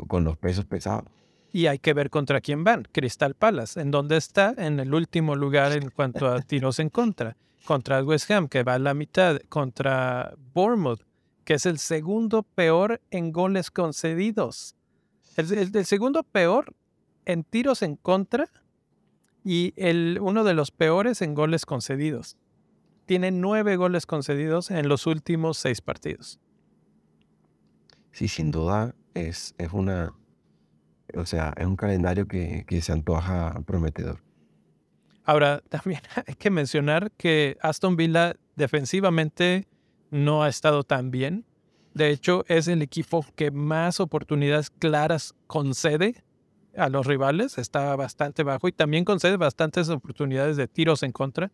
[0.08, 1.04] con los pesos pesados.
[1.52, 2.88] Y hay que ver contra quién van.
[2.92, 4.54] Crystal Palace, ¿en dónde está?
[4.56, 7.36] En el último lugar en cuanto a tiros en contra.
[7.66, 9.38] Contra West Ham, que va a la mitad.
[9.50, 11.02] Contra Bournemouth,
[11.44, 14.76] que es el segundo peor en goles concedidos.
[15.36, 16.74] El, segundo peor
[17.26, 18.48] en tiros en contra
[19.44, 22.36] y el, uno de los peores en goles concedidos.
[23.06, 26.40] Tiene nueve goles concedidos en los últimos seis partidos.
[28.12, 30.14] Sí, sin duda es, es una,
[31.14, 34.20] o sea, es un calendario que, que se antoja prometedor.
[35.24, 39.66] Ahora, también hay que mencionar que Aston Villa defensivamente
[40.10, 41.44] no ha estado tan bien.
[41.94, 46.24] De hecho, es el equipo que más oportunidades claras concede
[46.76, 47.58] a los rivales.
[47.58, 51.50] Está bastante bajo y también concede bastantes oportunidades de tiros en contra.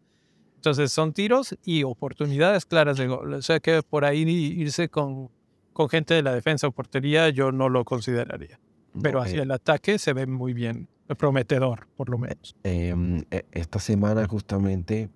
[0.59, 3.33] Entonces, son tiros y oportunidades claras de gol.
[3.33, 5.31] O sea que por ahí irse con,
[5.73, 8.59] con gente de la defensa o portería yo no lo consideraría.
[9.01, 12.57] Pero hacia el ataque se ve muy bien, prometedor, por lo menos.
[12.65, 15.09] Em, e, esta semana justamente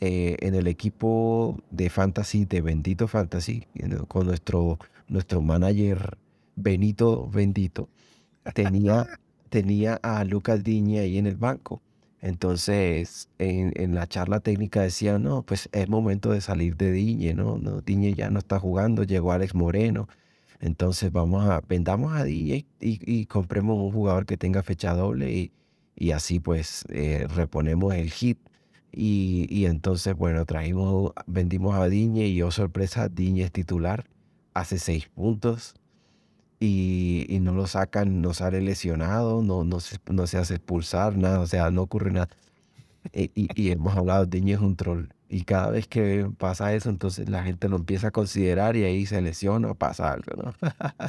[0.00, 3.66] eh, en el equipo de Fantasy, de Bendito Fantasy,
[4.06, 4.78] con nuestro,
[5.08, 6.16] nuestro manager
[6.54, 7.88] Benito Bendito,
[8.54, 9.08] tenía,
[9.48, 11.82] tenía a Lucas Diñe ahí en el banco.
[12.24, 17.34] Entonces, en, en, la charla técnica decía, no, pues es momento de salir de Diñe,
[17.34, 17.58] ¿no?
[17.58, 20.08] no Diñe ya no está jugando, llegó Alex Moreno.
[20.58, 25.52] Entonces, vamos a, vendamos a Diñe y, compremos un jugador que tenga fecha doble y,
[25.96, 28.38] y así pues eh, reponemos el hit
[28.90, 34.06] y, entonces, bueno, traímos, vendimos a Diñe y, oh sorpresa, Diñe es titular,
[34.54, 35.74] hace seis puntos
[36.64, 41.40] y, no lo sacan, no sale lesionado, no, no, se, no se hace expulsar, nada,
[41.40, 42.28] o sea, no ocurre nada.
[43.12, 45.08] E, y, hemos hablado, Diñe es un troll.
[45.28, 49.04] Y cada vez que pasa eso, entonces la gente lo empieza a considerar y ahí
[49.04, 50.54] se lesiona o pasa algo, ¿no?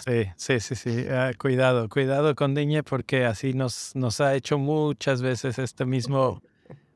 [0.06, 1.06] sí, sí, sí, sí.
[1.10, 6.42] Ah, cuidado, cuidado con Diñe porque así nos, nos ha hecho muchas veces este mismo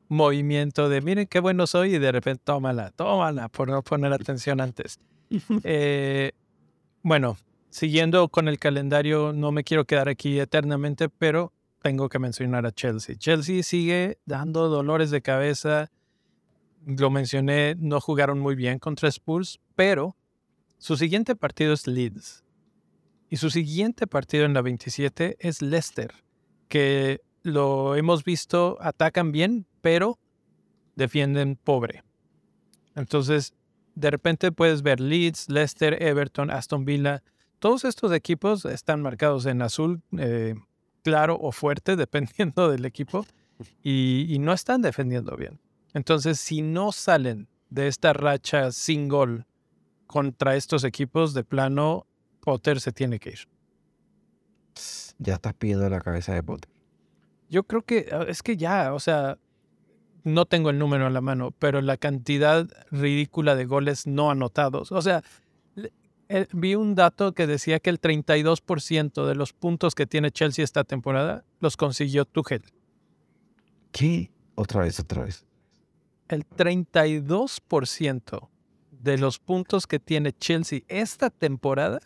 [0.08, 4.60] movimiento de miren qué bueno soy y de repente tómala, tómala, por no poner atención
[4.60, 4.98] antes.
[5.62, 6.32] Eh,
[7.04, 7.36] bueno,
[7.70, 11.52] siguiendo con el calendario, no me quiero quedar aquí eternamente, pero
[11.82, 13.16] tengo que mencionar a Chelsea.
[13.16, 15.90] Chelsea sigue dando dolores de cabeza.
[16.84, 20.16] Lo mencioné, no jugaron muy bien contra Spurs, pero
[20.78, 22.44] su siguiente partido es Leeds.
[23.28, 26.12] Y su siguiente partido en la 27 es Leicester,
[26.68, 30.18] que lo hemos visto, atacan bien, pero
[30.96, 32.02] defienden pobre.
[32.96, 33.54] Entonces,
[33.94, 37.22] de repente puedes ver Leeds, Leicester, Everton, Aston Villa.
[37.60, 40.02] Todos estos equipos están marcados en azul.
[40.18, 40.54] Eh,
[41.02, 43.24] claro o fuerte, dependiendo del equipo,
[43.82, 45.60] y, y no están defendiendo bien.
[45.92, 49.46] Entonces, si no salen de esta racha sin gol
[50.06, 52.06] contra estos equipos, de plano,
[52.40, 53.48] Potter se tiene que ir.
[55.18, 56.70] Ya estás pidiendo la cabeza de Potter.
[57.48, 59.38] Yo creo que ah, es que ya, o sea,
[60.24, 64.92] no tengo el número a la mano, pero la cantidad ridícula de goles no anotados.
[64.92, 65.22] O sea,
[66.32, 70.64] eh, vi un dato que decía que el 32% de los puntos que tiene Chelsea
[70.64, 72.62] esta temporada los consiguió Tuchel.
[73.90, 74.30] ¿Qué?
[74.54, 75.44] Otra vez, otra vez.
[76.28, 78.48] El 32%
[78.92, 81.98] de los puntos que tiene Chelsea esta temporada,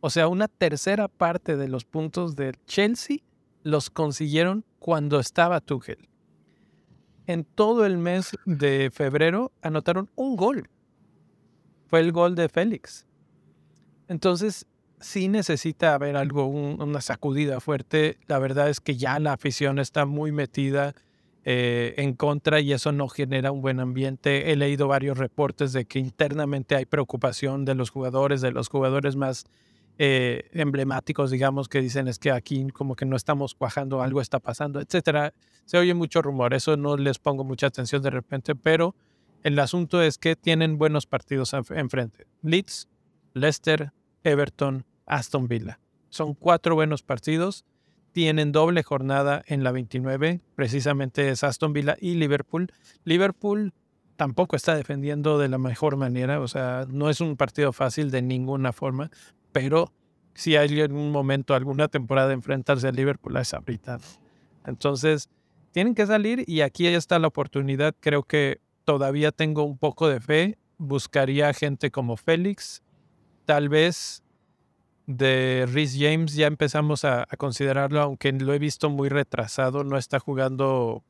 [0.00, 3.18] o sea, una tercera parte de los puntos de Chelsea
[3.62, 6.08] los consiguieron cuando estaba Tuchel.
[7.28, 10.68] En todo el mes de febrero anotaron un gol.
[11.94, 13.06] Fue el gol de Félix.
[14.08, 14.66] Entonces,
[14.98, 18.18] sí necesita haber algo, una sacudida fuerte.
[18.26, 20.96] La verdad es que ya la afición está muy metida
[21.44, 24.50] eh, en contra y eso no genera un buen ambiente.
[24.50, 29.14] He leído varios reportes de que internamente hay preocupación de los jugadores, de los jugadores
[29.14, 29.44] más
[29.96, 34.40] eh, emblemáticos, digamos, que dicen es que aquí como que no estamos cuajando, algo está
[34.40, 35.32] pasando, etcétera.
[35.64, 38.96] Se oye mucho rumor, eso no les pongo mucha atención de repente, pero
[39.44, 42.26] el asunto es que tienen buenos partidos enfrente.
[42.42, 42.88] Leeds,
[43.34, 43.92] Leicester,
[44.24, 45.78] Everton, Aston Villa.
[46.08, 47.64] Son cuatro buenos partidos.
[48.12, 52.72] Tienen doble jornada en la 29, precisamente es Aston Villa y Liverpool.
[53.04, 53.74] Liverpool
[54.16, 58.22] tampoco está defendiendo de la mejor manera, o sea, no es un partido fácil de
[58.22, 59.10] ninguna forma,
[59.52, 59.92] pero
[60.34, 63.98] si hay en un momento, alguna temporada enfrentarse a Liverpool, es ahorita.
[64.64, 65.28] Entonces,
[65.72, 67.94] tienen que salir y aquí está la oportunidad.
[67.98, 70.58] Creo que todavía tengo un poco de fe.
[70.78, 72.82] Buscaría gente como Félix.
[73.44, 74.22] Tal vez
[75.06, 79.84] de Rhys James ya empezamos a, considerarlo, aunque lo he visto muy retrasado.
[79.84, 81.04] No está jugando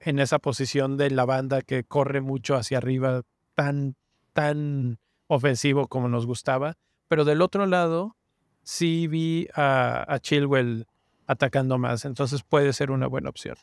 [0.00, 3.22] en esa posición de la banda que corre mucho hacia arriba,
[3.54, 3.96] tan,
[4.32, 6.76] tan ofensivo como nos gustaba.
[7.08, 8.16] Pero del otro lado,
[8.62, 10.86] sí vi a, Chilwell
[11.26, 13.56] atacando más, entonces puede ser una buena opción.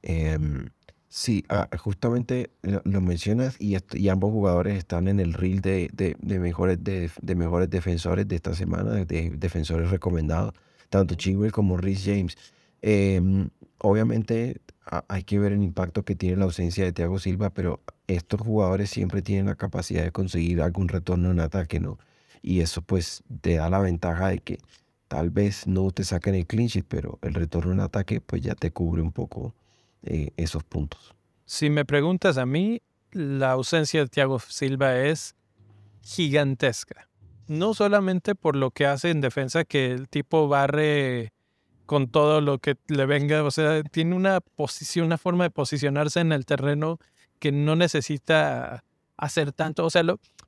[0.00, 0.70] Em,
[1.12, 6.78] sí, ah, justamente lo, mencionas y, y, ambos jugadores están en el reel de, mejores,
[6.82, 10.54] de, mejores defensores de esta semana, de defensores recomendados,
[10.88, 12.36] tanto Chilwell como Rhys James.
[12.80, 14.60] Em, obviamente
[15.08, 18.90] hay que ver el impacto que tiene la ausencia de Thiago Silva, pero estos jugadores
[18.90, 21.98] siempre tienen la capacidad de conseguir algún retorno en ataque, ¿no?
[22.42, 24.58] y eso pues te da la ventaja de que
[25.08, 28.72] tal vez no te saquen el clinch, pero el retorno en ataque pues ya te
[28.72, 29.54] cubre un poco
[30.02, 31.14] eh, esos puntos.
[31.44, 32.82] Si me preguntas a mí,
[33.12, 35.34] la ausencia de Thiago Silva es
[36.02, 37.08] gigantesca.
[37.46, 41.32] No solamente por lo que hace en defensa, que el tipo barre
[41.86, 46.20] con todo lo que le venga, o sea, tiene una posición, una forma de posicionarse
[46.20, 46.98] en el terreno
[47.38, 48.84] que no necesita
[49.16, 49.84] hacer tanto.
[49.84, 50.02] O sea,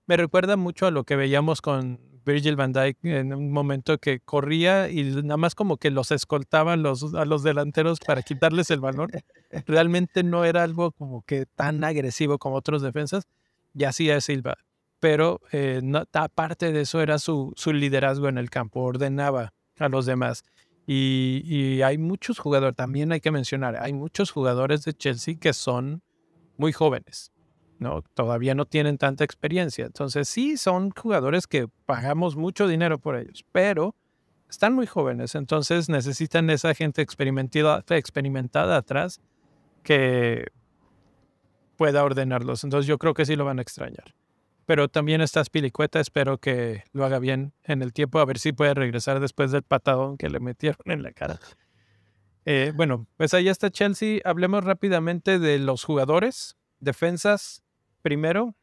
[0.07, 4.21] me recuerda mucho a lo que veíamos con Virgil van Dijk en un momento que
[4.21, 8.81] corría y nada más como que los escoltaban los, a los delanteros para quitarles el
[8.81, 9.11] valor.
[9.67, 13.25] Realmente no era algo como que tan agresivo como otros defensas,
[13.75, 14.57] y es Silva.
[15.01, 20.07] Pero eh, aparte de eso era su, su liderazgo en el campo, ordenaba a los
[20.07, 20.43] demás.
[20.87, 25.53] Y, y hay muchos jugadores, también hay que mencionar, hay muchos jugadores de Chelsea que
[25.53, 26.03] son
[26.57, 27.34] muy jóvenes
[27.79, 28.03] ¿no?
[28.15, 29.87] Todavía no tienen tanta experiencia.
[29.87, 33.95] Entonces sí, son jugadores que pagamos mucho dinero por ellos, pero
[34.49, 39.21] están muy jóvenes, entonces necesitan esa gente experimentada, experimentada atrás
[39.83, 40.47] que
[41.77, 42.65] pueda ordenarlos.
[42.65, 44.15] Entonces yo creo que sí lo van a extrañar.
[44.67, 48.53] Pero también está Spilicueta, espero que lo haga bien en el tiempo, a ver si
[48.53, 51.39] puede regresar después del patadón que le metieron en la cara.
[52.47, 54.21] Eh, bueno, pues ahí está Chelsea.
[54.25, 57.64] Hablemos rápidamente de los jugadores, defensas
[58.05, 58.55] primero,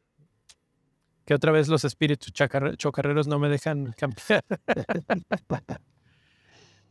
[1.24, 4.44] que otra vez los espíritus chocarreros no me dejan cambiar.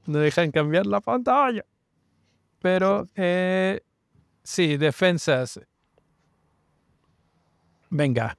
[0.06, 1.64] no dejan cambiar la pantalla.
[2.60, 3.80] Pero eh,
[4.44, 5.62] sí, defensas.
[7.90, 8.36] Venga.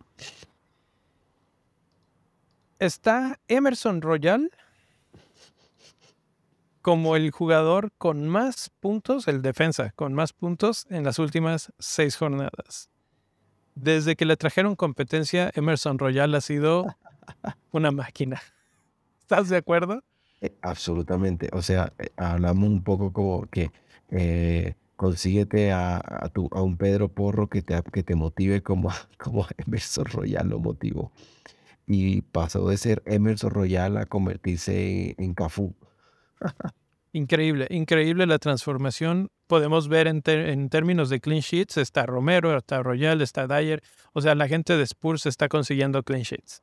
[2.78, 4.50] Está Emerson Royal
[6.82, 12.16] como el jugador con más puntos, el defensa con más puntos en las últimas seis
[12.16, 12.91] jornadas
[13.74, 16.96] desde que le trajeron competencia, Emerson Royal ha sido
[17.70, 18.40] una máquina.
[19.20, 20.02] ¿Estás de acuerdo?
[20.40, 21.48] Eh, absolutamente.
[21.52, 23.70] O sea, eh, hablamos un poco como que
[24.10, 30.04] eh, consíguete a, a, un Pedro Porro que te, que te motive como, como Emerson
[30.06, 31.12] Royal lo motivó.
[31.86, 35.74] Y pasó de ser Emerson Royal a convertirse en, Cafú.
[37.12, 39.30] Increíble, increíble la transformación.
[39.46, 43.82] Podemos ver en, en, términos de clean sheets, está Romero, está Royal, está Dyer.
[44.14, 46.62] O sea, la gente de Spurs está consiguiendo clean sheets.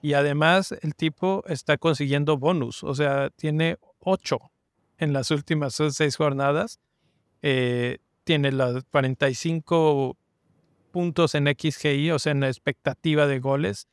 [0.00, 2.84] Y además el tipo está consiguiendo bonus.
[2.84, 4.38] O sea, tiene ocho
[4.98, 6.78] en las últimas seis jornadas.
[7.42, 10.16] Eh, tiene los 45
[10.92, 13.88] puntos en XGI, o sea, en la expectativa de goles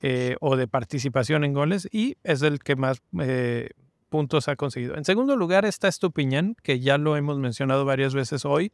[0.00, 1.88] eh, o de participación en goles.
[1.92, 3.00] Y es el que más...
[3.20, 3.70] Eh,
[4.08, 4.96] puntos ha conseguido.
[4.96, 8.72] En segundo lugar está Estupiñán, que ya lo hemos mencionado varias veces hoy.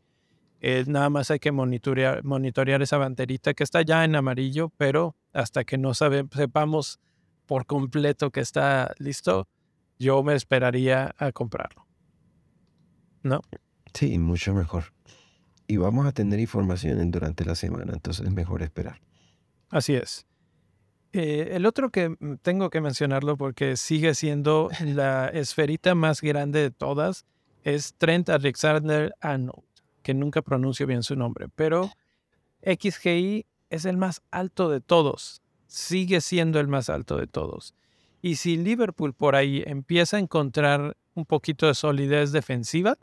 [0.61, 5.15] Eh, nada más hay que monitorear, monitorear esa banderita que está ya en amarillo, pero
[5.33, 7.01] hasta que no sepamos
[7.47, 9.47] por completo que está listo,
[9.99, 11.87] yo me esperaría a comprarlo.
[13.23, 13.43] ¿No?
[13.93, 14.85] Sí, mucho mejor.
[15.67, 19.01] Y vamos a tener información durante la semana, entonces es mejor esperar.
[19.71, 20.27] Así es.
[21.17, 26.61] Eh, el otro que mm, tengo que mencionarlo porque sigue siendo la esferita más grande
[26.61, 27.25] de todas
[27.63, 29.63] es Trent Alexander Arnold,
[30.03, 31.93] que nunca pronuncio bien su nombre, pero
[32.65, 37.77] XGI es el más alto de todos, sigue siendo el más alto de todos.
[38.21, 42.99] Y si Liverpool por ahí empieza a encontrar un poquito de solidez defensiva,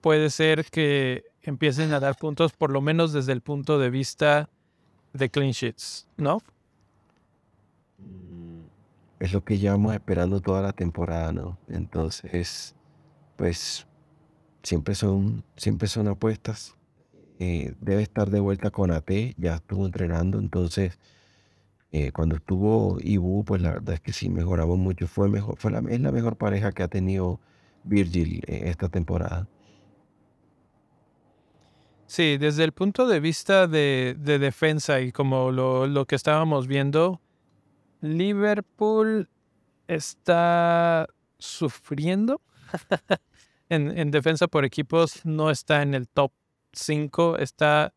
[0.00, 4.48] puede ser que empiecen a dar puntos, por lo menos desde el punto de vista
[5.14, 6.42] de clean sheets, ¿no?
[9.20, 11.56] Es lo que llevamos esperando toda la temporada, ¿no?
[11.68, 12.74] Entonces,
[13.36, 13.86] pues
[14.62, 16.76] siempre son, siempre son apuestas.
[17.38, 20.98] Eh, debe estar de vuelta con AT, ya estuvo entrenando, entonces
[21.90, 25.06] eh, cuando estuvo Ibu, pues la verdad es que sí mejoramos mucho.
[25.06, 27.40] Fue mejor, fue la, es la mejor pareja que ha tenido
[27.84, 29.46] Virgil eh, esta temporada.
[32.06, 37.20] Sí, desde el punto de vista de, defensa y como lo, que estábamos viendo,
[38.00, 39.28] Liverpool
[39.88, 42.40] está sufriendo.
[43.70, 46.30] En, defensa por equipos, no está en el top
[46.74, 47.94] 5, está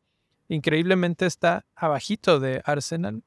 [0.47, 3.21] increíblemente está abajito de Arsenal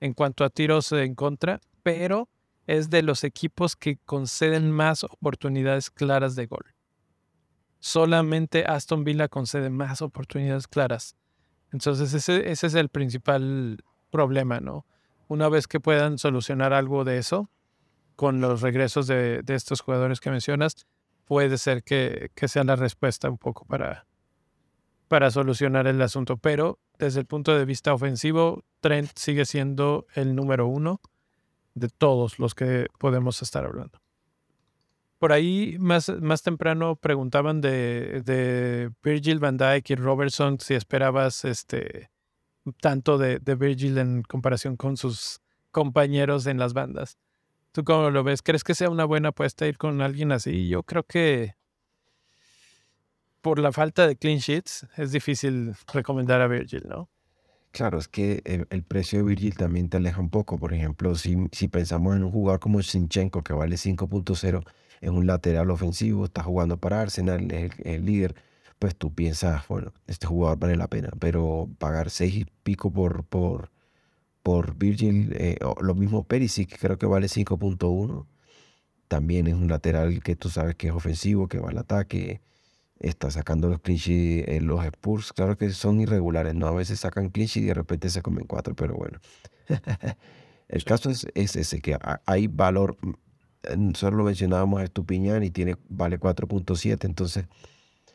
[0.00, 2.28] en cuanto a tiros en contra, pero
[2.66, 6.74] es de los equipos que conceden más oportunidades claras de gol
[7.82, 11.16] solamente Aston Villa concede más oportunidades claras.
[11.72, 14.86] Entonces ese, es el principal problema, ¿no?
[15.26, 17.50] Una vez que puedan solucionar algo de eso,
[18.14, 20.86] con los regresos de, de estos jugadores que mencionas,
[21.24, 24.06] puede ser que, que, sea la respuesta un poco para,
[25.08, 26.36] para solucionar el asunto.
[26.36, 31.00] Pero desde el punto de vista ofensivo, Trent sigue siendo el número uno
[31.74, 33.98] de todos los que podemos estar hablando.
[35.22, 41.44] Por ahí más, más temprano preguntaban de, de Virgil van Dijk y Robertson si esperabas
[41.44, 42.10] este
[42.80, 47.18] tanto de, de Virgil en comparación con sus compañeros en las bandas.
[47.70, 48.42] ¿Tú cómo lo ves?
[48.42, 50.66] ¿Crees que sea una buena apuesta ir con alguien así?
[50.66, 51.54] Yo creo que
[53.42, 57.08] por la falta de clean sheets es difícil recomendar a Virgil, ¿no?
[57.70, 60.58] Claro, es que el, precio de Virgil también te aleja un poco.
[60.58, 64.64] Por ejemplo, si, si pensamos en un jugador como Sinchenko que vale 5.0,
[65.02, 68.36] es un lateral ofensivo, está jugando para Arsenal, es el, líder,
[68.78, 73.24] pues tú piensas, bueno, este jugador vale la pena, pero pagar seis y pico por,
[73.24, 73.72] por,
[74.44, 78.26] por Virgil, eh, lo mismo Perisic, creo que vale 5.1,
[79.08, 82.40] también es un lateral que tú sabes que es ofensivo, que va al ataque,
[83.00, 86.68] está sacando los clinches en los Spurs, claro que son irregulares, ¿no?
[86.68, 89.18] A veces sacan clinches y de repente se comen cuatro, pero bueno.
[90.68, 92.96] El caso es, es, ese, que hay valor
[93.76, 97.46] nosotros lo mencionábamos a Estupiñán y tiene, vale 4.7, entonces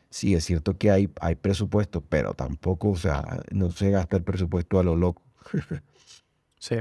[0.10, 4.24] sí, es cierto que hay, hay presupuesto, pero tampoco, o sea, no se gasta el
[4.24, 5.24] presupuesto a lo loco.
[6.60, 6.78] sí.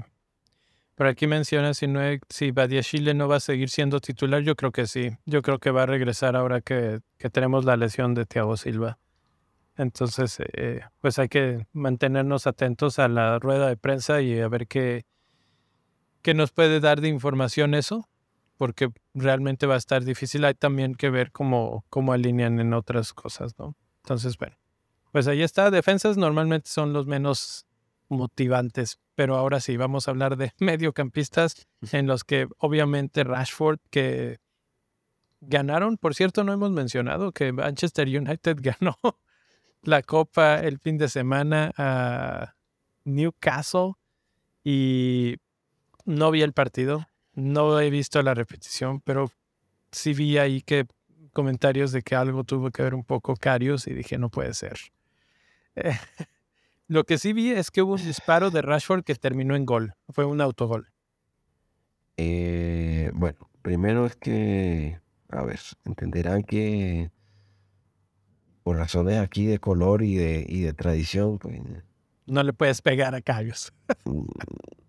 [0.94, 2.00] Pero aquí menciona si, no
[2.30, 5.10] si Chile no va a seguir siendo titular, yo creo que sí.
[5.26, 8.98] Yo creo que va a regresar ahora que, que tenemos la lesión de Thiago Silva.
[9.76, 14.66] Entonces, eh, pues hay que mantenernos atentos a la rueda de prensa y a ver
[14.68, 15.04] qué,
[16.22, 18.08] qué nos puede dar de información eso
[18.56, 20.44] porque realmente va a estar difícil.
[20.44, 23.74] Hay también que ver cómo, cómo alinean en otras cosas, ¿no?
[24.02, 24.56] Entonces, bueno,
[25.12, 25.70] pues ahí está.
[25.70, 27.66] Defensas normalmente son los menos
[28.08, 34.38] motivantes, pero ahora sí, vamos a hablar de mediocampistas en los que obviamente Rashford, que
[35.40, 38.98] ganaron, por cierto, no hemos mencionado que Manchester United ganó
[39.82, 42.54] la copa el fin de semana a
[43.04, 43.92] Newcastle
[44.64, 45.36] y
[46.04, 47.06] no vi el partido,
[47.36, 49.30] no he visto la repetición, pero
[49.92, 50.86] sí vi ahí que
[51.32, 54.78] comentarios de que algo tuvo que ver un poco Carius y dije, no puede ser.
[56.88, 59.94] lo que sí vi es que hubo un disparo de Rashford que terminó en gol.
[60.08, 60.88] Fue un autogol.
[62.16, 67.10] Eh, bueno, primero es que, a ver, entenderán que
[68.62, 71.60] por razones aquí de color y de, y de tradición, pues...
[72.24, 73.74] No le puedes pegar a Carius.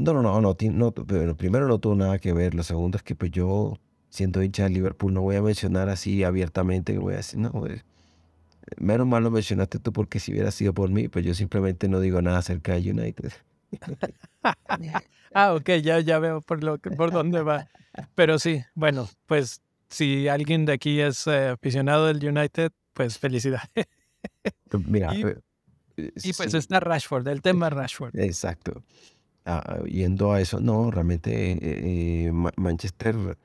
[0.00, 2.54] No, no, no, no, no, pero primero no tuvo nada que ver.
[2.54, 3.78] Lo segundo es que pues yo,
[4.08, 7.84] siendo hincha de Liverpool, no voy a mencionar así abiertamente, voy a decir, no, pues,
[8.78, 12.00] menos mal lo mencionaste tú porque si hubiera sido por mí, pues yo simplemente no
[12.00, 13.32] digo nada acerca de United.
[15.34, 17.68] ah, ok, ya, ya veo por, lo por dónde va.
[18.14, 23.68] Pero sí, bueno, pues si alguien de aquí es eh, aficionado del United, pues felicidades.
[24.86, 28.18] Mira, y, eh, pues está Rashford, el tema Rashford.
[28.18, 28.82] Exacto.
[29.86, 33.36] Yendo a eso, no, realmente eh, Manchester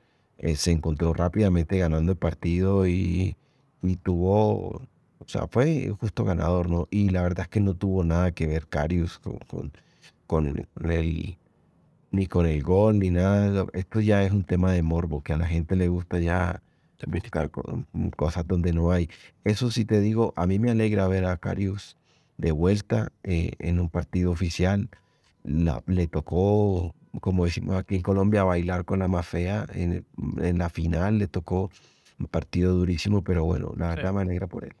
[0.54, 3.36] se encontró rápidamente ganando el partido y,
[3.82, 4.82] y, tuvo,
[5.18, 6.88] o sea, fue justo ganador, ¿no?
[6.90, 9.72] Y la verdad es que no tuvo nada que ver Carius con, con,
[10.26, 11.38] con el,
[12.10, 13.66] ni con el gol, ni nada.
[13.72, 16.62] Esto ya es un tema de morbo, que a la gente le gusta ya
[17.06, 17.50] buscar
[17.92, 19.08] mm, cosas donde no hay.
[19.44, 21.96] Eso sí te digo, a mí me alegra ver a Carius
[22.38, 24.88] de vuelta eh, en un partido oficial.
[25.46, 30.04] Le tocó, como decimos aquí en Colombia, bailar con la más fea en,
[30.58, 31.18] la final.
[31.18, 31.70] Le tocó
[32.18, 34.74] un partido durísimo, pero bueno, la verdad me alegra por él.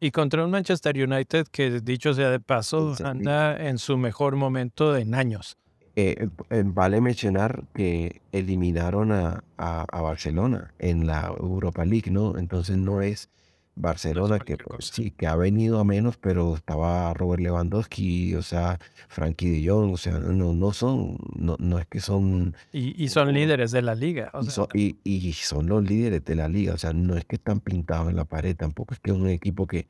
[0.00, 4.96] Y contra un Manchester United que, dicho sea de paso, anda en su mejor momento
[4.96, 5.56] en años.
[5.94, 12.38] Eh, eh, vale mencionar que eliminaron a, a, Barcelona en la Europa League, ¿no?
[12.38, 13.28] Entonces no es
[13.74, 18.78] Barcelona que pues, sí, que ha venido a menos, pero estaba Robert Lewandowski, o sea,
[19.08, 22.54] Frankie de Jong, o sea, no, no son, no, no es que son...
[22.72, 24.30] Y, y son líderes de la liga.
[24.74, 28.10] y, y, son los líderes de la liga, o sea, no es que están pintados
[28.10, 29.86] en la pared, tampoco es que es un equipo que,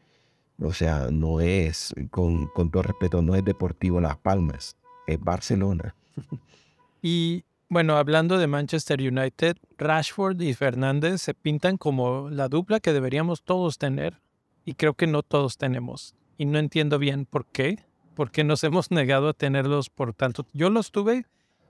[0.61, 4.76] o sea, no es, con, con todo respeto, no es Deportivo Las Palmas,
[5.07, 5.97] es Barcelona.
[7.03, 12.93] y bueno, hablando de Manchester United, Rashford y Fernández se pintan como la dupla que
[12.93, 14.20] deberíamos todos tener
[14.66, 16.14] y creo que no todos tenemos.
[16.37, 17.83] Y no entiendo bien por qué,
[18.14, 20.47] porque nos hemos negado a tenerlos por tanto.
[20.53, 21.25] Yo los tuve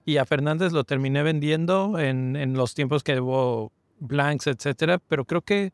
[0.05, 5.25] y a Fernández lo terminé vendiendo en, en los tiempos que hubo blanks, etcétera, pero
[5.25, 5.73] creo que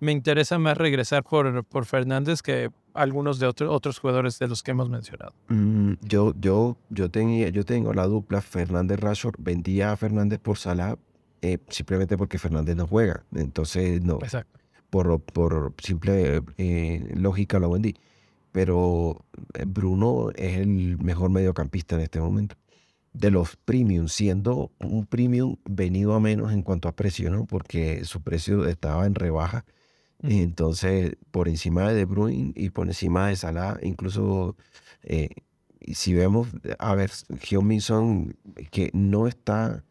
[0.00, 4.62] me interesa más regresar por, por Fernández que algunos de otros otros jugadores de los
[4.62, 5.34] que hemos mencionado.
[5.48, 9.36] Mm, yo, yo, yo, tenía, yo tengo la dupla Fernández Rashford.
[9.38, 10.96] Vendía a Fernández por Salah
[11.42, 13.24] eh, simplemente porque Fernández no juega.
[13.34, 14.18] Entonces, no.
[14.22, 14.60] Exacto.
[14.88, 17.94] Por, por simple eh, lógica lo vendí.
[18.52, 19.24] Pero
[19.54, 22.56] eh, Bruno es el mejor mediocampista en este momento.
[23.12, 27.44] De los premium, siendo un premium venido a menos en cuanto a precio, ¿no?
[27.44, 29.64] Porque su precio estaba en rebaja
[30.22, 34.56] entonces, por encima de De Bruyne y por encima de Salah, incluso
[35.02, 35.28] eh,
[35.92, 36.48] si vemos,
[36.78, 37.10] a ver,
[37.62, 38.36] Minson,
[38.70, 39.84] que no está,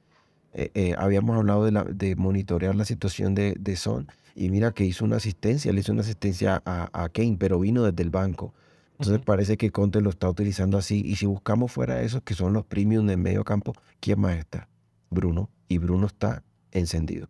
[0.53, 4.71] eh, eh, habíamos hablado de, la, de monitorear la situación de, de, Son, y mira
[4.71, 8.09] que hizo una asistencia, le hizo una asistencia a, a Kane, pero vino desde el
[8.09, 8.53] banco.
[8.93, 11.01] Entonces parece que Conte lo está utilizando así.
[11.03, 14.37] Y si buscamos fuera de esos que son los premium del medio campo, ¿quién más
[14.37, 14.69] está?
[15.09, 15.49] Bruno.
[15.67, 17.27] Y Bruno está encendido.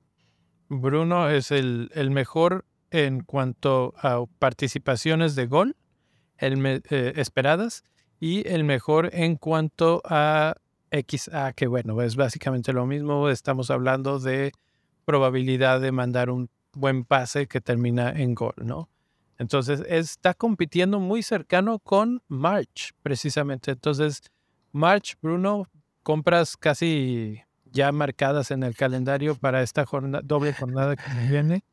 [0.69, 5.75] Bruno es el, el mejor en cuanto a participaciones de gol
[6.39, 7.83] eh, esperadas
[8.19, 10.55] y el mejor en cuanto a
[10.91, 13.29] XA, que bueno, es básicamente lo mismo.
[13.29, 14.51] Estamos hablando de
[15.05, 18.89] probabilidad de mandar un buen pase que termina en gol, ¿no?
[19.39, 23.71] Entonces está compitiendo muy cercano con March, precisamente.
[23.71, 24.21] Entonces,
[24.71, 25.67] March, Bruno,
[26.03, 31.63] compras casi ya marcadas en el calendario para esta jornada, doble jornada que viene.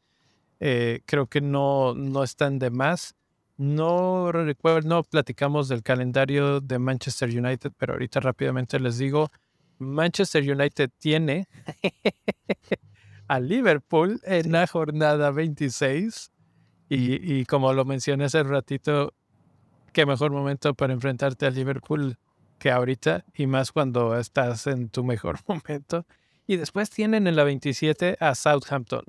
[0.61, 3.17] Eh, creo que no, no están de más.
[3.57, 9.31] No recuerdo, no platicamos del calendario de Manchester United, pero ahorita rápidamente les digo,
[9.79, 11.49] Manchester United tiene
[13.29, 16.33] a Liverpool en la jornada 26
[16.89, 19.15] y, y, como lo mencioné hace ratito,
[19.93, 22.19] qué mejor momento para enfrentarte a Liverpool
[22.59, 26.07] que ahorita y más cuando estás en tu mejor momento.
[26.47, 29.05] Y después tienen en la 27 a Southampton.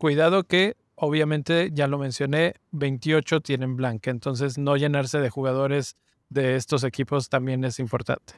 [0.00, 5.94] Cuidado que, obviamente, ya lo mencioné, 28 tienen blanca, entonces no llenarse de jugadores
[6.30, 8.32] de estos equipos también es importante.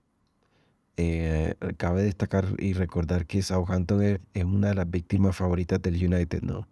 [0.96, 6.42] Eh, cabe destacar y recordar que Southampton es, una de las víctimas favoritas del United,
[6.42, 6.66] ¿no?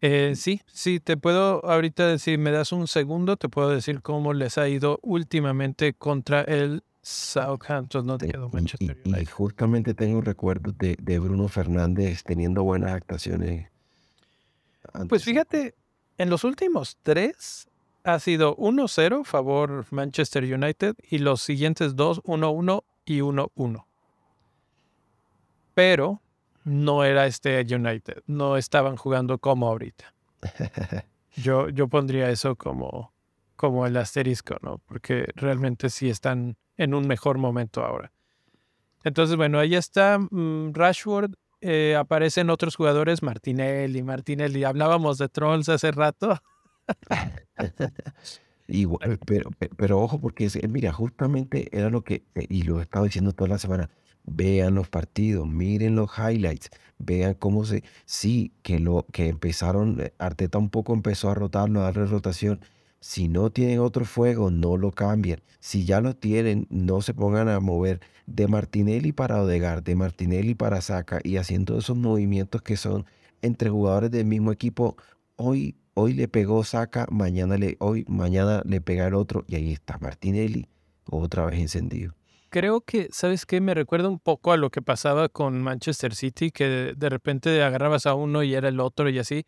[0.00, 4.32] Eh, sí, sí, te puedo ahorita decir, me das un segundo, te puedo decir cómo
[4.32, 9.20] les ha ido últimamente contra el Southampton no te quedó Manchester United.
[9.20, 13.68] Y, justamente tengo recuerdos de, de, Bruno Fernández teniendo buenas actuaciones.
[15.08, 15.74] Pues fíjate,
[16.18, 17.68] en los últimos tres
[18.04, 23.84] ha sido 1-0 favor Manchester United y los siguientes dos 1-1 y 1-1.
[25.74, 26.20] Pero
[26.64, 30.14] no era este United, no estaban jugando como ahorita.
[31.36, 33.12] Yo, yo pondría eso como,
[33.56, 34.78] como el asterisco, ¿no?
[34.86, 38.12] Porque realmente sí están en un mejor momento ahora.
[39.04, 41.34] Entonces, bueno, ahí está mm, Rashford.
[41.60, 44.64] Eh, aparecen otros jugadores, Martinelli, Martinelli.
[44.64, 46.40] Hablábamos de trolls hace rato.
[48.66, 53.04] Igual, pero, pero, ojo, porque mira, justamente era lo que, eh, y lo he estado
[53.04, 53.90] diciendo toda la semana,
[54.24, 60.14] vean los partidos, miren los highlights, vean cómo se, sí, que lo que empezaron, eh,
[60.18, 62.60] Arteta un poco empezó a rotarlo, a darle rotación.
[63.06, 65.42] Si no tienen otro fuego, no lo cambien.
[65.60, 70.54] Si ya lo tienen, no se pongan a mover de Martinelli para Odegar, de Martinelli
[70.54, 73.04] para Saca y haciendo esos movimientos que son
[73.42, 74.96] entre jugadores del mismo equipo.
[75.36, 79.70] Hoy, hoy le pegó Saca, mañana le, hoy, mañana le pega el otro y ahí
[79.74, 80.66] está Martinelli
[81.04, 82.14] otra vez encendido
[82.48, 83.60] creo que, ¿sabes qué?
[83.60, 88.06] Me recuerda un poco a lo que pasaba con Manchester City, que de repente agarrabas
[88.06, 89.44] a uno y era el otro y así.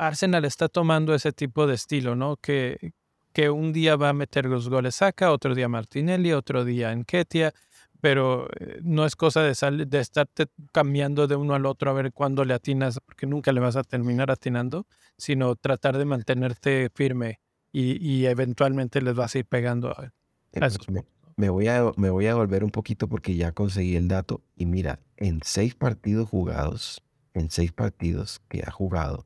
[0.00, 2.36] Arsenal está tomando ese tipo de estilo, ¿no?
[2.36, 2.92] Que,
[3.32, 7.52] que un día va a meter los goles saca, otro día Martinelli, otro día Enketia,
[8.00, 12.12] pero eh, no es cosa de, de estarte cambiando de uno al otro a ver
[12.12, 14.86] cuándo le atinas, porque nunca le vas a terminar atinando,
[15.18, 17.40] sino tratar de mantenerte firme
[17.70, 20.12] y, y eventualmente les vas a ir pegando a,
[20.60, 20.86] a esos
[21.36, 24.42] me voy, a, me voy a volver un poquito porque ya conseguí el dato.
[24.56, 29.24] Y mira, en seis partidos jugados, en seis partidos que ha jugado,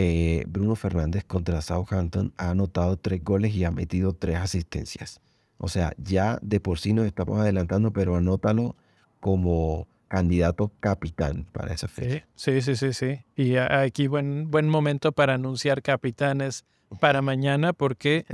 [0.00, 5.20] eh, Bruno Fernández contra Southampton ha anotado tres goles y ha metido tres asistencias.
[5.58, 8.76] O sea, ya de por sí nos estamos adelantando, pero anótalo
[9.20, 12.26] como candidato capitán para esa fecha.
[12.34, 13.20] Sí, sí, sí, sí.
[13.36, 16.64] Y aquí buen, buen momento para anunciar capitanes
[16.98, 18.24] para mañana porque,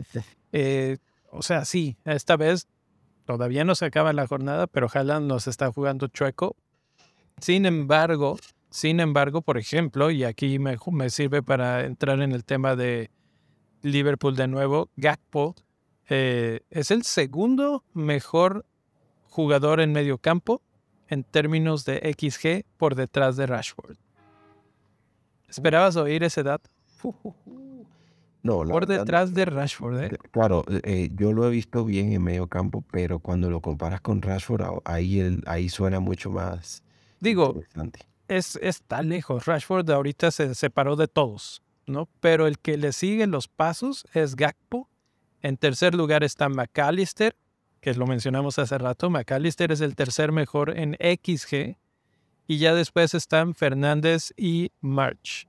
[0.52, 0.98] eh,
[1.30, 2.68] o sea, sí, esta vez
[3.26, 6.56] Todavía no se acaba la jornada, pero Haaland nos está jugando chueco.
[7.40, 8.38] Sin embargo,
[8.76, 13.10] sin embargo, por ejemplo, y aquí me, me sirve para entrar en el tema de
[13.80, 15.54] Liverpool de nuevo, Gakpo
[16.10, 18.66] eh, es el segundo mejor
[19.24, 20.60] jugador en medio campo
[21.08, 23.96] en términos de XG por detrás de Rashford.
[25.48, 26.68] ¿Esperabas oír ese dato?
[28.42, 30.18] Por detrás de Rashford, ¿eh?
[30.30, 34.22] Claro, eh, yo lo he visto bien en medio campo, pero cuando lo comparas con
[34.22, 36.84] Rashford, ahí, ahí suena mucho más
[37.20, 37.60] Digo,
[38.28, 39.46] es, está lejos.
[39.46, 42.08] Rashford ahorita se separó de todos, ¿no?
[42.20, 44.88] Pero el que le sigue los pasos es Gakpo.
[45.42, 47.36] En tercer lugar está McAllister,
[47.80, 49.10] que lo mencionamos hace rato.
[49.10, 51.76] McAllister es el tercer mejor en XG.
[52.48, 55.48] Y ya después están Fernández y March.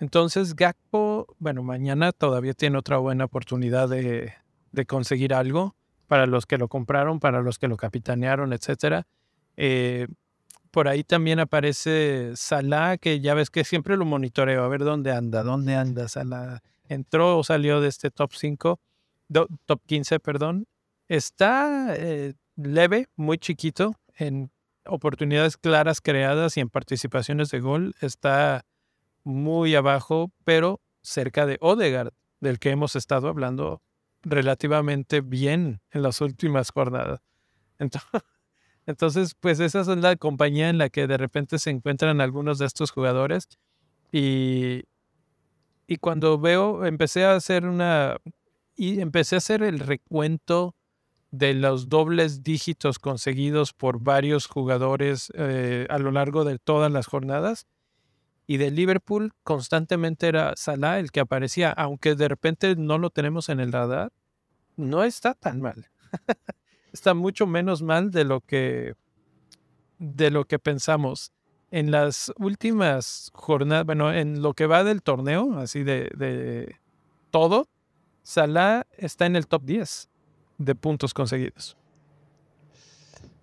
[0.00, 4.32] Entonces Gakpo, bueno, mañana todavía tiene otra buena oportunidad de,
[4.86, 5.74] conseguir algo
[6.06, 9.04] para los que lo compraron, para los que lo capitanearon, etc.
[9.56, 10.06] Eh,
[10.70, 15.12] por ahí también aparece Salah, que ya ves que siempre lo monitoreo, a ver dónde
[15.12, 16.60] anda, dónde anda Salah.
[16.88, 18.80] Entró o salió de este top 5,
[19.66, 20.66] top 15, perdón.
[21.08, 24.50] Está eh, leve, muy chiquito, en
[24.86, 27.94] oportunidades claras creadas y en participaciones de gol.
[28.00, 28.64] Está
[29.24, 33.82] muy abajo, pero cerca de Odegaard, del que hemos estado hablando
[34.22, 37.20] relativamente bien en las últimas jornadas.
[37.78, 38.22] Entonces,
[39.40, 42.90] pues esa es la compañía en la que de repente se encuentran algunos de estos
[42.90, 43.48] jugadores.
[44.12, 44.84] Y,
[45.86, 48.18] y cuando veo, empecé a hacer una,
[48.76, 50.74] y empecé a hacer el recuento
[51.30, 57.06] de los dobles dígitos conseguidos por varios jugadores eh, a lo largo de todas las
[57.06, 57.66] jornadas
[58.46, 63.50] y de Liverpool constantemente era Salah el que aparecía, aunque de repente no lo tenemos
[63.50, 64.10] en el radar,
[64.76, 65.90] no está tan mal.
[66.92, 68.94] está mucho menos mal de lo que
[69.98, 71.32] de lo que pensamos.
[71.70, 76.76] En las últimas jornadas, bueno, en lo que va del torneo, así de, de
[77.30, 77.68] todo,
[78.22, 80.08] Salah está en el top 10
[80.58, 81.76] de puntos conseguidos.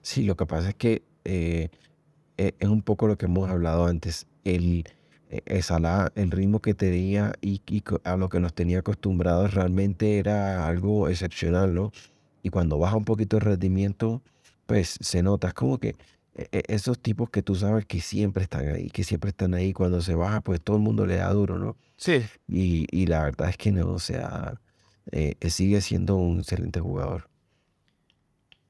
[0.01, 1.69] Sí, lo que pasa es que eh,
[2.37, 4.85] e, es un poco lo que hemos hablado antes el,
[5.29, 7.61] e, esa, el ritmo que tenía y,
[8.03, 11.91] a lo que nos tenía acostumbrados realmente era algo excepcional, ¿no?
[12.45, 14.21] Y cuando baja un poquito el rendimiento,
[14.67, 15.95] pues se nota, es como que
[16.35, 19.73] e, e, esos tipos que tú sabes que siempre están ahí, que siempre están ahí,
[19.73, 21.75] cuando se baja, pues todo el mundo le da duro, ¿no?
[21.97, 22.23] Sí.
[22.47, 24.61] Y, y la verdad es que no, o sea,
[25.11, 27.27] eh, sigue siendo un excelente jugador.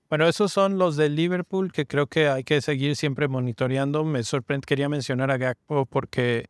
[0.08, 4.06] Bueno, esos son los de Liverpool que creo que hay que seguir siempre monitoreando.
[4.06, 6.46] Me sorprende, quería mencionar a Gakpo porque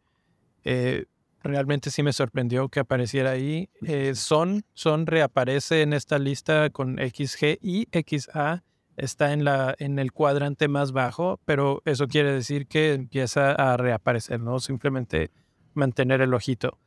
[0.63, 1.05] eh,
[1.45, 3.69] realmente sí me sorprendió que apareciera ahí.
[3.83, 8.63] Eh, son, son reaparece en esta lista con XG y XA
[8.97, 13.77] está en, la, en el cuadrante más bajo, pero eso quiere decir que empieza a
[13.77, 14.59] reaparecer, ¿no?
[14.59, 15.31] Simplemente
[15.73, 16.79] mantener el ojito.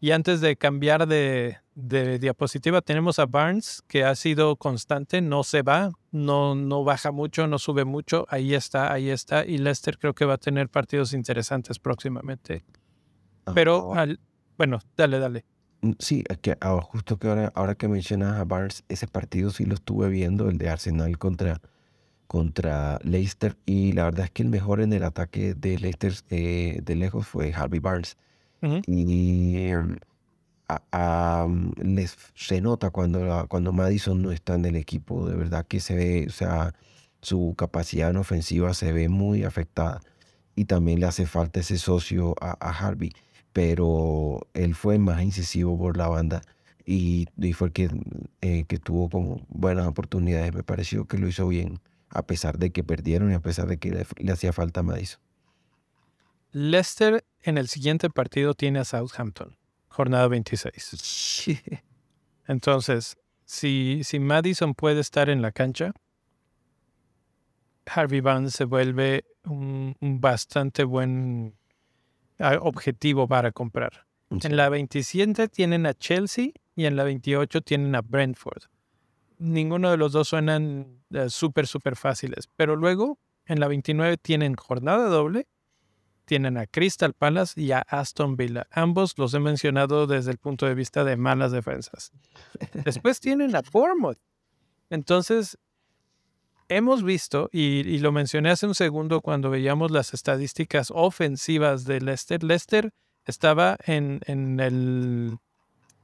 [0.00, 5.62] Y antes de cambiar de, diapositiva, tenemos a Barnes, que ha sido constante, no se
[5.62, 9.46] va, no, no baja mucho, no sube mucho, ahí está, ahí está.
[9.46, 12.64] Y Lester creo que va a tener partidos interesantes próximamente.
[13.54, 14.20] Pero, al,
[14.56, 15.44] bueno, dale, dale.
[15.82, 19.64] Mm, sí, que ahora, justo que ahora, ahora que mencionas a Barnes, ese partido sí
[19.64, 21.60] lo estuve viendo, el de Arsenal contra,
[22.26, 26.80] contra Leicester, y la verdad es que el mejor en el ataque de Leicester eh,
[26.82, 28.16] de lejos fue Harvey Barnes.
[28.86, 29.96] Y em,
[31.82, 35.96] les, se nota cuando, cuando Madison no está en el equipo, de verdad que se
[35.96, 36.72] ve, o sea,
[37.22, 40.00] su capacidad en ofensiva se ve muy afectada
[40.54, 43.12] y también le hace falta ese socio a, a Harvey
[43.52, 46.42] pero él fue más incisivo por la banda
[46.84, 47.90] y, fue el que,
[48.40, 50.54] eh, que tuvo como buenas oportunidades.
[50.54, 53.78] Me pareció que lo hizo bien, a pesar de que perdieron y a pesar de
[53.78, 55.20] que le, hacía falta Madison.
[56.52, 59.56] Leicester en el siguiente partido tiene a Southampton,
[59.88, 61.46] jornada 26.
[62.46, 65.92] Entonces, si, si Madison puede estar en la cancha,
[67.86, 71.54] Harvey Barnes se vuelve un bastante buen
[72.60, 74.06] objetivo para comprar.
[74.30, 78.64] En la 27 tienen a Chelsea y en la 28 tienen a Brentford.
[79.38, 82.48] Ninguno de los dos suenan eh, súper, súper fáciles.
[82.56, 85.48] Pero luego, en la 29 tienen jornada doble,
[86.24, 88.66] tienen a Crystal Palace y a Aston Villa.
[88.70, 92.12] Ambos los he mencionado desde el punto de vista de malas defensas.
[92.72, 94.18] Después tienen a Bournemouth.
[94.88, 95.58] Entonces,
[96.76, 102.42] hemos visto, y, lo mencioné hace un segundo cuando veíamos las estadísticas ofensivas de Leicester,
[102.42, 102.92] Leicester
[103.24, 105.38] estaba en, el,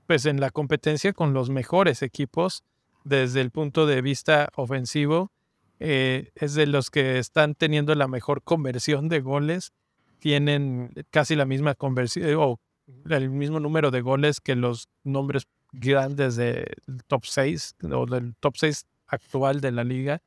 [0.07, 2.63] pues en la competencia con los mejores equipos
[3.05, 5.33] desde el punto de vista ofensivo.
[5.81, 9.73] Eh, es de los que están teniendo la mejor conversión de goles.
[10.19, 12.61] Tienen casi la misma conversión o
[13.09, 16.67] el mismo número de goles que los nombres grandes del
[17.07, 20.23] top 6 o del top 6 actual de la liga.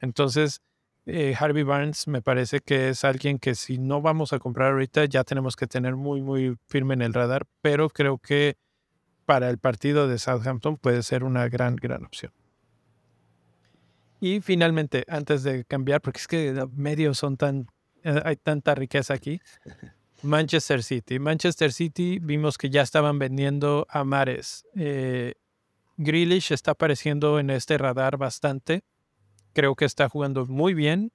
[0.00, 0.60] Entonces,
[1.06, 5.04] eh, Harvey Barnes me parece que es alguien que si no vamos a comprar ahorita
[5.04, 8.56] ya tenemos que tener muy, muy firme en el radar, pero creo que
[9.26, 12.32] para el partido de Southampton puede ser una gran, gran opción.
[14.20, 17.66] Y finalmente, antes de cambiar, porque es que medios son tan,
[18.02, 19.40] eh, hay tanta riqueza aquí,
[20.22, 21.18] Manchester City.
[21.18, 24.64] Manchester City vimos que ya estaban vendiendo a Mares.
[24.74, 25.34] Eh,
[25.98, 28.84] Grealish está apareciendo en este radar bastante
[29.54, 31.12] creo que está jugando muy bien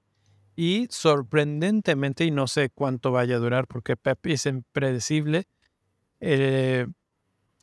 [0.56, 5.46] y sorprendentemente, y no sé cuánto vaya a durar porque Pep es impredecible,
[6.20, 6.86] eh,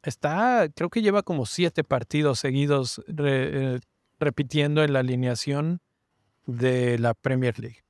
[0.04, 3.80] está, creo que lleva como siete partidos seguidos eh,
[4.20, 5.82] repitiendo en la alineación
[6.46, 7.84] de la Premier League.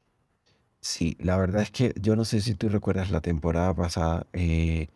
[0.79, 4.27] Sí, la verdad es que yo no sé si tú recuerdas la temporada pasada.
[4.33, 4.87] Eh,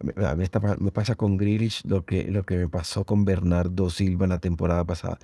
[0.00, 4.84] me, pasa con Grealish lo que, lo que me pasó con Bernardo Silva la temporada
[4.84, 5.18] pasada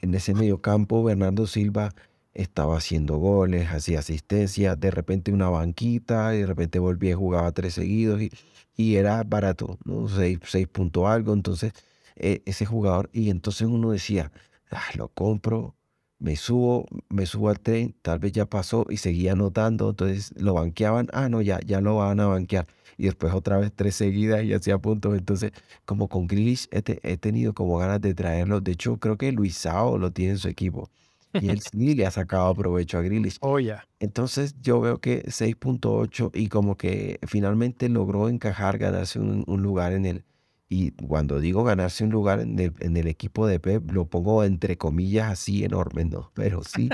[0.00, 1.94] en ese mediocampo Bernardo Silva
[2.34, 7.52] estaba haciendo goles, hacía asistencia, de repente una banquita, y de repente volvía y jugaba
[7.52, 8.32] tres seguidos y,
[8.76, 10.08] y era barato, ¿no?
[10.08, 11.72] Seis, seis puntos algo, entonces
[12.16, 14.32] e, ese jugador, y entonces uno decía,
[14.70, 15.76] ah, lo compro,
[16.18, 20.54] me subo, me subo al tren, tal vez ya pasó y seguía anotando, entonces lo
[20.54, 22.66] banqueaban, ah, no, ya, ya lo van a banquear.
[22.96, 25.16] Y después otra vez tres seguidas y hacía puntos.
[25.16, 25.52] Entonces,
[25.84, 28.60] como con Grealish he, tenido como ganas de traerlo.
[28.60, 30.90] De hecho, creo que Luisao lo tiene en su equipo.
[31.34, 33.38] Y él sí le ha sacado provecho a Grealish.
[33.40, 33.86] Oh, ya.
[34.00, 39.92] Entonces yo veo que 6.8 y como que finalmente logró encajar, ganarse un, un lugar
[39.92, 40.24] en el,
[40.72, 45.30] y cuando digo ganarse un lugar en el, equipo de Pep, lo pongo entre comillas
[45.30, 46.30] así enorme, ¿no?
[46.32, 46.88] Pero sí,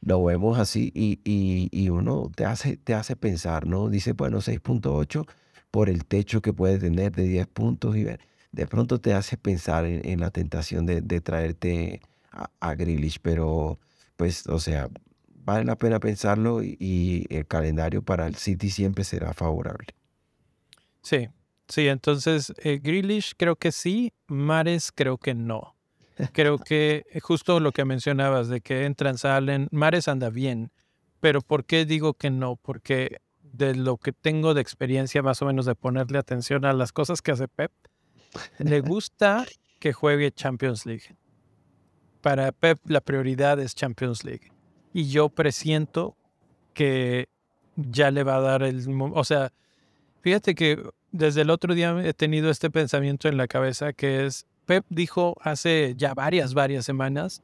[0.00, 3.88] lo vemos así y, y, uno te hace, te hace pensar, ¿no?
[3.88, 5.26] Dice, bueno, 6.8
[5.70, 8.20] por el techo que puede tener de 10 puntos y ver.
[8.52, 12.00] De pronto te hace pensar en, la tentación de, traerte
[12.32, 12.76] a, a
[13.22, 13.78] pero
[14.16, 14.88] pues, o sea,
[15.44, 19.88] vale la pena pensarlo y, y el calendario para el City siempre será favorable.
[21.02, 21.28] Sí,
[21.68, 25.76] Sí, entonces eh, Grealish creo que sí, Mares creo que no.
[26.32, 30.70] Creo que justo lo que mencionabas de que entran, salen, Mares anda bien,
[31.20, 32.56] pero ¿por qué digo que no?
[32.56, 36.92] Porque de lo que tengo de experiencia más o menos de ponerle atención a las
[36.92, 37.72] cosas que hace Pep,
[38.58, 39.46] le gusta
[39.78, 41.16] que juegue Champions League.
[42.20, 44.52] Para Pep la prioridad es Champions League.
[44.92, 46.16] Y yo presiento
[46.74, 47.28] que
[47.76, 48.84] ya le va a dar el...
[49.14, 49.52] O sea,
[50.20, 54.46] fíjate que desde el otro día he tenido este pensamiento en la cabeza que es,
[54.68, 57.42] Pep dijo hace ya varias, varias semanas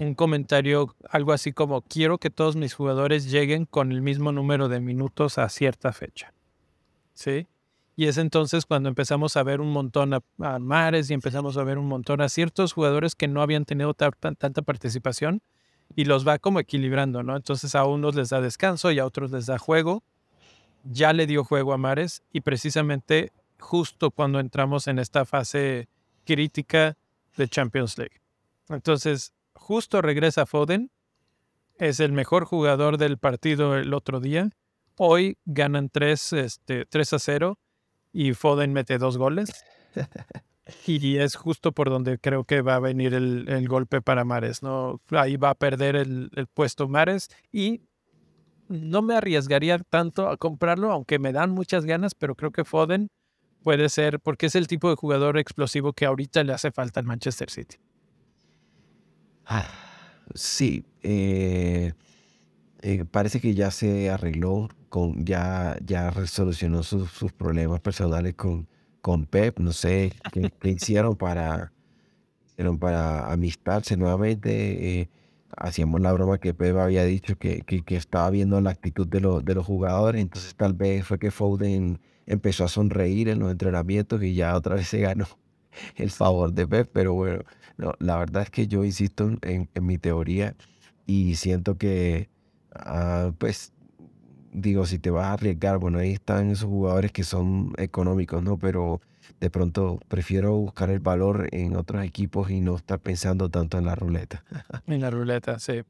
[0.00, 4.68] un comentario, algo así como, quiero que todos mis jugadores lleguen con el mismo número
[4.68, 6.34] de minutos a cierta fecha.
[7.14, 7.46] ¿Sí?
[7.94, 11.78] Y es entonces cuando empezamos a ver un montón a, Mares y empezamos a ver
[11.78, 15.42] un montón a ciertos jugadores que no habían tenido tanta participación
[15.94, 17.36] y los va como equilibrando, ¿no?
[17.36, 20.02] Entonces a unos les da descanso y a otros les da juego.
[20.82, 23.30] Ya le dio juego a Mares y precisamente
[23.60, 25.86] justo cuando entramos en esta fase
[26.24, 26.96] crítica
[27.36, 28.20] de Champions League.
[28.68, 30.90] Entonces, justo regresa Foden,
[31.78, 34.50] es el mejor jugador del partido el otro día.
[34.96, 37.58] Hoy ganan 3, este, 3 a 0
[38.12, 39.64] y Foden mete dos goles.
[40.86, 45.00] Y es justo por donde creo que va a venir el, golpe para Mares, ¿no?
[45.10, 47.82] Ahí va a perder el, puesto Mares y
[48.68, 53.10] no me arriesgaría tanto a comprarlo, aunque me dan muchas ganas, pero creo que Foden
[53.64, 57.06] puede ser, porque es el tipo de jugador explosivo que ahorita le hace falta al
[57.06, 57.76] Manchester City.
[59.46, 59.66] Ah,
[60.34, 61.94] sí, eh,
[62.82, 68.68] eh, parece que ya se arregló, con, ya, ya resolucionó sus, sus problemas personales con,
[69.00, 71.72] con Pep, no sé qué, hicieron para,
[72.78, 75.00] para amistarse nuevamente.
[75.00, 75.08] Eh,
[75.56, 79.54] hacíamos la broma que Pep había dicho que, que, estaba viendo la actitud de, de
[79.54, 84.34] los jugadores, entonces tal vez fue que Foden empezó a sonreír en los entrenamientos y
[84.34, 85.26] ya otra vez se ganó
[85.96, 87.44] el favor de Pep, pero bueno,
[87.76, 90.54] no, la verdad es que yo insisto en, mi teoría
[91.06, 92.28] y siento que,
[92.74, 93.72] ah, pues,
[94.52, 98.56] digo, si te vas a arriesgar, bueno, ahí están esos jugadores que son económicos, ¿no?
[98.58, 99.00] Pero
[99.40, 103.86] de pronto prefiero buscar el valor en otros equipos y no estar pensando tanto en
[103.86, 104.44] la ruleta.
[104.86, 105.82] En la ruleta, sí.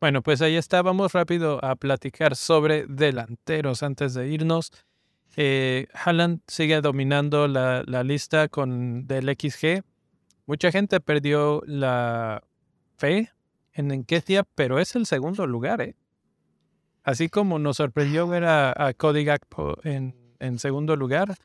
[0.00, 0.82] Bueno, pues ahí está.
[0.82, 4.70] Vamos rápido a platicar sobre delanteros antes de irnos.
[5.36, 9.84] Eh, Haaland sigue dominando la, lista con del XG.
[10.46, 12.42] Mucha gente perdió la
[12.96, 13.30] fe
[13.74, 15.94] en Enquetia, pero es el segundo lugar, ¿eh?
[17.04, 21.36] Así como nos sorprendió ver a, Cody Gakpo en, segundo lugar,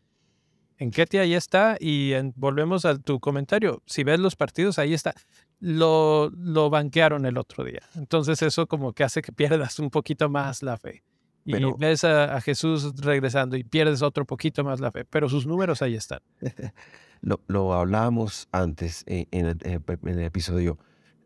[0.79, 3.83] en Ketia ahí está y volvemos a tu comentario.
[3.85, 5.13] Si ves los partidos, ahí está.
[5.59, 7.81] Lo, lo banquearon el otro día.
[7.93, 11.03] Entonces eso como que hace que pierdas un poquito más la fe.
[11.45, 15.05] Y ves a, Jesús regresando y pierdes otro poquito más la fe.
[15.05, 16.19] Pero sus números ahí están.
[17.21, 20.77] lo, lo hablábamos antes en, el, en el episodio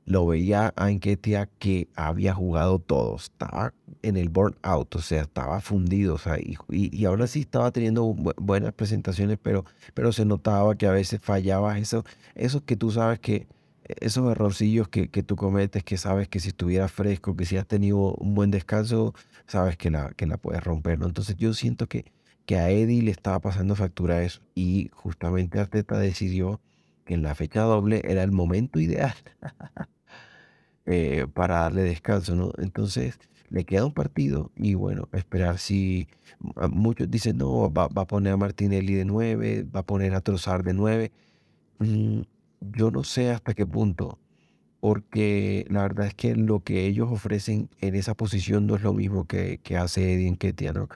[0.06, 3.74] lo veía a Enquetia que había jugado todo, estaba
[4.04, 8.04] en el burnout, o sea, estaba fundido, o sea, y, y, ahora sí estaba teniendo
[8.06, 9.66] buenas presentaciones, pero,
[9.96, 12.06] pero se notaba que a veces fallaba eso,
[12.36, 13.48] eso que tú sabes que,
[13.88, 17.68] esos errorcillos que, que tú cometes, que sabes que si estuviera fresco, que si has
[17.68, 19.14] tenido un buen descanso,
[19.48, 21.06] sabes que la, que la puedes romper, ¿no?
[21.07, 22.06] Entonces yo siento que,
[22.45, 26.62] que a Eddie le estaba pasando factura eso, y justamente Arteta decidió
[27.06, 29.16] que en la fecha doble era el momento ideal
[30.88, 32.52] Eh, para darle descanso, ¿no?
[32.60, 33.18] Entonces
[33.49, 36.07] le queda un partido y bueno, esperar si
[36.70, 40.64] muchos dicen, no, va, a poner a Martinelli de 9, va a poner a Trozar
[40.64, 41.12] de 9.
[41.80, 42.22] Mm,
[42.61, 44.19] yo no sé hasta qué punto,
[44.80, 48.94] porque la verdad es que lo que ellos ofrecen en esa posición no es lo
[48.94, 50.90] mismo que, que hace Eddie Enquetia, ¿no?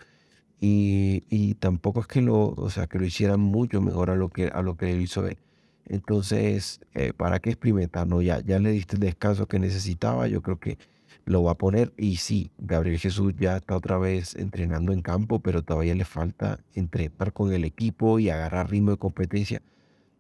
[0.62, 4.30] Y, y tampoco es que lo, o sea, que lo hicieran mucho mejor a lo
[4.30, 5.38] que, a lo que hizo él.
[5.86, 8.08] Entonces, eh, ¿para qué experimentar?
[8.08, 10.78] No, ya, ya le diste el descanso que necesitaba, yo creo que
[11.26, 11.94] lo va a poner.
[11.98, 16.60] Y sí, Gabriel Jesús ya está otra vez entrenando en campo, pero todavía le falta
[16.76, 19.62] entrenar con el equipo y agarrar ritmo de competencia.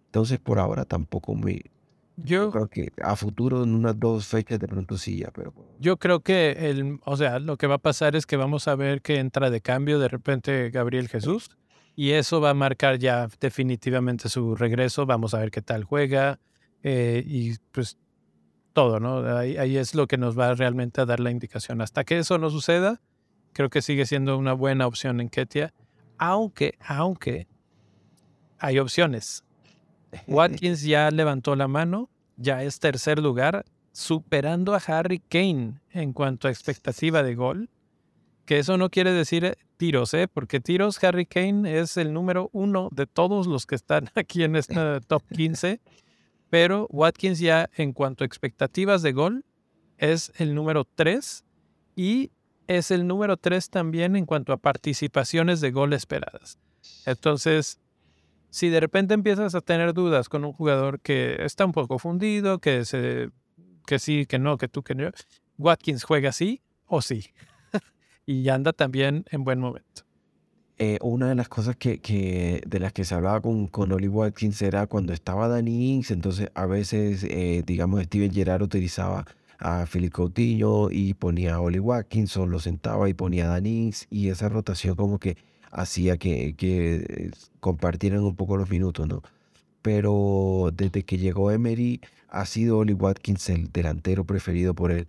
[0.10, 1.62] Entonces, por ahora tampoco me...
[2.18, 5.54] Yo, creo que a futuro, en unas dos fechas, de pronto sí ya, pero...
[5.80, 8.76] Yo creo que, el, o sea, lo que va a pasar es que vamos a
[8.76, 11.50] ver que entra de cambio de repente Gabriel Jesús
[11.96, 15.06] y eso va a marcar ya definitivamente su regreso.
[15.06, 16.40] Vamos a ver qué tal juega
[16.82, 17.98] eh, y pues
[18.74, 19.38] todo, ¿no?
[19.38, 21.82] Ahí, es lo que nos va realmente a dar la indicación.
[21.82, 23.02] Hasta que eso no suceda,
[23.54, 25.74] creo que sigue siendo una buena opción en Ketia,
[26.18, 27.48] aunque, aunque
[28.58, 29.44] hay opciones.
[30.28, 36.48] Watkins ya levantó la mano, ya es tercer lugar, superando a Harry Kane en cuanto
[36.48, 37.70] a expectativa de gol.
[38.46, 40.28] Que eso no quiere decir tiros, ¿eh?
[40.28, 44.56] Porque tiros, Harry Kane es el número uno de todos los que están aquí en
[44.56, 45.80] esta top 15.
[46.50, 49.46] Pero Watkins ya en cuanto a expectativas de gol
[49.98, 51.44] es el número 3
[51.96, 52.32] y
[52.68, 56.58] es el número 3 también en cuanto a participaciones de gol esperadas.
[57.06, 57.80] Entonces,
[58.50, 62.60] si de repente empiezas a tener dudas con un jugador que está un poco fundido,
[62.60, 63.30] que, se,
[63.86, 65.10] que sí, que no, que tú, que no,
[65.58, 67.26] Watkins juega así o sí
[68.26, 70.04] y anda también en buen momento.
[70.82, 74.08] Eh, una de las cosas que, que, de las que se hablaba con, con Oli
[74.08, 79.26] Watkins era cuando estaba Danny Ings, entonces a veces, eh, digamos, Steven Gerrard utilizaba
[79.60, 84.30] a Philip Coutinho y ponía a Oli Watkinson, lo sentaba y ponía a Danix y
[84.30, 85.38] esa rotación como que
[85.72, 89.22] hacía que, que compartieran un poco los minutos, ¿no?
[89.82, 95.08] Pero desde que llegó Emery ha sido Oli Watkins el delantero preferido por él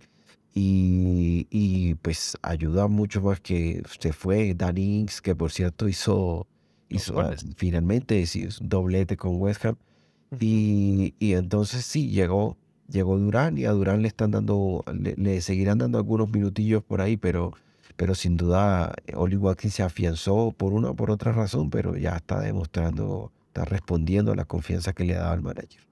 [0.53, 6.47] y, y pues ayuda mucho más que se fue Danix, que por cierto hizo,
[6.89, 7.15] hizo
[7.55, 8.25] finalmente
[8.59, 9.77] un doblete con West Ham.
[10.39, 12.57] Y, y entonces sí, llegó,
[12.89, 17.17] llegó Durán y a Durán le están dando, le, seguirán dando algunos minutillos por ahí,
[17.17, 17.53] pero,
[18.01, 22.15] pero sin duda Oli Watkins se afianzó por una o por otra razón, pero ya
[22.15, 25.83] está demostrando, está respondiendo a la confianza que le ha dado al manager.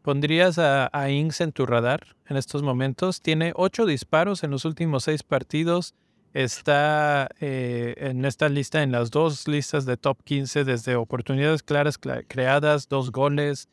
[0.00, 3.20] ¿Pondrías a, a Ings en tu radar en estos momentos?
[3.20, 5.92] Tiene ocho disparos en los últimos seis partidos.
[6.32, 11.98] Está eh, en esta lista, en las dos listas de top 15, desde oportunidades claras
[11.98, 13.68] creadas, dos goles,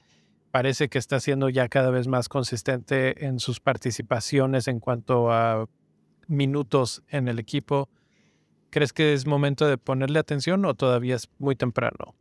[0.52, 5.70] parece que está siendo ya cada vez más consistente en sus participaciones en cuanto a
[6.28, 7.90] minutos en el equipo.
[8.70, 12.16] ¿Crees que es momento de ponerle atención o todavía es muy temprano?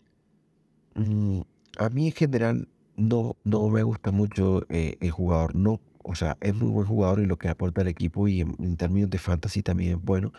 [0.94, 1.40] Mm,
[1.78, 5.54] a mí en general no, no me gusta mucho eh, el jugador.
[5.54, 8.76] No, o sea, es muy buen jugador y lo que aporta al equipo y en,
[8.76, 10.32] términos de fantasy también es bueno.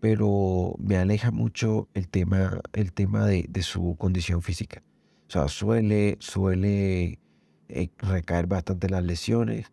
[0.00, 4.82] Pero me aleja mucho el tema, el tema de, de su condición física.
[5.28, 7.18] O sea, suele, suele
[7.68, 9.72] eh, recaer bastante las lesiones.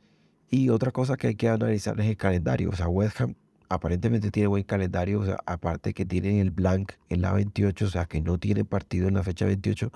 [0.49, 2.69] Y otra cosa que hay que analizar es el calendario.
[2.69, 3.35] O sea, West Ham
[3.69, 5.19] aparentemente tiene buen calendario.
[5.19, 8.65] O sea, aparte que tienen el blank en la 28, o sea, que no tienen
[8.65, 9.91] partido en la fecha 28,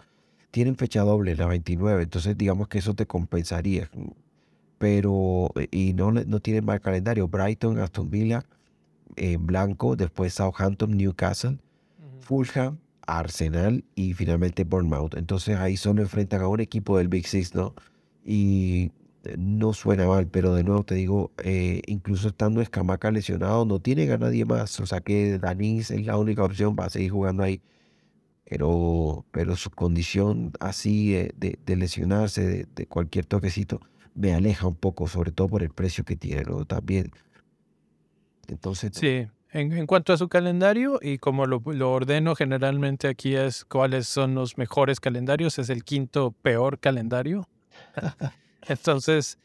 [0.51, 2.03] tienen fecha doble en la 29.
[2.03, 3.89] Entonces, digamos que eso te compensaría.
[4.77, 7.27] Pero, eh, y no, no tienen mal calendario.
[7.27, 8.45] Brighton, Aston Villa,
[9.15, 11.57] en blanco, después Southampton, Newcastle,
[12.21, 12.77] Fulham,
[13.07, 15.15] Arsenal y finalmente Bournemouth.
[15.15, 17.73] Entonces ahí solo enfrentan a un equipo del Big Six, ¿no?
[18.25, 18.91] y eh,
[19.37, 24.11] no suena mal, pero de nuevo te digo, eh, incluso estando Escamaca lesionado, no tiene
[24.11, 24.79] a nadie más.
[24.79, 27.61] O sea que Danis es la única opción para seguir jugando ahí.
[28.45, 33.79] Pero, pero su condición así de, lesionarse de, cualquier toquecito
[34.13, 36.65] me aleja un poco, sobre todo por el precio que tiene, ¿no?
[36.65, 37.11] También.
[38.47, 38.91] Entonces.
[38.93, 44.07] Sí, en, cuanto a su calendario y como lo, lo, ordeno generalmente aquí es cuáles
[44.07, 47.47] son los mejores calendarios, es el quinto peor calendario.
[48.67, 49.37] Entonces,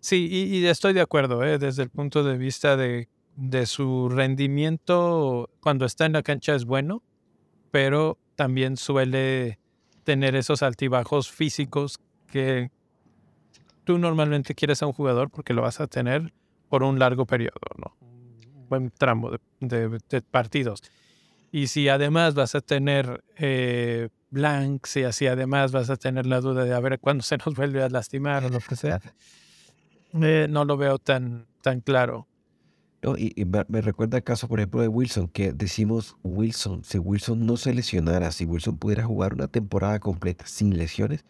[0.00, 1.58] sí, y, estoy de acuerdo, ¿eh?
[1.58, 3.08] desde el punto de vista de,
[3.66, 7.02] su rendimiento, cuando está en la cancha es bueno,
[7.70, 9.58] pero también suele
[10.04, 11.98] tener esos altibajos físicos
[12.30, 12.70] que
[13.84, 16.32] tú normalmente quieres a un jugador porque lo vas a tener
[16.68, 17.96] por un largo periodo, ¿no?
[18.00, 19.30] Un buen tramo
[19.60, 20.82] de, partidos.
[21.52, 26.40] Y si además vas a tener eh, blanks y así además vas a tener la
[26.40, 29.00] duda de a ver cuándo se nos vuelve a lastimar o lo que sea.
[30.20, 32.26] Eh, no lo veo tan, tan claro.
[33.18, 37.56] y, me, recuerda el caso, por ejemplo, de Wilson, que decimos Wilson, si Wilson no
[37.56, 41.24] se lesionara, si Wilson pudiera jugar una temporada completa sin lesiones,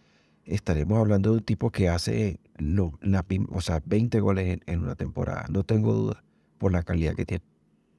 [0.44, 4.94] estaremos hablando de un tipo que hace lo, la, o sea, 20 goles en una
[4.94, 5.46] temporada.
[5.50, 6.22] No tengo duda
[6.58, 7.44] por la calidad que tiene.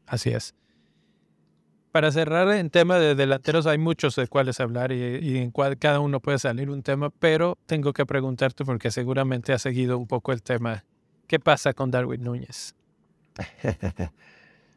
[0.06, 0.56] Así es
[1.92, 6.00] para cerrar en tema de delanteros hay muchos de cuáles hablar y, en cual cada
[6.00, 10.32] uno puede salir un tema, pero tengo que preguntarte porque seguramente has seguido un poco
[10.32, 10.84] el tema.
[11.28, 12.76] ¿Qué pasa con Darwin Núñez?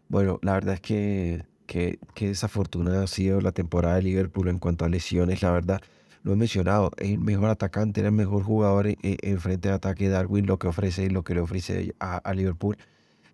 [0.09, 4.85] bueno, la verdad es que, que, desafortunada ha sido la temporada de Liverpool en cuanto
[4.85, 5.81] a lesiones, la verdad.
[6.23, 10.47] Lo he mencionado, es el mejor atacante, el mejor jugador en, frente de ataque Darwin,
[10.47, 12.77] lo que ofrece y lo que le ofrece a, a Liverpool.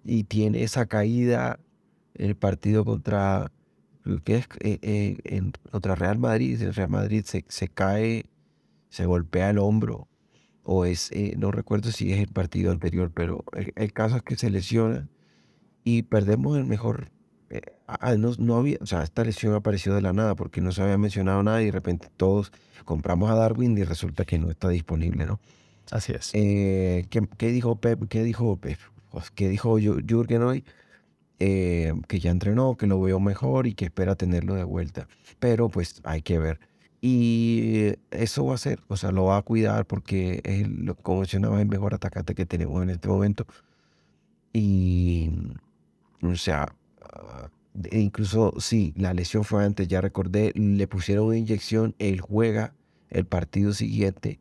[0.04, 1.58] Y tiene esa caída
[2.14, 3.50] en el partido contra,
[4.26, 8.26] es eh, eh, en otra Real Madrid, el Real Madrid se, se, cae,
[8.88, 10.08] se golpea el hombro,
[10.62, 14.36] o es, eh, no recuerdo si es el partido anterior, pero el, caso es que
[14.36, 15.08] se lesiona
[15.84, 17.10] y perdemos el mejor.
[17.86, 20.82] Ah, no, no, había, o sea, esta lesión apareció de la nada porque no se
[20.82, 22.50] había mencionado nada y de repente todos
[22.84, 25.38] compramos a Darwin y resulta que no está disponible, ¿no?
[25.92, 26.32] Así es.
[26.32, 28.08] ¿qué, ¿qué, dijo Pep?
[28.08, 28.78] ¿Qué dijo Pep?
[29.12, 30.64] Pues, ¿Qué dijo Jürgen hoy?
[31.38, 35.06] Eh, que ya entrenó, que lo veo mejor y que espera tenerlo de vuelta.
[35.38, 36.60] Pero pues hay que ver.
[37.00, 40.66] Y eso va a ser, o sea, lo va a cuidar porque es,
[41.02, 43.46] como mencionaba, el mejor atacante que tenemos en este momento.
[44.52, 45.30] Y,
[46.22, 47.50] o sea, ah,
[47.92, 52.74] incluso sí, la lesión fue antes, ya recordé, le pusieron una inyección, él juega
[53.10, 54.38] el partido siguiente.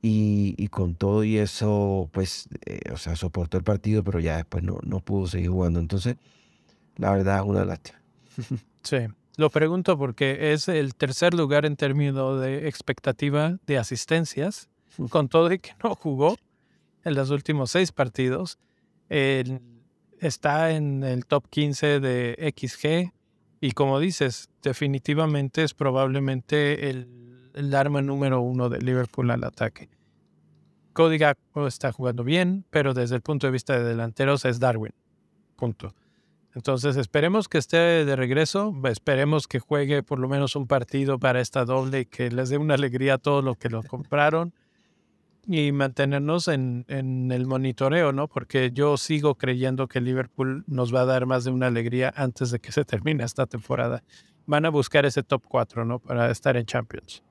[0.00, 4.36] Y, y, con todo y eso, pues, eh, o sea, soportó el partido, pero ya
[4.36, 5.80] después no, no pudo seguir jugando.
[5.80, 6.16] Entonces,
[6.98, 8.00] la verdad, una lástima.
[8.82, 8.98] Sí,
[9.36, 14.68] lo pregunto porque es el tercer lugar en términos de expectativa de asistencias,
[15.10, 16.36] con todo y que no jugó
[17.04, 18.58] en los últimos seis partidos.
[19.08, 23.12] está en el top 15 de XG
[23.60, 29.90] y como dices, definitivamente es probablemente el, el arma número uno de Liverpool al ataque.
[30.92, 34.94] Cody Gakpo está jugando bien, pero desde el punto de vista de delanteros es Darwin.
[35.56, 35.94] Punto.
[36.54, 41.40] Entonces esperemos que esté de regreso, esperemos que juegue por lo menos un partido para
[41.40, 44.52] esta doble que les dé una alegría a todos los que lo compraron
[45.46, 48.28] y mantenernos en, en, el monitoreo, ¿no?
[48.28, 52.50] Porque yo sigo creyendo que Liverpool nos va a dar más de una alegría antes
[52.50, 54.02] de que se termine esta temporada.
[54.46, 56.00] Van a buscar ese top 4, ¿no?
[56.00, 57.22] Para estar en Champions.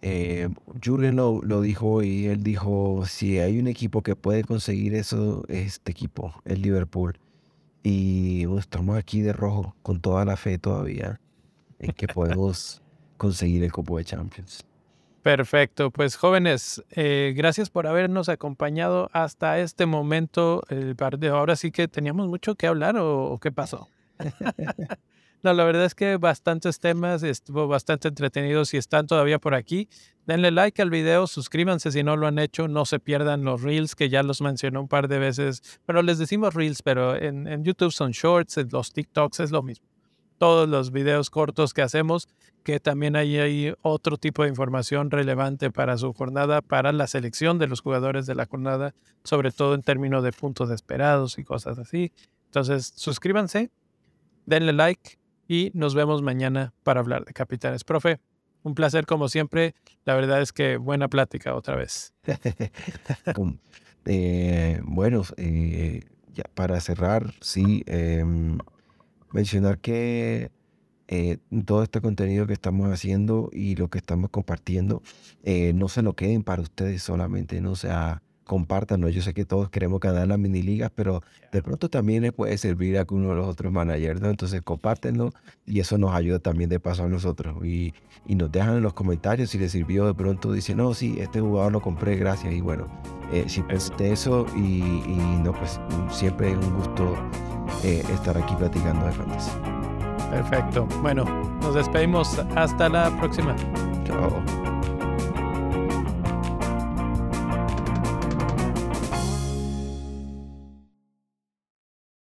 [0.00, 0.48] Eh,
[0.84, 5.92] lo, lo, dijo y él dijo, si hay un equipo que puede conseguir eso, este
[5.92, 7.18] equipo, el Liverpool.
[7.82, 11.20] Y estamos aquí de rojo con toda la fe todavía
[11.78, 12.82] en que podemos
[13.16, 14.64] conseguir el Copo de Champions.
[15.22, 20.64] Perfecto, pues jóvenes, eh, gracias por habernos acompañado hasta este momento.
[20.68, 21.36] El partido.
[21.36, 23.88] Ahora sí que teníamos mucho que hablar o, qué pasó.
[25.42, 28.64] no, la verdad es que bastantes temas, estuvo bastante entretenido.
[28.64, 29.88] Si están todavía por aquí,
[30.26, 33.94] denle like al video, suscríbanse si no lo han hecho, no se pierdan los reels
[33.94, 35.62] que ya los mencioné un par de veces.
[35.86, 39.62] Bueno, les decimos reels, pero en, en YouTube son shorts, en los TikToks es lo
[39.62, 39.92] mismo
[40.42, 42.28] todos los videos cortos que hacemos,
[42.64, 47.60] que también hay, hay otro tipo de información relevante para su jornada, para la selección
[47.60, 48.92] de los jugadores de la jornada,
[49.22, 52.10] sobre todo en términos de puntos esperados y cosas así.
[52.46, 53.70] Entonces, suscríbanse,
[54.44, 55.16] denle like
[55.48, 57.84] y nos vemos mañana para hablar de capitanes.
[57.84, 58.20] Profe,
[58.62, 59.74] un placer como siempre.
[60.04, 62.14] La verdad es que buena plática otra vez.
[64.04, 66.02] eh, bueno, eh,
[66.32, 68.58] ya para cerrar, sí, em,
[69.32, 70.50] mencionar que
[71.14, 75.02] eh, todo este contenido que estamos haciendo y lo que estamos compartiendo
[75.42, 79.08] eh, no se lo queden para ustedes solamente, no sea compártanlo.
[79.08, 81.22] Yo sé que todos queremos ganar las mini ligas, pero
[81.52, 84.28] de pronto también les puede servir a uno de los otros managers, ¿no?
[84.28, 85.32] Entonces compártenlo
[85.64, 87.64] y eso nos ayuda también de paso a nosotros.
[87.64, 87.94] Y,
[88.26, 91.40] y nos dejan en los comentarios si les sirvió de pronto, dicen, no, sí, este
[91.40, 92.52] jugador lo compré, gracias.
[92.52, 92.88] Y bueno,
[93.32, 95.80] eh, si pensaste eso y, y, no, pues
[96.10, 97.16] siempre es un gusto
[97.84, 99.50] eh, estar aquí platicando de fantasy.
[100.30, 100.86] Perfecto.
[101.00, 101.24] Bueno,
[101.62, 102.38] nos despedimos.
[102.54, 103.56] Hasta la próxima.
[104.04, 104.42] Chao.